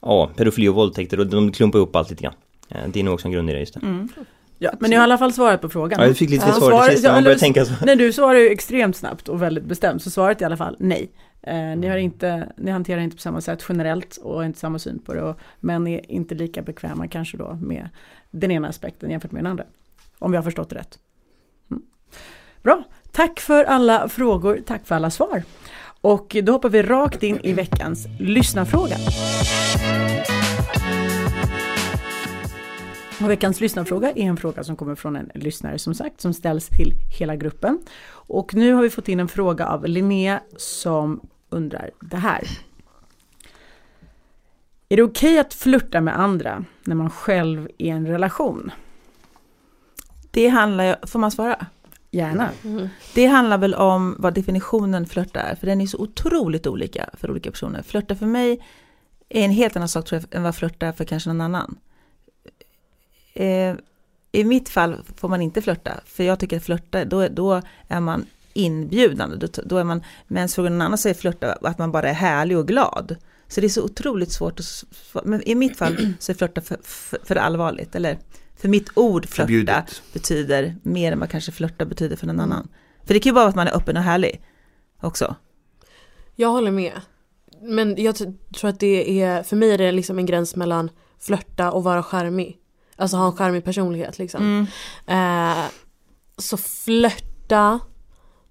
Ja, 0.00 0.30
pedofili 0.36 0.68
och 0.68 0.74
våldtäkter 0.74 1.20
och 1.20 1.26
de 1.26 1.52
klumpar 1.52 1.78
upp 1.78 1.96
allt 1.96 2.10
lite 2.10 2.22
grann. 2.22 2.34
Eh, 2.68 2.88
Det 2.88 3.00
är 3.00 3.04
nog 3.04 3.14
också 3.14 3.28
en 3.28 3.32
grund 3.32 3.50
i 3.50 3.52
det 3.52 3.60
just 3.60 3.74
det. 3.74 3.80
Mm. 3.82 4.08
Ja, 4.58 4.72
men 4.80 4.90
ni 4.90 4.96
har 4.96 5.02
i 5.02 5.04
alla 5.04 5.18
fall 5.18 5.32
svarat 5.32 5.60
på 5.60 5.68
frågan. 5.68 6.00
Ja, 6.00 6.06
jag 6.06 6.16
fick 6.16 6.30
lite 6.30 6.46
Ja, 6.46 6.52
svar 6.52 6.82
till 6.84 6.92
sist, 6.92 7.04
ja, 7.04 7.10
man 7.10 7.18
eller- 7.18 7.26
börjar 7.26 7.38
tänka 7.38 7.64
så. 7.64 7.72
Nej, 7.86 7.96
du 7.96 8.12
svarar 8.12 8.38
ju 8.38 8.48
extremt 8.48 8.96
snabbt 8.96 9.28
och 9.28 9.42
väldigt 9.42 9.64
bestämt, 9.64 10.02
så 10.02 10.10
svaret 10.10 10.38
är 10.40 10.42
i 10.42 10.46
alla 10.46 10.56
fall 10.56 10.76
nej. 10.78 11.10
Eh, 11.42 11.54
ni, 11.56 11.86
har 11.86 11.96
inte, 11.96 12.52
ni 12.56 12.70
hanterar 12.70 13.00
inte 13.00 13.16
på 13.16 13.22
samma 13.22 13.40
sätt 13.40 13.64
generellt 13.68 14.16
och 14.16 14.34
har 14.34 14.44
inte 14.44 14.58
samma 14.58 14.78
syn 14.78 14.98
på 14.98 15.14
det, 15.14 15.22
och, 15.22 15.38
men 15.60 15.86
är 15.86 16.10
inte 16.12 16.34
lika 16.34 16.62
bekväma 16.62 17.08
kanske 17.08 17.36
då 17.36 17.58
med 17.62 17.88
den 18.30 18.50
ena 18.50 18.68
aspekten 18.68 19.10
jämfört 19.10 19.32
med 19.32 19.42
den 19.44 19.50
andra. 19.50 19.64
Om 20.18 20.30
vi 20.30 20.36
har 20.36 20.44
förstått 20.44 20.70
det 20.70 20.76
rätt. 20.76 20.98
Mm. 21.70 21.82
Bra, 22.62 22.82
tack 23.12 23.40
för 23.40 23.64
alla 23.64 24.08
frågor, 24.08 24.60
tack 24.66 24.86
för 24.86 24.94
alla 24.94 25.10
svar. 25.10 25.42
Och 26.04 26.36
då 26.42 26.52
hoppar 26.52 26.68
vi 26.68 26.82
rakt 26.82 27.22
in 27.22 27.40
i 27.42 27.52
veckans 27.52 28.06
lyssnarfråga. 28.18 28.96
Och 33.22 33.30
veckans 33.30 33.60
lyssnarfråga 33.60 34.10
är 34.10 34.22
en 34.22 34.36
fråga 34.36 34.64
som 34.64 34.76
kommer 34.76 34.94
från 34.94 35.16
en 35.16 35.30
lyssnare 35.34 35.78
som 35.78 35.94
sagt, 35.94 36.20
som 36.20 36.34
ställs 36.34 36.68
till 36.68 36.92
hela 37.18 37.36
gruppen. 37.36 37.78
Och 38.06 38.54
nu 38.54 38.72
har 38.72 38.82
vi 38.82 38.90
fått 38.90 39.08
in 39.08 39.20
en 39.20 39.28
fråga 39.28 39.66
av 39.66 39.86
Linnea 39.86 40.40
som 40.56 41.20
undrar 41.50 41.90
det 42.00 42.16
här. 42.16 42.42
Är 44.88 44.96
det 44.96 45.02
okej 45.02 45.38
att 45.38 45.54
flirta 45.54 46.00
med 46.00 46.20
andra 46.20 46.64
när 46.84 46.94
man 46.94 47.10
själv 47.10 47.68
är 47.78 47.86
i 47.86 47.88
en 47.88 48.06
relation? 48.06 48.70
Det 50.30 50.48
handlar 50.48 50.84
ju, 50.84 50.94
får 51.06 51.18
man 51.18 51.30
svara? 51.30 51.66
Gärna. 52.14 52.50
Mm. 52.64 52.88
Det 53.14 53.26
handlar 53.26 53.58
väl 53.58 53.74
om 53.74 54.16
vad 54.18 54.34
definitionen 54.34 55.06
flörta 55.06 55.40
är, 55.40 55.54
för 55.54 55.66
den 55.66 55.80
är 55.80 55.86
så 55.86 55.98
otroligt 55.98 56.66
olika 56.66 57.10
för 57.12 57.30
olika 57.30 57.50
personer. 57.50 57.82
Flörta 57.82 58.16
för 58.16 58.26
mig 58.26 58.64
är 59.28 59.44
en 59.44 59.50
helt 59.50 59.76
annan 59.76 59.88
sak 59.88 60.04
tror 60.06 60.20
jag, 60.20 60.36
än 60.36 60.42
vad 60.42 60.54
flörta 60.54 60.86
är 60.86 60.92
för 60.92 61.04
kanske 61.04 61.28
någon 61.28 61.40
annan. 61.40 61.76
Eh, 63.32 63.74
I 64.32 64.44
mitt 64.44 64.68
fall 64.68 64.96
får 65.16 65.28
man 65.28 65.42
inte 65.42 65.62
flörta, 65.62 65.92
för 66.06 66.24
jag 66.24 66.38
tycker 66.38 66.56
att 66.56 66.64
flörta, 66.64 67.04
då, 67.04 67.28
då 67.28 67.62
är 67.88 68.00
man 68.00 68.26
inbjudande, 68.52 69.36
då, 69.36 69.62
då 69.64 69.76
är 69.76 69.84
man, 69.84 70.02
men 70.26 70.48
frågar 70.48 70.70
någon 70.70 70.82
annan 70.82 70.98
säger 70.98 71.14
flörta 71.14 71.52
att 71.52 71.78
man 71.78 71.92
bara 71.92 72.08
är 72.08 72.14
härlig 72.14 72.58
och 72.58 72.68
glad. 72.68 73.16
Så 73.48 73.60
det 73.60 73.66
är 73.66 73.68
så 73.68 73.84
otroligt 73.84 74.32
svårt 74.32 74.60
att, 74.60 74.84
men 75.24 75.42
i 75.42 75.54
mitt 75.54 75.76
fall 75.76 76.14
så 76.18 76.32
är 76.32 76.36
flörta 76.36 76.60
för, 76.60 76.78
för, 76.82 77.18
för 77.24 77.36
allvarligt, 77.36 77.94
eller 77.94 78.18
för 78.56 78.68
mitt 78.68 78.90
ord 78.94 79.26
flörta 79.26 79.46
Förbjudet. 79.46 80.02
betyder 80.12 80.76
mer 80.82 81.12
än 81.12 81.20
vad 81.20 81.30
kanske 81.30 81.52
flörta 81.52 81.84
betyder 81.84 82.16
för 82.16 82.26
någon 82.26 82.40
annan. 82.40 82.68
För 83.04 83.14
det 83.14 83.20
kan 83.20 83.30
ju 83.30 83.34
vara 83.34 83.48
att 83.48 83.54
man 83.54 83.66
är 83.68 83.76
öppen 83.76 83.96
och 83.96 84.02
härlig 84.02 84.42
också. 85.00 85.34
Jag 86.34 86.48
håller 86.48 86.70
med. 86.70 86.92
Men 87.60 88.02
jag 88.02 88.16
tror 88.54 88.70
att 88.70 88.80
det 88.80 89.20
är, 89.22 89.42
för 89.42 89.56
mig 89.56 89.70
är 89.70 89.78
det 89.78 89.92
liksom 89.92 90.18
en 90.18 90.26
gräns 90.26 90.56
mellan 90.56 90.90
flörta 91.20 91.70
och 91.70 91.84
vara 91.84 92.02
charmig. 92.02 92.58
Alltså 92.96 93.16
ha 93.16 93.26
en 93.26 93.36
charmig 93.36 93.64
personlighet 93.64 94.18
liksom. 94.18 94.66
Eh, 95.06 95.64
så 96.38 96.56
flörta, 96.56 97.80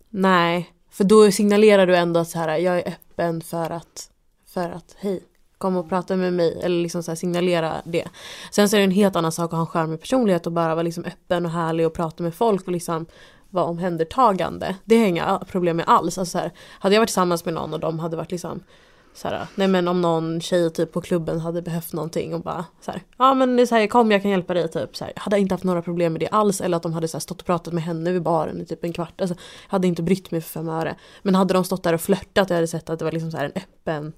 nej. 0.09 0.73
För 0.91 1.03
då 1.03 1.31
signalerar 1.31 1.87
du 1.87 1.95
ändå 1.95 2.19
att 2.19 2.29
så 2.29 2.39
här, 2.39 2.57
jag 2.57 2.77
är 2.77 2.87
öppen 2.87 3.41
för 3.41 3.69
att, 3.69 4.09
för 4.53 4.69
att 4.69 4.95
hej, 4.99 5.23
kom 5.63 5.78
och 5.78 5.89
prata 5.89 6.15
med 6.15 6.34
mig. 6.34 6.60
Eller 6.63 6.82
liksom 6.82 7.04
så 7.04 7.12
här, 7.12 7.15
signalera 7.15 7.73
det. 7.86 8.08
Sen 8.52 8.69
så 8.69 8.76
är 8.76 8.80
det 8.80 8.84
en 8.84 8.91
helt 8.91 9.15
annan 9.15 9.32
sak 9.32 9.54
att 9.54 9.58
ha 9.58 9.62
en 9.62 9.67
charmig 9.67 9.99
personlighet 9.99 10.45
och 10.45 10.52
bara 10.52 10.76
vara 10.76 10.84
liksom 10.84 11.06
öppen 11.06 11.45
och 11.45 11.52
härlig 11.52 11.88
och 11.88 11.93
prata 11.93 12.23
med 12.23 12.36
folk 12.36 12.65
och 12.65 12.71
liksom 12.71 13.06
vara 13.49 13.65
omhändertagande. 13.65 14.76
Det 14.86 14.95
har 14.95 15.02
jag 15.02 15.10
inga 15.10 15.39
problem 15.47 15.78
med 15.78 15.86
alls. 15.88 16.17
Alltså 16.17 16.32
så 16.32 16.38
här, 16.38 16.52
hade 16.80 16.95
jag 16.95 17.02
varit 17.02 17.10
tillsammans 17.10 17.45
med 17.45 17.54
någon 17.54 17.73
och 17.73 17.80
de 17.80 17.99
hade 17.99 18.17
varit 18.17 18.32
liksom 18.32 18.63
så 19.13 19.28
här, 19.28 19.47
nej 19.56 19.67
men 19.67 19.88
om 19.88 20.02
någon 20.02 20.41
tjej 20.41 20.69
typ 20.69 20.91
på 20.91 21.02
klubben 21.02 21.39
hade 21.39 21.62
behövt 21.62 21.93
någonting 21.93 22.34
och 22.34 22.41
bara 22.41 22.65
så 22.82 22.91
här, 22.91 23.02
ja 23.17 23.34
men 23.34 23.56
det 23.56 23.62
är 23.62 23.65
så 23.65 23.76
här, 23.76 23.88
kom 23.88 24.12
jag 24.12 24.21
kan 24.21 24.32
hjälpa 24.32 24.54
dig 24.54 24.67
typ 24.67 24.95
så 24.95 25.06
här, 25.06 25.13
hade 25.15 25.36
jag 25.36 25.41
inte 25.41 25.54
haft 25.54 25.63
några 25.63 25.82
problem 25.82 26.13
med 26.13 26.19
det 26.19 26.28
alls 26.28 26.62
eller 26.62 26.78
att 26.78 26.84
de 26.84 26.93
hade 26.93 27.08
så 27.08 27.17
här, 27.17 27.19
stått 27.19 27.41
och 27.41 27.47
pratat 27.47 27.73
med 27.73 27.84
henne 27.84 28.12
vid 28.12 28.21
baren 28.23 28.62
i 28.62 28.65
typ 28.65 28.84
en 28.84 28.93
kvart, 28.93 29.21
alltså 29.21 29.36
jag 29.36 29.71
hade 29.71 29.88
inte 29.88 30.04
brytt 30.04 30.32
mig 30.32 30.41
för 30.41 30.49
fem 30.49 30.69
öre. 30.69 30.95
Men 31.21 31.36
hade 31.36 31.54
de 31.54 31.63
stått 31.63 31.84
där 31.84 31.93
och 31.93 32.02
flörtat 32.02 32.45
och 32.47 32.52
jag 32.52 32.58
hade 32.58 32.67
sett 32.67 32.89
att 32.89 32.99
det 32.99 33.06
var 33.06 33.12
liksom 33.12 33.32
så 33.32 33.38
här 33.38 33.45
en 33.45 33.62
öppen 33.62 34.13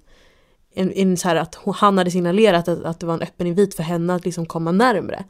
en, 0.75 0.91
en 0.91 1.17
så 1.17 1.27
här 1.27 1.35
att 1.35 1.57
han 1.75 1.97
hade 1.97 2.11
signalerat 2.11 2.67
att, 2.67 2.83
att 2.83 2.99
det 2.99 3.05
var 3.05 3.13
en 3.13 3.21
öppen 3.21 3.47
invit 3.47 3.75
för 3.75 3.83
henne 3.83 4.15
att 4.15 4.25
liksom 4.25 4.45
komma 4.45 4.71
närmre. 4.71 5.23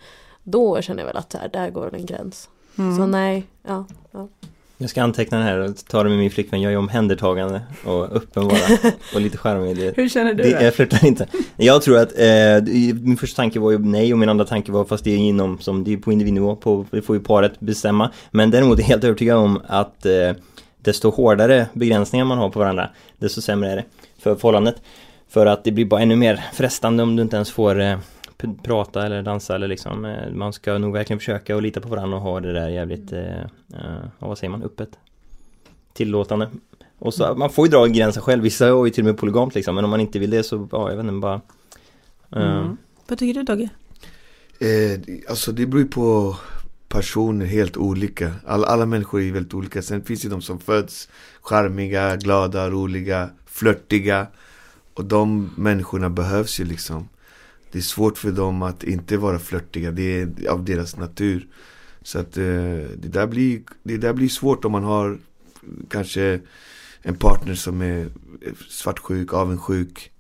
Då 0.44 0.82
känner 0.82 1.00
jag 1.00 1.08
väl 1.08 1.18
att 1.18 1.32
så 1.32 1.38
här, 1.38 1.50
där 1.54 1.70
går 1.70 1.96
en 1.96 2.06
gräns. 2.06 2.50
Mm. 2.78 2.98
Så 2.98 3.06
nej, 3.06 3.44
ja. 3.68 3.86
ja. 4.12 4.28
Jag 4.78 4.90
ska 4.90 5.04
anteckna 5.04 5.38
den 5.38 5.48
här 5.48 5.58
och 5.58 5.76
ta 5.88 6.04
det 6.04 6.10
med 6.10 6.18
min 6.18 6.32
flickvän, 6.32 6.62
jag 6.62 6.74
är 6.74 6.78
omhändertagande 6.78 7.62
och 7.86 8.16
öppen 8.16 8.48
bara 8.48 8.58
och 9.16 9.22
lite 9.22 9.38
charmig. 9.38 9.78
Det, 9.78 9.98
Hur 9.98 10.10
känner 10.10 10.34
du? 10.34 10.44
det, 10.44 10.64
jag 10.64 10.74
flörtar 10.74 11.06
inte. 11.06 11.28
Jag 11.58 11.82
tror 11.82 11.98
att, 11.98 12.20
eh, 12.20 12.64
min 13.02 13.18
första 13.18 13.36
tanke 13.36 13.60
var 13.60 13.72
ju 13.72 13.78
nej 13.78 14.14
och 14.14 14.20
min 14.20 14.30
andra 14.30 14.46
tanke 14.46 14.72
var 14.72 14.86
fast 14.86 15.04
det 15.04 15.12
är 15.12 15.18
inom, 15.18 15.60
som 15.60 15.84
det 15.84 15.94
är 15.94 15.98
på 15.98 16.12
individnivå, 16.12 16.56
på, 16.56 16.86
det 16.92 17.02
får 17.02 17.16
ju 17.16 17.24
paret 17.24 17.60
bestämma. 17.60 18.12
Men 18.32 18.52
däremot 18.52 18.78
är 18.78 18.82
jag 18.82 18.88
helt 18.88 19.04
övertygad 19.04 19.38
om 19.38 19.62
att 19.68 20.06
eh, 20.06 20.32
desto 20.82 21.10
hårdare 21.10 21.68
begränsningar 21.74 22.26
man 22.26 22.38
har 22.38 22.50
på 22.50 22.60
varandra, 22.60 22.90
desto 23.18 23.42
sämre 23.42 23.72
är 23.72 23.76
det 23.76 23.86
för 24.20 24.36
förhållandet. 24.36 24.76
För 25.28 25.46
att 25.46 25.64
det 25.64 25.72
blir 25.72 25.86
bara 25.86 26.02
ännu 26.02 26.16
mer 26.16 26.44
frestande 26.54 27.04
om 27.04 27.16
du 27.16 27.24
inte 27.24 27.36
ens 27.36 27.52
får 27.52 27.82
eh, 27.82 27.98
prata 28.64 29.06
eller 29.06 29.22
dansa 29.22 29.56
eller 29.56 29.68
liksom 29.68 30.06
eh, 30.06 30.32
Man 30.32 30.54
ska 30.54 30.78
nog 30.78 30.94
verkligen 30.94 31.20
försöka 31.20 31.56
och 31.56 31.62
lita 31.62 31.82
på 31.82 31.88
varandra 31.88 32.18
och 32.18 32.24
ha 32.24 32.40
det 32.40 32.54
där 32.54 32.70
jävligt 32.70 33.12
eh, 33.12 33.42
eh, 33.74 34.06
vad 34.20 34.38
säger 34.38 34.52
man, 34.52 34.64
öppet 34.64 34.90
Tillåtande 35.94 36.50
Och 37.00 37.14
så, 37.14 37.36
man 37.36 37.50
får 37.50 37.68
ju 37.68 37.72
dra 37.72 37.86
gränsen 37.86 38.24
själv, 38.24 38.44
vissa 38.44 38.66
har 38.66 38.86
ju 38.86 38.92
till 38.92 39.04
och 39.04 39.06
med 39.06 39.18
polygamt 39.18 39.56
liksom 39.56 39.76
Men 39.76 39.84
om 39.84 39.90
man 39.90 40.00
inte 40.00 40.20
vill 40.20 40.30
det 40.30 40.44
så, 40.44 40.68
ja 40.72 40.90
jag 40.90 40.98
vet 40.98 41.06
inte 41.06 41.14
bara 41.14 41.42
eh, 42.36 42.60
Mm. 42.60 42.78
Vad 43.08 43.20
tycker 43.20 43.34
du 43.34 43.44
Dogge? 43.44 43.70
Eh, 44.60 45.00
alltså 45.30 45.52
det 45.52 45.66
beror 45.66 45.82
ju 45.82 45.88
på 45.88 46.36
personer 46.88 47.46
helt 47.46 47.78
olika. 47.78 48.32
Alla, 48.46 48.68
alla 48.68 48.86
människor 48.86 49.22
är 49.22 49.32
väldigt 49.32 49.54
olika. 49.54 49.82
Sen 49.82 50.04
finns 50.04 50.22
det 50.22 50.30
de 50.30 50.42
som 50.42 50.60
föds 50.60 51.10
charmiga, 51.42 52.16
glada, 52.16 52.70
roliga, 52.70 53.30
flörtiga. 53.46 54.28
Och 54.96 55.06
de 55.06 55.50
människorna 55.58 56.10
behövs 56.10 56.60
ju 56.60 56.66
liksom. 56.66 57.10
Det 57.72 57.78
är 57.78 57.82
svårt 57.82 58.18
för 58.18 58.32
dem 58.32 58.62
att 58.62 58.84
inte 58.84 59.18
vara 59.18 59.40
flörtiga. 59.40 59.92
Det 59.92 60.22
är 60.22 60.48
av 60.50 60.66
deras 60.66 60.98
natur. 60.98 61.48
Så 62.02 62.20
att 62.20 62.38
eh, 62.38 62.44
det, 62.98 63.10
där 63.12 63.28
blir, 63.28 63.62
det 63.84 63.98
där 63.98 64.14
blir 64.14 64.30
svårt 64.30 64.66
om 64.66 64.72
man 64.72 64.84
har 64.84 65.18
kanske 65.90 66.40
en 67.02 67.16
partner 67.16 67.56
som 67.56 67.82
är 67.82 68.10
svartsjuk, 68.70 69.34
avundsjuk. 69.34 70.12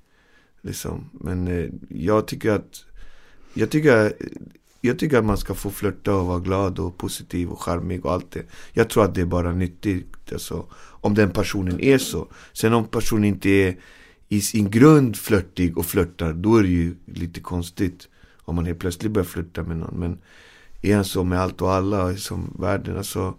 Liksom. 0.61 1.09
Men 1.13 1.47
eh, 1.47 1.69
jag 1.89 2.27
tycker 2.27 2.51
att 2.51 2.85
jag 3.53 3.69
tycker, 3.69 4.13
jag 4.81 4.99
tycker 4.99 5.17
att 5.17 5.25
man 5.25 5.37
ska 5.37 5.53
få 5.53 5.69
flörta 5.69 6.15
och 6.15 6.25
vara 6.25 6.39
glad 6.39 6.79
och 6.79 6.97
positiv 6.97 7.49
och 7.49 7.61
charmig 7.61 8.05
och 8.05 8.13
allt 8.13 8.31
det. 8.31 8.43
Jag 8.73 8.89
tror 8.89 9.03
att 9.03 9.15
det 9.15 9.21
är 9.21 9.25
bara 9.25 9.53
nyttigt. 9.53 10.33
Alltså, 10.33 10.65
om 10.75 11.13
den 11.13 11.31
personen 11.31 11.79
är 11.79 11.97
så. 11.97 12.27
Sen 12.53 12.73
om 12.73 12.87
personen 12.87 13.25
inte 13.25 13.49
är 13.49 13.77
i 14.35 14.41
sin 14.41 14.69
grund 14.69 15.15
flörtig 15.17 15.77
och 15.77 15.85
flörtar, 15.85 16.33
då 16.33 16.57
är 16.57 16.63
det 16.63 16.69
ju 16.69 16.95
lite 17.05 17.39
konstigt. 17.39 18.07
Om 18.37 18.55
man 18.55 18.65
helt 18.65 18.79
plötsligt 18.79 19.11
börjar 19.11 19.25
flörta 19.25 19.63
med 19.63 19.77
någon. 19.77 19.99
Men 19.99 20.17
är 20.81 20.95
han 20.95 21.05
så 21.05 21.23
med 21.23 21.39
allt 21.39 21.61
och 21.61 21.71
alla 21.71 22.15
som 22.17 22.53
världen, 22.59 22.97
alltså 22.97 23.33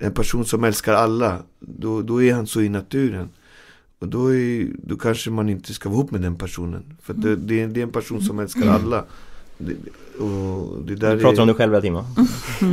en 0.00 0.12
person 0.12 0.44
som 0.44 0.64
älskar 0.64 0.94
alla, 0.94 1.42
då, 1.60 2.02
då 2.02 2.22
är 2.22 2.34
han 2.34 2.46
så 2.46 2.60
i 2.60 2.68
naturen. 2.68 3.28
Och 3.98 4.08
då, 4.08 4.34
är, 4.34 4.68
då 4.82 4.96
kanske 4.96 5.30
man 5.30 5.48
inte 5.48 5.74
ska 5.74 5.88
vara 5.88 5.98
ihop 5.98 6.10
med 6.10 6.20
den 6.20 6.36
personen. 6.36 6.96
För 7.02 7.14
det, 7.14 7.36
det, 7.36 7.62
är, 7.62 7.68
det 7.68 7.80
är 7.80 7.82
en 7.82 7.92
person 7.92 8.22
som 8.22 8.38
älskar 8.38 8.68
alla. 8.68 9.04
Det, 9.58 9.74
och 10.22 10.82
det 10.84 10.94
där 10.94 11.16
Du 11.16 11.22
pratar 11.22 11.36
är, 11.36 11.40
om 11.40 11.46
dig 11.46 11.56
själv 11.56 11.72
hela 11.72 11.80
tiden 11.80 11.94
va? 11.94 12.06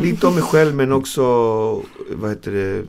Lite 0.04 0.28
om 0.28 0.34
mig 0.34 0.44
själv 0.44 0.76
men 0.76 0.92
också, 0.92 1.24
vad 2.10 2.30
heter 2.30 2.52
det 2.52 2.86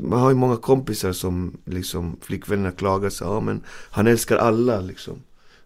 Man 0.00 0.20
har 0.20 0.30
ju 0.30 0.36
många 0.36 0.56
kompisar 0.56 1.12
som 1.12 1.56
liksom 1.64 2.16
flickvännerna 2.20 2.70
klagar 2.70 3.10
sig, 3.10 3.26
ja 3.26 3.40
men 3.40 3.60
han 3.90 4.06
älskar 4.06 4.36
alla 4.36 4.80
liksom. 4.80 5.14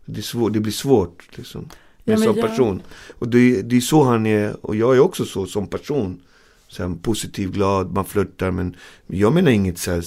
Det, 0.05 0.21
är 0.21 0.23
svår, 0.23 0.51
det 0.51 0.61
blir 0.61 0.73
svårt 0.73 1.25
liksom 1.37 1.69
Ja, 1.71 1.75
men 2.05 2.15
en 2.15 2.23
sån 2.25 2.37
jag- 2.37 2.49
person. 2.49 2.83
Och 3.19 3.29
det, 3.29 3.63
det 3.63 3.77
är 3.77 3.81
så 3.81 4.03
han 4.05 4.27
är, 4.27 4.67
och 4.67 4.77
jag 4.77 4.97
är 4.97 5.01
också 5.01 5.25
så 5.25 5.47
som 5.47 5.67
person. 5.67 6.21
Så 6.69 6.83
här, 6.89 6.95
positiv, 7.03 7.51
glad, 7.51 7.93
man 7.93 8.05
flörtar 8.05 8.51
men 8.51 8.77
jag 9.07 9.33
menar 9.35 9.51
inget 9.51 9.79
så 9.79 9.91
här, 9.91 9.99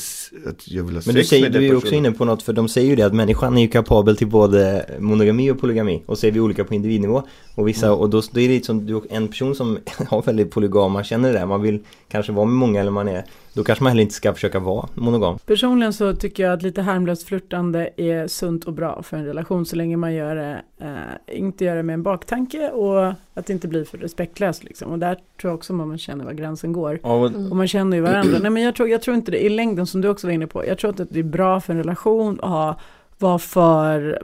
att 0.48 0.68
jag 0.68 0.84
vill 0.84 0.96
ha 0.96 1.02
Men 1.06 1.16
du, 1.16 1.22
sex 1.22 1.30
säger, 1.30 1.44
med 1.44 1.52
du 1.52 1.58
är 1.58 1.62
ju 1.62 1.76
också 1.76 1.96
inne 1.96 2.12
på 2.12 2.26
något 2.26 2.44
för 2.44 2.54
de 2.54 2.70
säger 2.70 2.90
ju 2.90 2.96
det 2.96 3.04
att 3.04 3.14
människan 3.14 3.58
är 3.58 3.62
ju 3.62 3.68
kapabel 3.68 4.18
till 4.18 4.28
både 4.28 4.90
monogami 5.00 5.52
och 5.52 5.60
polygami 5.60 6.04
och 6.06 6.18
så 6.18 6.28
är 6.28 6.32
vi 6.32 6.40
olika 6.40 6.64
på 6.64 6.74
individnivå. 6.74 7.24
Och 7.56 7.68
vissa 7.68 7.88
Mm. 7.88 8.00
och 8.00 8.10
då, 8.10 8.22
då 8.32 8.40
är 8.40 8.48
det 8.48 8.54
lite 8.54 8.66
som 8.66 8.86
du, 8.86 9.02
en 9.10 9.28
person 9.28 9.56
som 9.56 9.78
har 10.08 10.22
väldigt 10.22 10.52
polygama 10.52 11.04
känner 11.04 11.34
det 11.34 11.40
där, 11.40 11.46
man 11.46 11.62
vill 11.62 11.80
kanske 12.10 12.32
vara 12.32 12.46
med 12.46 12.56
många 12.56 12.82
eller 12.82 12.92
man 12.92 13.08
är 13.08 13.26
då 13.54 13.64
kanske 13.64 13.84
man 13.84 13.92
heller 13.92 14.02
inte 14.02 14.14
ska 14.14 14.34
försöka 14.34 14.60
vara 14.60 14.90
monogam. 14.94 15.38
Personligen 15.46 15.94
så 15.94 16.14
tycker 16.14 16.44
jag 16.44 16.54
att 16.54 16.62
lite 16.62 16.82
harmlöst 16.82 17.28
flörtande 17.28 17.90
är 17.98 18.28
sunt 18.28 18.64
och 18.66 18.74
bra 18.74 19.04
för 19.04 19.18
en 19.18 19.26
relation 19.26 19.66
så 19.66 19.76
länge 19.76 19.98
man 19.98 20.14
gör 20.14 20.36
det, 20.36 20.62
eh, 20.82 21.38
inte 21.40 21.66
gör 21.66 21.76
det 21.76 21.84
med 21.84 21.94
en 21.94 22.04
baktanke 22.04 22.70
och 22.70 23.08
att 23.34 23.46
det 23.46 23.54
inte 23.54 23.68
blir 23.68 23.86
för 23.86 23.98
respektlöst 23.98 24.64
liksom. 24.64 24.92
Och 24.92 25.00
där 25.00 25.16
tror 25.16 25.52
jag 25.52 25.56
också 25.56 25.74
man 25.74 25.98
känner 25.98 26.26
var 26.26 26.34
gränsen 26.34 26.74
går. 26.74 27.00
Ja, 27.04 27.14
och, 27.14 27.26
Och 27.26 27.56
man 27.56 27.68
känner 27.68 27.98
ju 27.98 28.04
varandra. 28.04 28.40
Nej 28.42 28.52
men 28.52 28.64
jag 28.64 28.76
tror, 28.76 28.90
jag 28.90 29.02
tror 29.02 29.16
inte 29.16 29.32
det, 29.32 29.46
i 29.46 29.50
längden 29.50 29.88
som 29.88 30.02
du 30.02 30.10
också 30.10 30.28
var 30.28 30.34
inne 30.34 30.48
på, 30.48 30.66
jag 30.68 30.78
tror 30.78 30.90
inte 30.90 31.04
att 31.04 31.10
det 31.12 31.20
är 31.20 31.24
bra 31.24 31.62
för 31.62 31.74
en 31.74 31.80
relation 31.80 32.40
att 32.42 32.50
ha, 32.50 32.80
vara 33.18 33.40
för, 33.40 34.22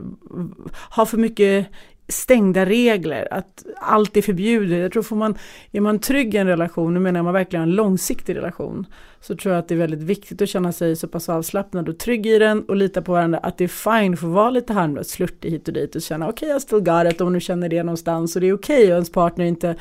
ha 0.96 1.06
för 1.06 1.18
mycket 1.18 1.66
stängda 2.10 2.66
regler, 2.66 3.28
att 3.30 3.64
allt 3.76 4.16
är 4.16 4.22
förbjudet. 4.22 4.78
Jag 4.78 4.92
tror 4.92 5.02
får 5.02 5.16
man, 5.16 5.38
är 5.72 5.80
man 5.80 5.98
trygg 5.98 6.34
i 6.34 6.38
en 6.38 6.46
relation, 6.46 6.94
nu 6.94 7.00
menar 7.00 7.18
jag 7.18 7.24
man 7.24 7.34
verkligen 7.34 7.62
en 7.62 7.70
långsiktig 7.70 8.36
relation, 8.36 8.86
så 9.20 9.36
tror 9.36 9.54
jag 9.54 9.58
att 9.58 9.68
det 9.68 9.74
är 9.74 9.78
väldigt 9.78 10.02
viktigt 10.02 10.42
att 10.42 10.48
känna 10.48 10.72
sig 10.72 10.96
så 10.96 11.08
pass 11.08 11.28
avslappnad 11.28 11.88
och 11.88 11.98
trygg 11.98 12.26
i 12.26 12.38
den 12.38 12.62
och 12.62 12.76
lita 12.76 13.02
på 13.02 13.12
varandra 13.12 13.38
att 13.38 13.58
det 13.58 13.64
är 13.64 14.00
fine 14.00 14.16
för 14.16 14.26
att 14.26 14.32
vara 14.32 14.50
lite 14.50 14.72
harmlös, 14.72 15.12
flörtig 15.12 15.50
hit 15.50 15.68
och 15.68 15.74
dit 15.74 15.96
och 15.96 16.02
känna 16.02 16.28
okej 16.28 16.48
jag 16.48 16.62
still 16.62 16.80
got 16.80 17.12
it 17.12 17.20
om 17.20 17.32
nu 17.32 17.40
känner 17.40 17.68
det 17.68 17.82
någonstans 17.82 18.34
och 18.34 18.40
det 18.40 18.48
är 18.48 18.54
okej 18.54 18.84
och 18.84 18.92
ens 18.92 19.12
partner 19.12 19.44
inte 19.44 19.76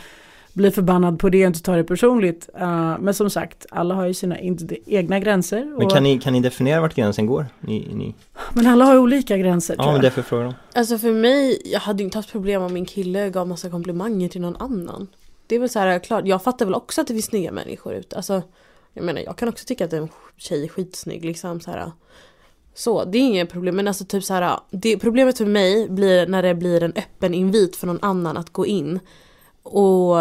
blir 0.54 0.72
förbannad 0.72 1.20
på 1.20 1.30
det 1.30 1.44
och 1.44 1.48
inte 1.48 1.62
tar 1.62 1.78
det 1.78 1.84
personligt. 1.84 2.50
Uh, 2.62 3.00
men 3.00 3.14
som 3.14 3.30
sagt, 3.30 3.66
alla 3.70 3.96
har 3.96 4.06
ju 4.06 4.14
sina 4.14 4.38
egna 4.86 5.20
gränser. 5.20 5.66
men 5.78 5.90
kan 5.90 6.04
ni, 6.04 6.20
kan 6.20 6.34
ni 6.34 6.40
definiera 6.40 6.82
vart 6.82 6.96
gränsen 6.96 7.26
går? 7.26 7.46
Ni, 7.60 7.88
ni, 7.94 8.16
men 8.54 8.68
alla 8.68 8.86
har 8.86 8.98
olika 8.98 9.38
gränser 9.38 9.76
ja 9.78 9.84
tror 9.84 9.92
men 9.92 9.96
jag. 9.96 10.04
därför 10.04 10.22
frågar 10.22 10.44
jag. 10.46 10.54
Alltså 10.74 10.98
för 10.98 11.12
mig, 11.12 11.62
jag 11.66 11.80
hade 11.80 12.00
ju 12.00 12.06
inte 12.06 12.18
haft 12.18 12.32
problem 12.32 12.62
om 12.62 12.74
min 12.74 12.86
kille 12.86 13.30
gav 13.30 13.48
massa 13.48 13.70
komplimanger 13.70 14.30
till 14.30 14.42
någon 14.42 14.56
annan. 14.56 15.08
Det 15.48 15.56
är 15.56 15.60
väl 15.60 15.70
så 15.70 15.80
här, 15.80 16.00
klart, 16.00 16.28
jag 16.28 16.44
fattar 16.44 16.66
väl 16.66 16.76
också 16.76 17.02
att 17.02 17.08
det 17.08 17.14
finns 17.14 17.26
snygga 17.26 17.52
människor 17.52 17.94
ute. 17.94 18.16
Alltså, 18.16 18.42
jag 18.94 19.04
menar 19.06 19.22
jag 19.22 19.38
kan 19.38 19.50
också 19.50 19.66
tycka 19.66 19.86
att 19.86 19.94
en 19.94 20.10
tjej 20.38 20.64
är 20.64 20.68
skitsnygg 20.68 21.26
liksom 21.26 21.62
så 21.62 21.72
här. 21.72 21.92
Så, 22.76 23.04
det 23.06 23.18
är 23.18 23.22
inget 23.22 23.50
problem. 23.52 23.76
Men 23.76 23.88
alltså 23.88 24.06
typ 24.06 24.24
så 24.24 24.34
här, 24.34 24.60
det, 24.72 24.98
problemet 24.98 25.38
för 25.38 25.46
mig 25.46 25.90
blir 25.90 26.28
när 26.28 26.44
det 26.44 26.56
blir 26.56 26.84
en 26.84 26.94
öppen 26.96 27.34
invit 27.34 27.76
för 27.76 27.88
någon 27.88 28.00
annan 28.02 28.38
att 28.38 28.50
gå 28.54 28.66
in 28.66 29.00
och, 29.64 30.18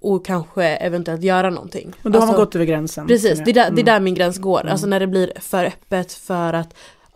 och 0.00 0.26
kanske 0.26 0.64
eventuellt 0.64 1.22
göra 1.22 1.50
någonting. 1.50 1.92
Och 2.02 2.10
då 2.10 2.18
har 2.18 2.26
man 2.26 2.28
Alltså- 2.28 2.44
gått 2.44 2.54
över 2.54 2.64
gränsen. 2.64 3.06
Precis, 3.06 3.38
det 3.44 3.50
är, 3.50 3.54
där, 3.54 3.62
det 3.62 3.66
är 3.66 3.68
Mm. 3.70 3.84
där 3.84 4.00
min 4.00 4.14
gräns 4.14 4.38
går. 4.38 4.66
Alltså 4.66 4.86
när 4.86 5.00
det 5.00 5.06
blir 5.06 5.32
för 5.40 5.64
öppet 5.64 6.12
för 6.12 6.52
att 6.52 6.74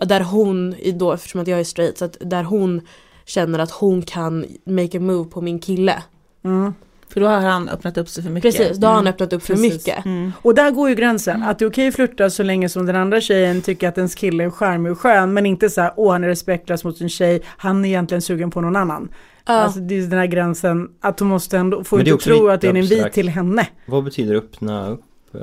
där 0.09 0.21
hon, 0.21 0.75
då, 0.95 1.13
eftersom 1.13 1.41
att 1.41 1.49
jag 1.49 1.61
är 1.61 1.65
straight, 1.65 1.99
så 1.99 2.05
att 2.05 2.17
där 2.21 2.43
hon 2.43 2.81
känner 3.25 3.59
att 3.59 3.71
hon 3.71 4.03
kan 4.03 4.45
make 4.65 4.99
a 4.99 5.01
move 5.01 5.31
på 5.31 5.41
min 5.41 5.59
kille. 5.59 6.03
Mm. 6.45 6.75
För 7.09 7.21
då 7.21 7.27
har 7.27 7.41
han 7.41 7.69
öppnat 7.69 7.99
upp 7.99 8.09
sig 8.09 8.25
för 8.25 8.31
mycket. 8.31 8.57
Precis, 8.57 8.79
då 8.79 8.87
har 8.87 8.95
han 8.95 9.03
Mm. 9.03 9.13
öppnat 9.15 9.33
upp 9.33 9.43
för 9.43 9.55
Precis. 9.55 9.73
mycket. 9.73 10.05
Mm. 10.05 10.33
Och 10.43 10.55
där 10.55 10.71
går 10.71 10.89
ju 10.89 10.95
gränsen, 10.95 11.43
att 11.43 11.59
det 11.59 11.65
är 11.65 11.69
okej 11.71 11.89
att 11.89 11.95
flirta 11.95 12.31
så 12.31 12.43
länge 12.43 12.69
som 12.69 12.87
den 12.87 12.97
andra 12.97 13.21
tjejen 13.21 13.63
tycker 13.63 13.89
att 13.89 13.99
ens 13.99 14.15
kille 14.15 14.45
är 14.45 14.51
charmig 14.51 14.93
och 14.93 14.99
skön, 14.99 15.33
men 15.33 15.47
inte 15.47 15.71
så 15.71 15.81
här, 15.81 15.93
åh 15.97 16.13
han 16.13 16.25
är 16.25 16.29
respektlös 16.29 16.85
mot 16.85 16.97
sin 16.99 17.09
tjej, 17.09 17.43
han 17.47 17.85
är 17.85 17.89
egentligen 17.89 18.23
sugen 18.23 18.51
på 18.51 18.61
någon 18.61 18.77
annan. 18.77 19.09
Ja. 19.47 19.53
Alltså 19.53 19.81
det 19.81 19.95
är 19.95 20.03
den 20.03 20.19
här 20.19 20.27
gränsen, 20.27 20.89
att 21.01 21.21
hon 21.21 21.29
måste 21.29 21.59
ändå, 21.59 21.85
får 21.85 22.01
inte 22.01 22.17
tro 22.25 22.49
att 22.49 22.61
det 22.61 22.67
är 22.67 22.71
en 22.71 22.77
invit 22.77 23.13
till 23.13 23.29
henne. 23.29 23.69
Vad 23.87 24.05
betyder 24.05 24.35
öppna 24.35 24.89
upp? 24.91 25.03
eh, 25.35 25.41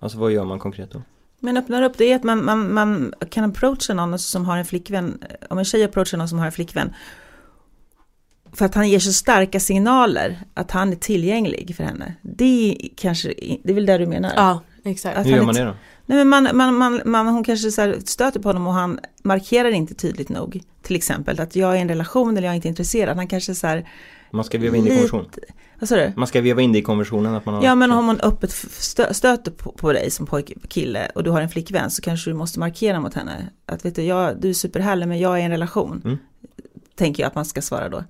Alltså 0.00 0.18
vad 0.18 0.32
gör 0.32 0.44
man 0.44 0.58
konkret 0.58 0.90
då? 0.92 1.02
Men 1.40 1.56
öppnar 1.56 1.82
upp, 1.82 1.98
det 1.98 2.12
är 2.12 2.16
att 2.16 2.24
man, 2.24 2.44
man, 2.44 2.72
man 2.72 3.14
kan 3.30 3.44
approacha 3.44 3.94
någon 3.94 4.18
som 4.18 4.44
har 4.44 4.56
en 4.56 4.64
flickvän, 4.64 5.18
om 5.50 5.58
en 5.58 5.64
tjej 5.64 5.84
approachar 5.84 6.18
någon 6.18 6.28
som 6.28 6.38
har 6.38 6.46
en 6.46 6.52
flickvän, 6.52 6.94
för 8.52 8.64
att 8.64 8.74
han 8.74 8.88
ger 8.88 8.98
så 8.98 9.12
starka 9.12 9.60
signaler 9.60 10.38
att 10.54 10.70
han 10.70 10.92
är 10.92 10.96
tillgänglig 10.96 11.76
för 11.76 11.84
henne. 11.84 12.14
Det 12.22 12.70
är 12.70 12.88
kanske, 12.96 13.28
det 13.62 13.70
är 13.70 13.74
väl 13.74 13.86
det 13.86 13.98
du 13.98 14.06
menar? 14.06 14.32
Ja, 14.36 14.62
exakt. 14.84 15.18
Att 15.18 15.26
Hur 15.26 15.30
gör 15.30 15.42
man 15.42 15.54
det 15.54 15.64
då? 15.64 15.74
Nej, 16.06 16.24
men 16.24 16.28
man, 16.28 16.56
man, 16.56 16.74
man, 16.74 17.00
man, 17.04 17.26
hon 17.26 17.44
kanske 17.44 17.70
så 17.70 17.80
här 17.80 17.96
stöter 18.04 18.40
på 18.40 18.48
honom 18.48 18.66
och 18.66 18.72
han 18.72 19.00
markerar 19.22 19.70
inte 19.70 19.94
tydligt 19.94 20.28
nog. 20.28 20.62
Till 20.82 20.96
exempel 20.96 21.40
att 21.40 21.56
jag 21.56 21.72
är 21.72 21.76
i 21.76 21.80
en 21.80 21.88
relation 21.88 22.36
eller 22.36 22.46
jag 22.46 22.52
är 22.52 22.56
inte 22.56 22.68
intresserad. 22.68 23.16
Han 23.16 23.28
kanske 23.28 23.54
så 23.54 23.66
här, 23.66 23.88
Man 24.30 24.44
ska 24.44 24.58
veva 24.58 24.76
in 24.76 24.86
i 24.86 24.90
Lite-. 24.90 25.40
Vad 25.78 25.88
sa 25.88 25.96
du? 25.96 26.12
Man 26.16 26.26
ska 26.26 26.40
veva 26.40 26.62
in 26.62 26.72
det 26.72 26.78
i 26.78 26.82
konversationen 26.82 27.34
att 27.34 27.46
man 27.46 27.54
har 27.54 27.64
Ja 27.64 27.74
men 27.74 27.92
om 27.92 28.06
hon 28.06 28.20
öppet 28.20 28.50
stö, 28.52 29.14
stöter 29.14 29.50
på, 29.50 29.72
på 29.72 29.92
dig 29.92 30.10
som 30.10 30.26
pojke, 30.26 30.54
kille 30.68 31.10
och 31.14 31.24
du 31.24 31.30
har 31.30 31.40
en 31.40 31.48
flickvän 31.48 31.90
så 31.90 32.02
kanske 32.02 32.30
du 32.30 32.34
måste 32.34 32.58
markera 32.58 33.00
mot 33.00 33.14
henne. 33.14 33.50
Att 33.66 33.84
vet 33.84 33.94
du, 33.94 34.02
jag, 34.02 34.40
du 34.40 34.48
är 34.48 34.54
superhärlig 34.54 35.08
men 35.08 35.18
jag 35.18 35.34
är 35.34 35.38
i 35.38 35.42
en 35.42 35.50
relation. 35.50 36.02
Mm. 36.04 36.18
Tänker 36.94 37.22
jag 37.22 37.28
att 37.28 37.34
man 37.34 37.44
ska 37.44 37.62
svara 37.62 37.88
då. 37.88 38.04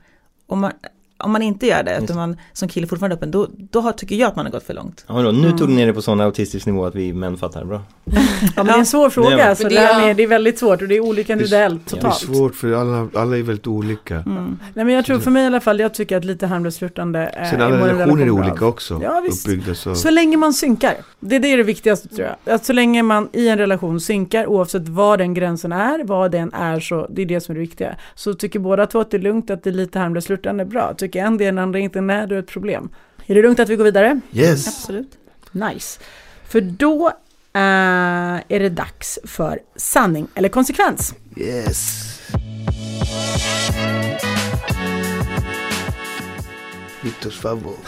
Om 0.46 0.60
man, 0.60 0.72
om 1.18 1.32
man 1.32 1.42
inte 1.42 1.66
gör 1.66 1.82
det, 1.82 1.90
Just 1.92 2.04
utan 2.04 2.16
man 2.16 2.36
som 2.52 2.68
kille 2.68 2.86
fortfarande 2.86 3.14
är 3.14 3.16
öppen, 3.16 3.30
då, 3.30 3.48
då 3.70 3.80
har, 3.80 3.92
tycker 3.92 4.16
jag 4.16 4.28
att 4.28 4.36
man 4.36 4.44
har 4.46 4.52
gått 4.52 4.62
för 4.64 4.74
långt. 4.74 5.04
Ja, 5.08 5.22
då, 5.22 5.30
nu 5.32 5.50
tog 5.50 5.68
du 5.68 5.74
ner 5.74 5.86
det 5.86 5.92
på 5.92 6.02
sån 6.02 6.20
autistisk 6.20 6.66
nivå 6.66 6.86
att 6.86 6.94
vi 6.94 7.12
män 7.12 7.36
fattar, 7.36 7.64
bra. 7.64 7.82
Ja, 8.40 8.48
men 8.56 8.66
det 8.66 8.72
är 8.72 8.78
en 8.78 8.86
svår 8.86 9.04
det 9.04 9.10
fråga, 9.10 9.44
är- 9.44 9.54
så 9.54 9.62
Men 9.62 9.72
det, 9.72 9.78
det 9.80 9.86
är- 9.86 10.06
med, 10.06 10.16
det 10.16 10.22
är 10.22 10.26
väldigt 10.26 10.58
svårt 10.58 10.82
och 10.82 10.88
det 10.88 10.96
är 10.96 11.00
olika 11.00 11.32
individuellt 11.32 11.80
Ja, 11.84 11.90
Det 11.90 11.96
är 11.96 12.00
totalt. 12.00 12.36
svårt 12.36 12.54
för 12.54 12.72
alla, 12.72 13.08
alla 13.14 13.38
är 13.38 13.42
väldigt 13.42 13.66
olika. 13.66 14.14
Mm. 14.16 14.58
Nej 14.74 14.84
men 14.84 14.94
jag 14.94 15.04
tror 15.04 15.18
för 15.18 15.30
mig 15.30 15.42
i 15.42 15.46
alla 15.46 15.60
fall, 15.60 15.80
jag 15.80 15.94
tycker 15.94 16.16
att 16.16 16.24
lite 16.24 16.46
harmlöst 16.46 16.78
flörtande 16.78 17.26
eh, 17.26 17.50
Sen 17.50 17.60
är 17.60 17.64
alla 17.64 17.88
relationer 17.88 18.26
är 18.26 18.30
olika 18.30 18.66
också. 18.66 19.00
Ja, 19.02 19.22
visst. 19.24 19.48
Så. 19.78 19.94
Så 19.94 20.10
länge 20.10 20.36
man 20.36 20.52
synkar. 20.52 20.94
Det 21.20 21.36
är 21.36 21.40
det, 21.40 21.48
är 21.52 21.56
det 21.56 21.62
viktigaste 21.62 22.08
tror 22.08 22.28
jag. 22.44 22.54
Att 22.54 22.64
så 22.64 22.72
länge 22.72 23.02
man 23.02 23.28
i 23.32 23.48
en 23.48 23.58
relation 23.58 24.00
synkar, 24.00 24.46
oavsett 24.46 24.88
vad 24.88 25.18
den 25.18 25.34
gränsen 25.34 25.72
är, 25.72 26.04
vad 26.04 26.30
den 26.30 26.52
är, 26.54 26.80
så 26.80 27.06
det 27.10 27.22
är 27.22 27.26
det 27.26 27.40
som 27.40 27.52
är 27.52 27.54
det 27.54 27.60
viktiga. 27.60 27.96
Så 28.14 28.34
tycker 28.34 28.58
båda 28.58 28.86
två 28.86 29.00
att 29.00 29.10
det 29.10 29.16
är 29.16 29.22
lugnt, 29.22 29.50
att 29.50 29.62
det 29.64 29.70
är 29.70 29.74
lite 29.74 29.98
harmlöst 29.98 30.26
flörtande, 30.26 30.64
bra. 30.64 30.94
Tycker 31.08 31.24
en 31.24 31.38
det, 31.38 31.44
den 31.44 31.58
andra 31.58 31.78
inte, 31.78 32.00
nej, 32.00 32.26
då 32.26 32.34
är 32.34 32.38
ett 32.38 32.46
problem. 32.46 32.88
Är 33.26 33.34
det 33.34 33.42
lugnt 33.42 33.60
att 33.60 33.68
vi 33.68 33.76
går 33.76 33.84
vidare? 33.84 34.20
Yes! 34.32 34.68
Absolut. 34.68 35.18
Nice. 35.52 36.00
För 36.48 36.60
då 36.60 37.06
eh, 37.52 37.60
är 38.48 38.60
det 38.60 38.68
dags 38.68 39.18
för 39.24 39.58
sanning 39.76 40.28
eller 40.34 40.48
konsekvens. 40.48 41.14
Yes! 41.36 42.04
Viktors 47.02 47.38
favvo. 47.40 47.70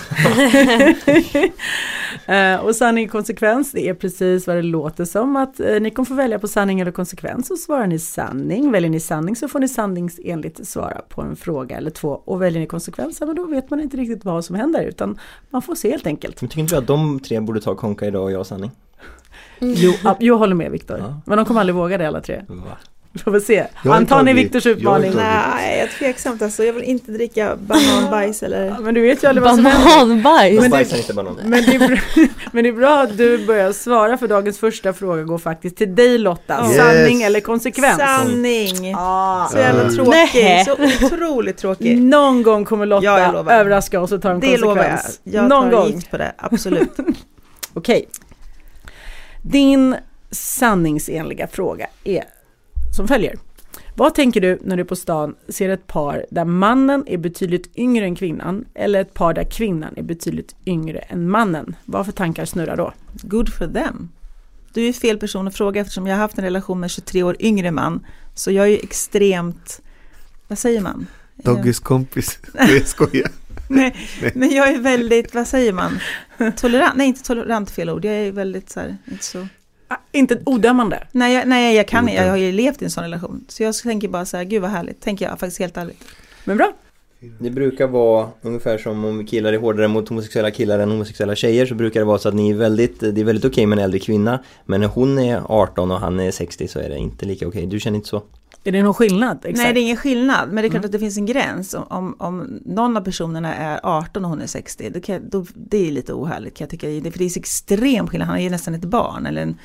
Eh, 2.27 2.57
och 2.57 2.77
sanning 2.77 3.07
och 3.07 3.13
konsekvens, 3.13 3.73
det 3.73 3.89
är 3.89 3.95
precis 3.95 4.47
vad 4.47 4.57
det 4.57 4.63
låter 4.63 5.05
som 5.05 5.37
att 5.37 5.61
eh, 5.61 5.81
ni 5.81 5.91
kommer 5.91 6.07
få 6.07 6.15
välja 6.15 6.39
på 6.39 6.49
sanning 6.49 6.81
eller 6.81 6.91
konsekvens 6.91 7.51
och 7.51 7.59
svarar 7.59 7.87
ni 7.87 7.99
sanning, 7.99 8.71
väljer 8.73 8.91
ni 8.91 9.01
sanning 9.01 9.37
så 9.37 9.49
får 9.49 9.59
ni 9.61 9.69
sanningsenligt 9.69 10.67
svara 10.69 11.01
på 11.09 11.23
en 11.23 11.37
fråga 11.37 11.77
eller 11.77 11.91
två 11.91 12.09
och 12.25 12.43
väljer 12.43 12.61
ni 12.61 12.67
konsekvens, 12.67 13.17
ja, 13.21 13.27
men 13.27 13.37
då 13.37 13.45
vet 13.47 13.71
man 13.71 13.81
inte 13.81 13.97
riktigt 13.97 14.25
vad 14.25 14.45
som 14.45 14.57
händer 14.57 14.83
utan 14.83 15.19
man 15.51 15.63
får 15.63 15.75
se 15.75 15.91
helt 15.91 16.07
enkelt. 16.07 16.41
Men 16.41 16.49
tycker 16.49 16.61
inte 16.61 16.75
du 16.75 16.79
att 16.79 16.87
de 16.87 17.21
tre 17.21 17.41
borde 17.41 17.61
ta 17.61 17.75
konka 17.75 18.07
idag 18.07 18.23
och 18.25 18.33
jag 18.33 18.47
sanning? 18.47 18.71
Jo, 19.59 19.93
jag 20.21 20.39
håller 20.39 20.55
med 20.55 20.71
Viktor, 20.71 20.99
Ja. 20.99 21.21
men 21.27 21.37
de 21.37 21.47
kommer 21.47 21.61
aldrig 21.61 21.75
våga 21.75 21.99
det 21.99 22.09
alla 22.09 22.21
tre. 22.21 22.45
Va? 22.49 22.77
Vi 23.13 23.19
får 23.21 23.31
väl 23.31 23.43
se. 23.43 23.67
Antar 23.85 24.23
ni 24.23 24.33
Viktors 24.33 24.67
utmaning? 24.67 25.13
Nej, 25.17 25.79
jag 25.79 25.85
är 25.89 25.91
tveksamt 25.99 26.43
alltså. 26.43 26.65
Jag 26.65 26.73
vill 26.73 26.83
inte 26.85 27.13
dricka 27.13 27.57
bananbajs 27.57 28.43
eller... 28.43 28.77
Men 28.81 28.95
du 28.95 29.01
vet 29.01 29.25
ju 29.25 29.29
aldrig 29.29 29.45
vad 29.45 29.55
som 29.55 29.65
händer. 29.67 29.99
Bananbajs! 29.99 30.61
Men 30.61 30.71
det- 30.71 30.97
inte 30.99 31.15
banan. 31.15 31.39
Men 31.45 31.51
det, 31.65 31.75
är 31.75 31.79
bra, 31.89 31.97
men 32.53 32.65
det 32.65 32.71
är 32.71 32.73
bra 32.73 33.01
att 33.03 33.17
du 33.17 33.47
börjar 33.47 33.73
svara 33.73 34.17
för 34.19 34.29
dagens 34.29 34.59
första 34.59 34.93
fråga 34.93 35.23
går 35.23 35.39
faktiskt 35.39 35.77
till 35.77 35.95
dig 35.95 36.19
Lotta. 36.19 36.65
Yes. 36.67 36.77
Sanning 36.77 37.23
eller 37.23 37.41
konsekvens? 37.41 37.99
Sanning! 37.99 38.95
Ah. 38.97 39.49
Så 39.49 39.59
jävla 39.59 39.83
Mm. 39.83 39.95
tråkig. 39.95 40.13
Nej. 40.35 40.65
Så 40.65 41.07
otroligt 41.07 41.57
tråkig. 41.57 42.03
Någon 42.03 42.43
gång 42.43 42.65
kommer 42.65 42.87
Lotta 42.87 43.05
Ja, 43.05 43.45
överraska 43.53 44.01
oss 44.01 44.13
och 44.13 44.23
ta 44.23 44.31
en 44.31 44.41
Det 44.41 44.47
konsekvens. 44.47 44.63
lovar 44.77 45.01
jag. 45.25 45.35
Jag 45.43 45.49
Någon 45.49 45.71
tar 45.71 45.77
gång. 45.79 45.87
gift 45.93 46.11
på 46.11 46.17
det, 46.19 46.33
absolut. 46.37 46.97
Okej. 47.75 48.09
Din 49.43 49.97
sanningsenliga 50.31 51.47
fråga 51.47 51.87
är 52.05 52.25
som 53.01 53.09
följer. 53.09 53.39
Vad 53.95 54.15
tänker 54.15 54.41
du 54.41 54.59
när 54.63 54.77
du 54.77 54.85
på 54.85 54.97
stan 54.97 55.35
ser 55.49 55.69
ett 55.69 55.87
par 55.87 56.27
där 56.31 56.45
mannen 56.45 57.05
är 57.07 57.19
betydligt 57.19 57.77
yngre 57.77 58.05
än 58.05 58.17
kvinnan 58.17 58.65
eller 58.75 59.01
ett 59.01 59.15
par 59.15 59.35
där 59.35 59.45
kvinnan 59.45 59.95
är 59.97 60.03
betydligt 60.03 60.57
yngre 60.67 60.99
än 60.99 61.31
mannen? 61.31 61.77
Vad 61.85 62.07
för 62.07 62.13
tankar 62.13 62.45
snurrar 62.45 62.77
då? 62.77 62.93
Good 63.23 63.53
for 63.53 63.67
them. 63.67 64.09
Du 64.73 64.89
är 64.89 64.93
fel 64.93 65.19
person 65.19 65.49
att 65.49 65.57
fråga 65.57 65.81
eftersom 65.81 66.07
jag 66.07 66.15
har 66.15 66.21
haft 66.21 66.39
en 66.39 66.45
relation 66.45 66.81
med 66.81 66.85
en 66.85 66.89
23 66.89 67.23
år 67.23 67.37
yngre 67.41 67.71
man. 67.71 68.07
Så 68.35 68.51
jag 68.51 68.67
är 68.67 68.71
ju 68.71 68.79
extremt, 68.79 69.81
vad 70.49 70.59
säger 70.59 70.81
man? 70.81 71.07
Doggys 71.37 71.81
kompis. 71.81 72.39
Jag 72.55 72.87
skojar. 72.87 73.31
Nej, 73.69 73.97
men 74.35 74.51
jag 74.51 74.69
är 74.69 74.79
väldigt, 74.79 75.35
vad 75.35 75.47
säger 75.47 75.73
man? 75.73 76.01
Tolerant, 76.57 76.97
nej 76.97 77.07
inte 77.07 77.23
tolerant 77.23 77.71
fel 77.71 77.91
ord, 77.91 78.05
jag 78.05 78.15
är 78.15 78.33
väldigt 78.33 78.71
så 78.71 78.81
här, 78.81 78.97
inte 79.11 79.25
så. 79.25 79.47
Ah, 79.93 79.97
inte 80.13 80.43
odömande. 80.47 81.07
Nej, 81.13 81.35
jag, 81.35 81.49
nej 81.49 81.77
jag 81.77 81.89
kan 81.89 82.09
Inte. 82.09 82.23
jag 82.23 82.31
har 82.31 82.37
ju 82.37 82.53
levt 82.53 82.83
i 82.83 82.85
en 82.85 82.91
sån 82.91 83.05
relation. 83.05 83.45
Så 83.49 83.63
jag 83.63 83.75
tänker 83.75 84.09
bara 84.09 84.25
så 84.25 84.37
här, 84.37 84.45
gud 84.45 84.63
vad 84.63 84.71
härligt, 84.71 85.01
tänker 85.01 85.25
jag 85.25 85.41
faktiskt 85.41 85.59
helt 85.59 85.77
ärligt. 85.77 86.05
Men 86.45 86.57
bra. 86.57 86.73
Det 87.39 87.51
brukar 87.51 87.87
vara 87.87 88.29
ungefär 88.43 88.79
som 88.79 89.05
om 89.05 89.27
killar 89.27 89.53
är 89.53 89.59
hårdare 89.59 89.89
mot 89.89 90.09
homosexuella 90.09 90.51
killar 90.51 90.79
än 90.79 90.91
homosexuella 90.91 91.35
tjejer 91.35 91.67
så 91.67 91.75
brukar 91.75 92.01
det 92.01 92.07
vara 92.07 92.19
så 92.19 92.29
att 92.29 92.35
ni 92.35 92.51
är 92.51 92.55
väldigt, 92.55 93.01
det 93.01 93.21
är 93.21 93.25
väldigt 93.25 93.45
okej 93.45 93.67
med 93.67 93.79
en 93.79 93.85
äldre 93.85 94.01
kvinna 94.01 94.39
Men 94.65 94.81
när 94.81 94.89
hon 94.89 95.19
är 95.19 95.43
18 95.47 95.91
och 95.91 96.01
han 96.01 96.21
är 96.21 96.31
60 96.31 96.69
så 96.69 96.79
är 96.79 96.89
det 96.89 96.99
inte 96.99 97.27
lika 97.27 97.49
okej. 97.49 97.67
Du 97.67 97.81
känner 97.81 97.97
inte 97.97 98.09
så? 98.09 98.23
Är 98.65 98.73
det 98.73 98.83
någon 98.83 98.95
skillnad? 98.95 99.37
Exakt. 99.37 99.57
Nej, 99.57 99.73
det 99.75 99.81
är 99.81 99.83
ingen 99.83 99.97
skillnad, 99.97 100.49
men 100.53 100.57
det 100.57 100.61
är 100.61 100.71
klart 100.71 100.75
Mm. 100.75 100.85
att 100.85 100.93
det 100.93 100.99
finns 100.99 101.17
en 101.17 101.27
gräns. 101.27 101.75
Om, 101.89 102.15
om, 102.19 102.61
någon 102.65 102.97
av 102.97 103.01
personerna 103.01 103.55
är 103.55 103.81
18 103.83 104.25
och 104.25 104.31
hon 104.31 104.41
är 104.41 104.47
60, 104.47 104.91
då 104.91 105.01
kan, 105.01 105.29
då, 105.31 105.47
det 105.55 105.89
är 105.89 105.93
lite 105.93 106.13
ohärligt 106.13 106.57
kan 106.57 106.65
jag 106.65 106.71
tycka. 106.71 106.87
Det- 106.89 107.11
För 107.11 107.19
det 107.19 107.25
är 107.25 107.29
så 107.29 107.39
extrem 107.41 108.07
skillnad, 108.07 108.29
han 108.29 108.39
är 108.39 108.43
ju 108.43 108.51
nästan 108.51 108.75
ett 108.75 108.85
barn 108.85 109.27
eller 109.27 109.43
en, 109.43 109.57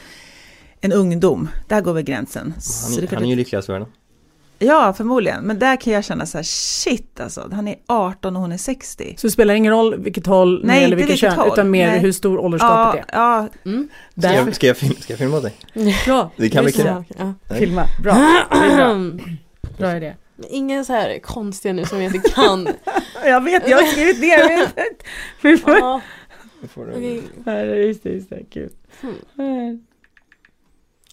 en 0.82 0.94
ungdom. 0.94 1.48
Där 1.68 1.82
går 1.82 1.94
väl 1.94 2.04
gränsen. 2.04 2.52
Han, 2.52 2.62
Så 2.62 3.02
det 3.02 3.12
är 3.12 3.16
han 3.16 3.26
är 3.26 3.30
ju 3.30 3.36
lyckligast 3.36 3.70
i 3.70 3.72
världen. 3.72 3.88
Ja, 4.60 4.94
förmodligen. 4.94 5.44
Men 5.44 5.60
där 5.60 5.76
kan 5.82 5.94
jag 5.94 6.04
känna 6.06 6.26
så 6.26 6.38
här, 6.38 6.44
shit 6.44 7.20
alltså, 7.20 7.50
han 7.52 7.68
är 7.68 7.76
18 7.88 8.36
och 8.36 8.42
hon 8.42 8.52
är 8.52 8.58
60. 8.58 9.16
Så 9.18 9.28
det 9.28 9.32
spelar 9.32 9.54
ingen 9.54 9.74
roll 9.74 9.96
vilket 10.04 10.26
håll 10.28 10.62
Nej, 10.66 10.84
eller 10.84 10.96
vilket 10.96 11.12
vilket 11.14 11.30
kön, 11.30 11.40
håll. 11.40 11.50
utan 11.54 11.72
mer 11.72 11.88
Nej. 11.88 12.00
hur 12.00 12.12
stor 12.12 12.40
åldersgapet 12.40 13.06
Ja, 13.14 13.50
ja, 13.64 13.72
Mm. 13.72 13.88
är. 14.16 14.22
Ska 14.22 14.46
jag, 14.46 14.56
ska 14.56 14.68
jag, 14.68 14.78
film, 14.78 14.96
ska 15.00 15.14
jag 15.14 15.20
filma 15.20 15.40
dig? 15.40 15.54
bra, 16.06 16.32
Det 16.38 16.50
kan 16.50 16.64
kul. 16.64 16.86
det. 16.86 17.04
Ja, 17.18 17.34
ja. 17.50 17.56
filma. 17.56 17.86
Bra, 18.04 18.14
det 18.14 18.58
är 18.58 18.76
bra. 18.78 19.20
Bra 19.78 19.98
idé. 19.98 20.14
Ingen 20.50 20.86
så 20.86 20.94
här 20.94 21.20
konstiga 21.20 21.74
nu 21.74 21.86
som 21.86 22.02
jag 22.02 22.16
inte 22.16 22.30
kan. 22.30 22.68
Jag 23.26 23.44
vet, 23.44 23.70
jag 23.70 23.78
har 23.78 23.86
skrivit 23.86 24.20
ner. 24.20 24.68
Vi 25.42 25.58
får... 25.58 25.78
Ja, 25.78 26.02
får. 26.68 26.86
Nej, 27.46 27.88
Just 27.88 28.04
det, 28.04 28.10
just 28.10 28.30
det, 28.30 28.44
kul. 28.54 28.70
Hmm. 29.02 29.86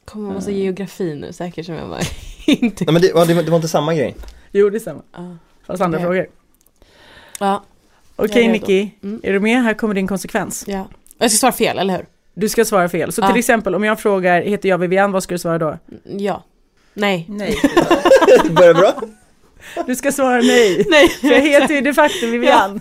Kommer 0.04 0.28
en 0.28 0.34
massa 0.34 0.50
geografi 0.50 1.14
nu 1.14 1.32
säkert 1.32 1.66
som 1.66 1.74
jag 1.74 1.88
bara 1.88 2.00
inte 2.46 2.84
Nej 2.84 2.92
men 2.92 3.02
det, 3.02 3.08
ja, 3.08 3.24
det, 3.24 3.34
var, 3.34 3.42
det 3.42 3.50
var 3.50 3.56
inte 3.56 3.68
samma 3.68 3.94
grej. 3.94 4.14
Jo, 4.52 4.70
det 4.70 4.76
är 4.76 4.80
samma. 4.80 5.02
Ja. 5.12 5.36
Fast 5.66 5.82
andra 5.82 5.98
Okej. 5.98 6.06
frågor. 6.06 6.26
Ja, 7.40 7.64
Okej 8.16 8.44
är 8.44 8.48
Nicky, 8.52 8.90
Mm. 9.02 9.20
är 9.22 9.32
du 9.32 9.40
med? 9.40 9.62
Här 9.62 9.74
kommer 9.74 9.94
din 9.94 10.06
konsekvens. 10.08 10.64
ja. 10.66 10.88
Jag 11.18 11.30
ska 11.30 11.38
svara 11.38 11.52
fel, 11.52 11.78
eller 11.78 11.96
hur? 11.96 12.06
Du 12.34 12.48
ska 12.48 12.64
svara 12.64 12.88
fel. 12.88 13.12
Så 13.12 13.20
Ja. 13.20 13.28
till 13.28 13.38
exempel 13.38 13.74
om 13.74 13.84
jag 13.84 14.00
frågar, 14.00 14.42
heter 14.42 14.68
jag 14.68 14.78
Vivian, 14.78 15.12
vad 15.12 15.22
ska 15.22 15.34
du 15.34 15.38
svara 15.38 15.58
då? 15.58 15.78
Ja. 16.04 16.44
Nej. 16.94 17.26
nej. 17.28 17.56
Börjar 18.50 18.74
bra? 18.74 18.92
Du 19.86 19.96
ska 19.96 20.12
svara 20.12 20.36
nej. 20.40 20.86
Nej. 20.90 21.08
För 21.08 21.28
jag 21.28 21.40
heter 21.40 21.74
ju 21.74 21.80
de 21.80 21.92
facto 21.94 22.26
Vivian. 22.30 22.80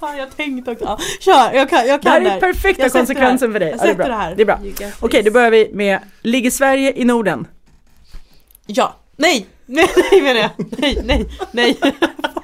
Fan, 0.00 0.16
jag 0.18 0.36
tänkte 0.36 0.70
också. 0.70 0.84
Ja, 0.84 0.98
kör, 1.20 1.52
jag 1.54 1.70
kan, 1.70 1.86
jag 1.86 2.02
Det 2.02 2.08
här 2.10 2.20
kan 2.24 2.32
är 2.32 2.40
perfekta 2.40 2.82
Jag 2.82 2.90
sätter 2.92 3.00
konsekvensen 3.00 3.52
för 3.52 3.60
dig. 3.60 3.70
Jag 3.70 3.78
Ja, 3.78 3.82
det 3.84 3.88
är 3.90 3.94
sätter 3.94 4.02
det 4.02 4.08
bra. 4.08 4.16
här. 4.18 4.34
Det 4.34 4.42
är 4.42 4.46
bra. 4.46 4.92
Okej, 5.00 5.22
då 5.22 5.30
börjar 5.30 5.50
vi 5.50 5.70
med, 5.72 5.98
ligger 6.22 6.50
Sverige 6.50 6.92
i 6.96 7.04
Norden? 7.04 7.46
Ja. 8.66 8.96
Nej! 9.16 9.46
Nej, 9.66 9.88
nej 10.10 10.22
menar 10.22 10.40
jag. 10.40 10.50
Nej, 10.78 10.98
nej, 11.04 11.26
nej. 11.52 11.78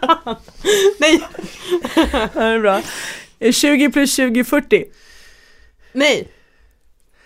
Fan. 0.01 0.37
Nej, 1.01 1.23
Ja, 2.13 2.29
det 2.35 2.41
är 2.45 2.61
bra. 2.61 2.81
Är 3.39 3.53
20 3.53 3.91
plus 3.91 4.15
20 4.17 4.45
40? 4.45 4.85
nej. 5.93 6.29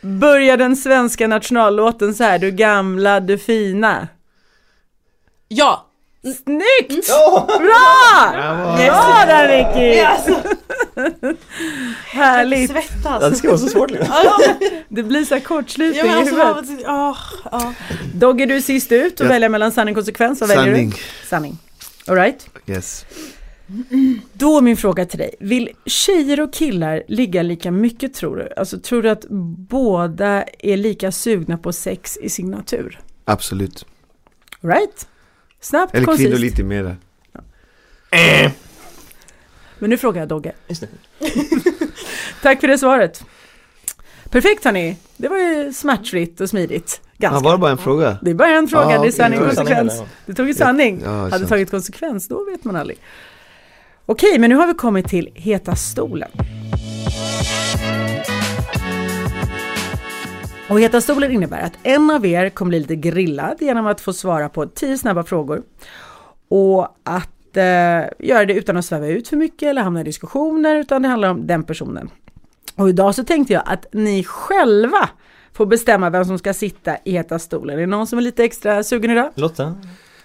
Börjar 0.00 0.56
den 0.56 0.76
svenska 0.76 1.26
nationallåten 1.28 2.14
så 2.14 2.24
här, 2.24 2.38
du 2.38 2.50
gamla, 2.50 3.20
du 3.20 3.38
fina? 3.38 4.08
Ja. 5.48 5.89
Snyggt! 6.22 7.08
Ja! 7.08 7.44
Bra! 7.46 8.76
Bra 8.76 9.24
där 9.26 9.48
Ricky! 9.48 10.00
Alltså, 10.00 10.40
Härligt! 12.06 12.70
Ja, 12.70 12.76
det 12.76 12.82
svettas. 12.82 13.38
ska 13.38 13.48
vara 13.48 13.58
så 13.58 13.68
svårt 13.68 13.90
liksom. 13.90 14.14
Det 14.88 15.02
blir 15.02 15.24
så 15.24 15.34
här 15.34 15.40
kortslutning 15.42 15.98
Ja, 15.98 16.04
men 16.06 16.16
i 16.16 16.20
alltså, 16.40 16.62
huvudet. 16.64 16.84
ja, 16.86 17.16
ja. 17.52 17.74
Dogge, 18.14 18.46
du 18.46 18.56
är 18.56 18.60
sist 18.60 18.92
ut 18.92 19.20
och 19.20 19.26
Ja. 19.26 19.30
väljer 19.30 19.48
mellan 19.48 19.72
sanning 19.72 19.94
och 19.94 19.96
konsekvens. 19.96 20.40
Vad 20.40 20.48
väljer 20.48 20.64
Sanning. 20.64 20.90
du? 20.90 21.26
Sanning. 21.28 21.58
Alright. 22.06 22.48
Yes. 22.66 23.04
Då 24.32 24.56
är 24.56 24.60
min 24.60 24.76
fråga 24.76 25.04
till 25.06 25.18
dig. 25.18 25.34
Vill 25.40 25.68
tjejer 25.86 26.40
och 26.40 26.52
killar 26.52 27.02
ligga 27.08 27.42
lika 27.42 27.70
mycket 27.70 28.14
tror 28.14 28.36
du? 28.36 28.48
Alltså 28.56 28.78
tror 28.78 29.02
du 29.02 29.10
att 29.10 29.24
båda 29.68 30.44
är 30.58 30.76
lika 30.76 31.12
sugna 31.12 31.58
på 31.58 31.72
sex 31.72 32.16
i 32.16 32.28
sin 32.30 32.50
natur? 32.50 33.00
Absolut. 33.24 33.86
Right? 34.60 35.06
Snabbt, 35.60 35.94
Eller 35.94 36.06
kvinnor 36.06 36.16
koncist. 36.30 36.40
lite 36.40 36.62
mera. 36.62 36.96
Men 39.78 39.90
nu 39.90 39.96
frågar 39.96 40.20
jag 40.22 40.28
Dogge. 40.28 40.52
Det. 40.68 40.88
Tack 42.42 42.60
för 42.60 42.68
det 42.68 42.78
svaret. 42.78 43.24
Perfekt 44.30 44.64
hörni. 44.64 44.96
Det 45.16 45.28
var 45.28 45.36
ju 45.38 45.72
smärtfritt 45.72 46.40
och 46.40 46.48
smidigt. 46.48 47.00
Ganska. 47.18 47.36
Ja, 47.36 47.40
var 47.40 47.52
det 47.52 47.58
bara 47.58 47.70
en 47.70 47.78
fråga? 47.78 48.18
Det 48.22 48.30
är 48.30 48.34
bara 48.34 48.48
en 48.48 48.68
fråga, 48.68 48.90
Ja, 48.90 49.00
det 49.02 49.06
är 49.08 49.12
sanning 49.12 49.38
och 49.40 49.44
Ja, 49.46 49.54
konsekvens. 49.54 50.02
Du 50.26 50.34
tog 50.34 50.46
ju 50.48 50.54
sanning. 50.54 51.00
Ja, 51.04 51.10
Hade 51.10 51.30
sant. 51.30 51.48
tagit 51.48 51.70
konsekvens, 51.70 52.28
då 52.28 52.44
vet 52.44 52.64
man 52.64 52.76
aldrig. 52.76 52.98
Okej, 54.06 54.38
men 54.38 54.50
nu 54.50 54.56
har 54.56 54.66
vi 54.66 54.74
kommit 54.74 55.08
till 55.08 55.28
heta 55.34 55.76
stolen. 55.76 56.30
Och 60.70 60.80
heta 60.80 61.00
stolen 61.00 61.30
innebär 61.30 61.60
att 61.62 61.72
en 61.82 62.10
av 62.10 62.26
er 62.26 62.48
kommer 62.50 62.68
bli 62.68 62.80
lite 62.80 62.96
grillad 62.96 63.56
genom 63.60 63.86
att 63.86 64.00
få 64.00 64.12
svara 64.12 64.48
på 64.48 64.66
tio 64.66 64.98
snabba 64.98 65.22
frågor. 65.24 65.62
Och 66.48 66.96
att 67.02 67.56
eh, 67.56 67.62
göra 68.18 68.44
det 68.46 68.54
utan 68.54 68.76
att 68.76 68.84
sväva 68.84 69.06
ut 69.06 69.28
för 69.28 69.36
mycket 69.36 69.62
eller 69.68 69.82
hamna 69.82 70.00
i 70.00 70.04
diskussioner, 70.04 70.76
utan 70.76 71.02
det 71.02 71.08
handlar 71.08 71.28
om 71.30 71.46
den 71.46 71.64
personen. 71.64 72.10
Och 72.76 72.88
idag 72.88 73.14
så 73.14 73.24
tänkte 73.24 73.52
jag 73.52 73.62
att 73.66 73.86
ni 73.92 74.24
själva 74.24 75.08
får 75.52 75.66
bestämma 75.66 76.10
vem 76.10 76.24
som 76.24 76.38
ska 76.38 76.54
sitta 76.54 76.96
i 77.04 77.12
heta 77.12 77.38
stolen. 77.38 77.76
Är 77.76 77.80
det 77.80 77.86
någon 77.86 78.06
som 78.06 78.18
är 78.18 78.22
lite 78.22 78.44
extra 78.44 78.82
sugen 78.84 79.10
idag? 79.10 79.30
Lotta? 79.34 79.74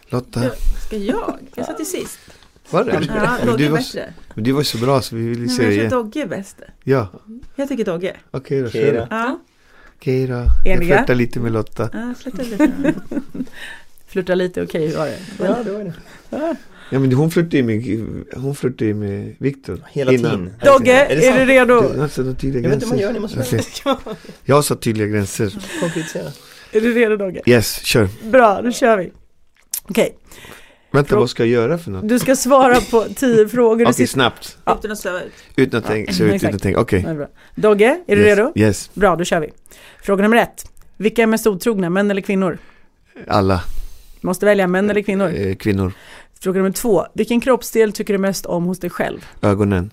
Lotta, 0.10 0.42
Ska 0.88 0.98
jag? 0.98 1.38
Jag 1.56 1.66
satt 1.66 1.80
ju 1.80 1.86
sist. 1.86 2.20
var 2.70 2.84
det? 2.84 2.92
Ja, 3.08 3.38
Men 3.40 3.48
Dogge 3.48 3.58
du, 3.64 3.68
var, 3.70 3.78
bättre. 3.78 4.14
men 4.34 4.44
du 4.44 4.52
var 4.52 4.62
ju 4.62 4.66
så 4.66 4.78
bra 4.78 5.02
så 5.02 5.16
vi 5.16 5.28
vill 5.28 5.50
se 5.56 5.62
tror 5.62 5.72
igen. 5.72 5.90
Dogge 5.90 6.22
är 6.22 6.26
bäst. 6.28 6.58
Ja, 6.84 7.08
Jag 7.56 7.68
tycker 7.68 7.86
Dogge. 7.86 8.16
okej 8.32 8.62
då. 8.62 8.70
Kör 8.70 8.94
då. 8.94 9.00
då. 9.00 9.08
Ja, 9.10 9.40
Okej 9.96 10.28
då. 10.28 10.34
Jag 10.34 10.68
Eniga? 10.68 10.96
flörtar 10.98 11.16
lite 11.16 11.40
med 11.40 11.52
Lotta. 11.52 11.90
ja 11.94 12.14
flytta 12.20 12.42
lite. 12.44 12.94
Lite, 14.36 14.64
okej, 14.64 14.88
hur 14.88 14.98
var 14.98 15.06
det? 15.06 15.18
Ja, 15.40 15.58
det 15.66 15.72
var 15.72 15.84
det. 15.84 16.56
Ja 16.92 17.00
men 17.00 17.14
hon 17.14 17.32
flörtade 17.32 17.58
ju 17.58 17.64
med, 17.64 18.24
hon 18.36 18.56
flörtade 18.56 18.94
med 18.94 19.36
Viktor. 19.38 19.80
Hela 19.92 20.14
innan. 20.14 20.32
tiden. 20.32 20.54
Dogge, 20.66 20.92
Är 21.06 21.16
det 21.16 21.28
är, 21.28 21.40
du 21.40 21.46
redo? 21.46 21.94
Du 21.94 22.00
har 22.00 22.08
satt 22.08 22.40
tydliga 22.40 22.64
Jag 22.64 22.70
vet 22.70 22.84
inte 22.84 22.86
gränser. 22.86 22.88
vad 22.88 22.90
man 22.90 23.00
gör, 23.00 23.14
ni 23.14 23.20
måste 23.20 23.40
Okej. 23.40 24.16
Jag 24.44 24.66
satt 24.66 24.82
tydliga 24.82 25.08
gränser. 25.08 25.54
konkretisera. 25.80 26.32
Är 26.72 26.82
du 26.82 26.94
redo 26.94 27.18
Dogge? 27.18 27.42
Yes, 27.46 27.80
kör. 27.86 28.10
Bra, 28.24 28.62
då 28.62 28.72
kör 28.72 28.98
vi. 28.98 29.12
Okej, 29.84 30.18
Vänta, 30.96 31.16
Frå- 31.16 31.20
vad 31.20 31.30
ska 31.30 31.44
jag 31.44 31.50
göra 31.50 31.78
för 31.78 31.92
något? 31.92 32.10
du 32.10 32.20
ska 32.20 32.36
svara 32.36 32.82
på 32.92 33.06
tio 33.16 33.48
frågor. 33.50 33.84
Okej, 33.86 33.94
sitter- 33.94 34.08
snabbt. 34.08 34.58
Ja. 34.66 34.76
Utan 34.80 34.92
att 34.92 34.98
sväva 35.00 35.22
ut. 35.22 35.34
Utan 35.56 35.78
att 35.78 35.86
tänka, 35.86 36.12
ut 36.12 36.22
utan 36.44 36.56
att 36.56 36.62
tänka. 36.62 36.80
Okej. 36.80 37.04
Ja, 37.08 37.14
bra. 37.14 37.28
Dogge, 37.56 38.00
är 38.08 38.16
du 38.16 38.22
yes. 38.22 38.38
redo? 38.38 38.52
Yes, 38.56 38.90
Bra, 38.94 39.16
då 39.16 39.24
kör 39.24 39.40
vi. 39.40 39.50
Fråga 40.04 40.24
nummer 40.24 40.38
ett. 40.38 40.72
Vilka 40.98 41.24
är 41.24 41.28
mest 41.28 41.48
otrogna, 41.48 41.90
män 41.90 42.12
eller 42.12 42.22
kvinnor? 42.22 42.58
alla 43.28 43.64
Måste 44.22 44.46
välja 44.46 44.68
män 44.68 44.90
eller 44.90 45.02
kvinnor. 45.02 45.32
eh, 45.36 45.56
kvinnor. 45.56 45.94
Fråga 46.40 46.58
nummer 46.58 46.72
två. 46.72 47.06
Vilken 47.14 47.42
kroppsdel 47.42 47.92
tycker 47.94 48.14
du 48.14 48.18
mest 48.20 48.46
om 48.46 48.64
hos 48.66 48.80
dig 48.80 48.90
själv? 48.90 49.26
Ögonen. 49.42 49.92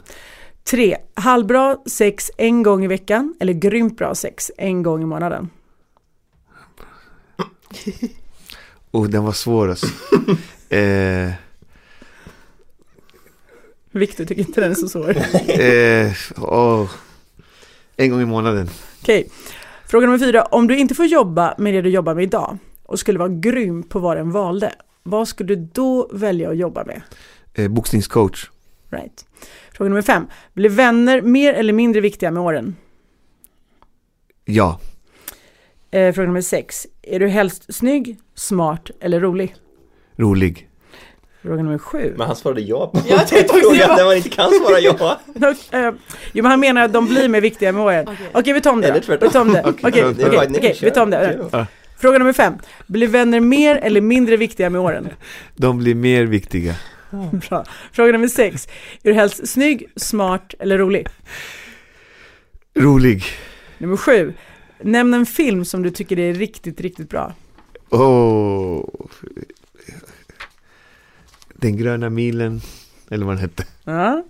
Tre. 0.64 0.96
Halvbra 1.14 1.76
sex 1.86 2.30
en 2.38 2.62
gång 2.62 2.84
i 2.84 2.86
veckan 2.88 3.34
eller 3.40 3.52
grymt 3.52 3.96
bra 3.98 4.14
sex 4.14 4.50
en 4.58 4.82
gång 4.82 5.02
i 5.02 5.06
månaden? 5.06 5.50
Oh, 8.90 9.06
den 9.08 9.24
var 9.24 9.32
svår 9.32 9.68
alltså. 9.70 9.86
eh, 10.78 11.32
Viktor 13.90 14.24
tycker 14.24 14.42
inte 14.42 14.60
den 14.60 14.70
är 14.70 14.74
så 14.74 14.88
svår. 14.88 15.10
eh, 15.60 16.12
åh. 16.38 16.90
En 17.96 18.10
gång 18.10 18.20
i 18.20 18.24
månaden. 18.24 18.68
Okej. 19.02 19.28
Fråga 19.86 20.06
nummer 20.06 20.18
fyra. 20.18 20.42
Om 20.44 20.66
du 20.66 20.78
inte 20.78 20.94
får 20.94 21.06
jobba 21.06 21.54
med 21.58 21.74
det 21.74 21.82
du 21.82 21.90
jobbar 21.90 22.14
med 22.14 22.24
idag 22.24 22.58
och 22.82 22.98
skulle 22.98 23.18
vara 23.18 23.28
grym 23.28 23.82
på 23.82 23.98
vad 23.98 24.16
den 24.16 24.30
valde, 24.30 24.72
vad 25.02 25.28
skulle 25.28 25.54
du 25.54 25.68
då 25.72 26.10
välja 26.12 26.50
att 26.50 26.56
jobba 26.56 26.84
med? 26.84 27.02
Eh, 27.54 27.68
boxningscoach. 27.68 28.50
Right. 28.90 29.26
Fråga 29.72 29.88
nummer 29.88 30.02
fem. 30.02 30.26
Blir 30.52 30.70
vänner 30.70 31.22
mer 31.22 31.52
eller 31.52 31.72
mindre 31.72 32.00
viktiga 32.00 32.30
med 32.30 32.42
åren? 32.42 32.76
Ja. 34.44 34.80
Eh, 35.90 36.12
fråga 36.12 36.26
nummer 36.26 36.40
sex. 36.40 36.86
Är 37.02 37.20
du 37.20 37.28
helst 37.28 37.74
snygg, 37.74 38.18
smart 38.34 38.90
eller 39.00 39.20
rolig? 39.20 39.54
Rolig. 40.16 40.68
Fråga 41.42 41.62
nummer 41.62 41.78
sju. 41.78 42.14
Men 42.16 42.26
han 42.26 42.36
svarade 42.36 42.60
ja 42.60 42.86
på 42.86 43.00
Jag 43.08 43.28
tänkte 43.28 43.54
frågan 43.54 43.96
där 43.96 44.04
man 44.04 44.16
inte 44.16 44.28
kan 44.28 44.50
svara 44.50 44.80
ja. 44.80 45.20
Eh, 45.70 45.90
jo 46.32 46.42
men 46.42 46.50
han 46.50 46.60
menar 46.60 46.82
att 46.82 46.92
de 46.92 47.06
blir 47.06 47.28
mer 47.28 47.40
viktiga 47.40 47.72
med 47.72 47.82
åren. 47.82 48.04
Okej. 48.08 48.28
Okej 48.34 48.52
vi 48.52 48.60
tar 48.60 48.70
om 48.70 48.80
det 48.80 48.88
Eller 48.88 49.00
tvärtom. 49.00 49.28
Vi 49.28 49.32
tar 49.32 49.40
om 49.40 49.52
det. 49.52 49.62
Okej, 50.58 50.76
vi 50.82 50.90
tar 50.90 51.02
om 51.02 51.10
det. 51.10 51.66
Fråga 51.98 52.18
nummer 52.18 52.32
fem. 52.32 52.54
Blir 52.86 53.08
vänner 53.08 53.40
mer 53.40 53.76
eller 53.76 54.00
mindre 54.00 54.36
viktiga 54.36 54.70
med 54.70 54.80
åren? 54.80 55.08
De 55.56 55.78
blir 55.78 55.94
mer 55.94 56.24
viktiga. 56.24 56.74
Bra. 57.48 57.64
Fråga 57.92 58.12
nummer 58.12 58.28
sex. 58.28 58.68
Är 59.02 59.08
du 59.08 59.12
helst 59.14 59.48
snygg, 59.48 59.88
smart 59.96 60.54
eller 60.58 60.78
rolig? 60.78 61.08
Rolig. 62.74 63.24
Nummer 63.78 63.96
sju. 63.96 64.34
Nämn 64.80 65.14
en 65.14 65.26
film 65.26 65.64
som 65.64 65.82
du 65.82 65.90
tycker 65.90 66.18
är 66.18 66.34
riktigt, 66.34 66.80
riktigt 66.80 67.08
bra. 67.10 67.34
Åh. 67.90 68.84
Den 71.62 71.76
gröna 71.76 72.10
milen. 72.10 72.60
Eller 73.10 73.26
vad 73.26 73.34
den 73.36 73.40
hette. 73.42 73.66
Ja. 73.84 74.24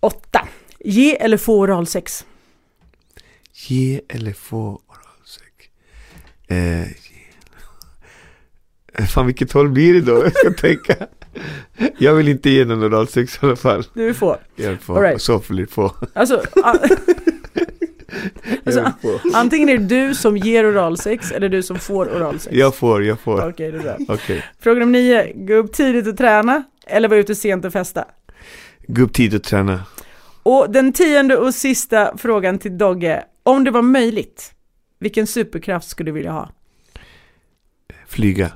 Åtta. 0.00 0.48
Ge 0.78 1.16
eller 1.16 1.36
få 1.36 1.58
oralsex? 1.58 2.26
Ge 3.68 4.00
eller 4.08 4.32
få 4.32 4.80
oralsex. 4.86 5.66
Eh, 6.48 6.88
ge. 6.88 6.96
Fan 9.06 9.26
vilket 9.26 9.52
håll 9.52 9.68
blir 9.68 9.94
det 9.94 10.00
då? 10.00 10.12
Jag 10.24 10.36
ska 10.36 10.52
tänka. 10.52 11.06
Jag 11.98 12.14
vill 12.14 12.28
inte 12.28 12.50
ge 12.50 12.64
någon 12.64 12.84
oralsex 12.84 13.34
i 13.42 13.46
alla 13.46 13.56
fall. 13.56 13.84
Du 13.94 14.04
vill 14.04 14.14
få. 14.14 14.38
Jag 14.56 14.68
vill 14.70 14.78
få. 14.78 15.00
Right. 15.00 15.22
Så 15.22 15.40
får 15.40 15.66
få. 15.66 15.94
Alltså, 16.14 16.44
a- 16.64 16.78
alltså 18.86 19.20
antingen 19.34 19.68
är 19.68 19.78
det 19.78 19.84
du 19.84 20.14
som 20.14 20.36
ger 20.36 20.72
oralsex 20.72 21.32
eller 21.32 21.48
du 21.48 21.62
som 21.62 21.78
får 21.78 22.06
oralsex. 22.06 22.56
Jag 22.56 22.74
får, 22.74 23.04
jag 23.04 23.20
får. 23.20 23.48
Okej, 23.48 23.72
det 23.72 23.78
är 23.78 23.82
bra. 23.82 23.96
Okej. 24.08 24.44
Fråga 24.60 24.80
nummer 24.80 24.92
nio. 24.92 25.32
Gå 25.34 25.54
upp 25.54 25.72
tidigt 25.72 26.06
och 26.06 26.16
träna 26.16 26.62
eller 26.86 27.08
vara 27.08 27.20
ute 27.20 27.34
sent 27.34 27.64
och 27.64 27.72
festa? 27.72 28.04
Gå 28.86 29.02
upp 29.02 29.12
tid 29.12 29.34
och 29.34 29.42
träna. 29.42 29.80
Och 30.42 30.70
den 30.70 30.92
tionde 30.92 31.36
och 31.36 31.54
sista 31.54 32.16
frågan 32.18 32.58
till 32.58 32.78
Dogge. 32.78 33.24
Om 33.42 33.64
det 33.64 33.70
var 33.70 33.82
möjligt, 33.82 34.52
vilken 34.98 35.26
superkraft 35.26 35.88
skulle 35.88 36.10
du 36.10 36.14
vilja 36.14 36.32
ha? 36.32 36.50
Flyga. 38.08 38.50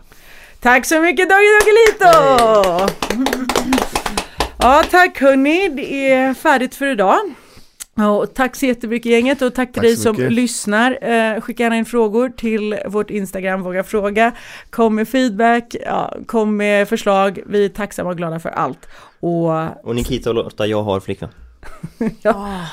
Tack 0.60 0.86
så 0.86 1.00
mycket 1.00 1.28
Dogge 1.28 1.58
Doggelito! 1.60 2.90
Ja, 4.58 4.84
tack 4.90 5.20
hörni. 5.20 5.68
Det 5.68 6.10
är 6.10 6.34
färdigt 6.34 6.74
för 6.74 6.86
idag. 6.86 7.20
Och 7.96 8.34
tack 8.34 8.56
så 8.56 8.66
jättemycket 8.66 9.12
gänget 9.12 9.42
och 9.42 9.54
tack 9.54 9.68
till 9.68 9.74
Tack 9.74 9.82
dig 9.82 9.96
som 9.96 10.16
mycket. 10.16 10.32
lyssnar. 10.32 10.98
Eh, 11.02 11.40
skicka 11.40 11.62
gärna 11.62 11.76
in 11.76 11.84
frågor 11.84 12.28
till 12.28 12.78
vårt 12.86 13.10
Instagram 13.10 13.62
Våga 13.62 13.84
Fråga. 13.84 14.32
Kom 14.70 14.94
med 14.94 15.08
feedback, 15.08 15.76
ja, 15.86 16.14
kom 16.26 16.56
med 16.56 16.88
förslag. 16.88 17.38
Vi 17.46 17.64
är 17.64 17.68
tacksamma 17.68 18.10
och 18.10 18.16
glada 18.16 18.40
för 18.40 18.48
allt. 18.48 18.88
Och 19.20 19.86
Och 19.88 19.94
Nikita 19.94 20.30
och 20.30 20.34
Lotta, 20.34 20.66
jag 20.66 20.82
har 20.82 21.00
flickvän. 21.00 21.30
Ah. 22.24 22.66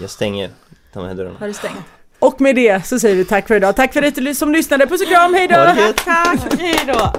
Jag 0.00 0.10
stänger 0.10 0.50
de 0.92 1.04
här 1.06 1.14
dörrarna. 1.14 1.36
Har 1.40 1.46
du 1.46 1.52
stängt? 1.52 1.78
Och 2.18 2.40
med 2.40 2.56
det 2.56 2.86
så 2.86 2.98
säger 2.98 3.16
vi 3.16 3.24
tack 3.24 3.48
för 3.48 3.54
idag. 3.56 3.76
Tack 3.76 3.92
för 3.92 4.02
att 4.02 4.14
du 4.14 4.34
som 4.34 4.52
lyssnade. 4.52 4.86
Puss 4.86 5.00
och 5.02 5.08
kram, 5.08 5.34
hej 5.34 5.48
då! 5.48 5.54
Ha 5.54 5.64
det 5.64 5.80
gött. 5.80 5.96
Tack! 5.96 6.60
Hej 6.60 6.80
då! 6.86 7.12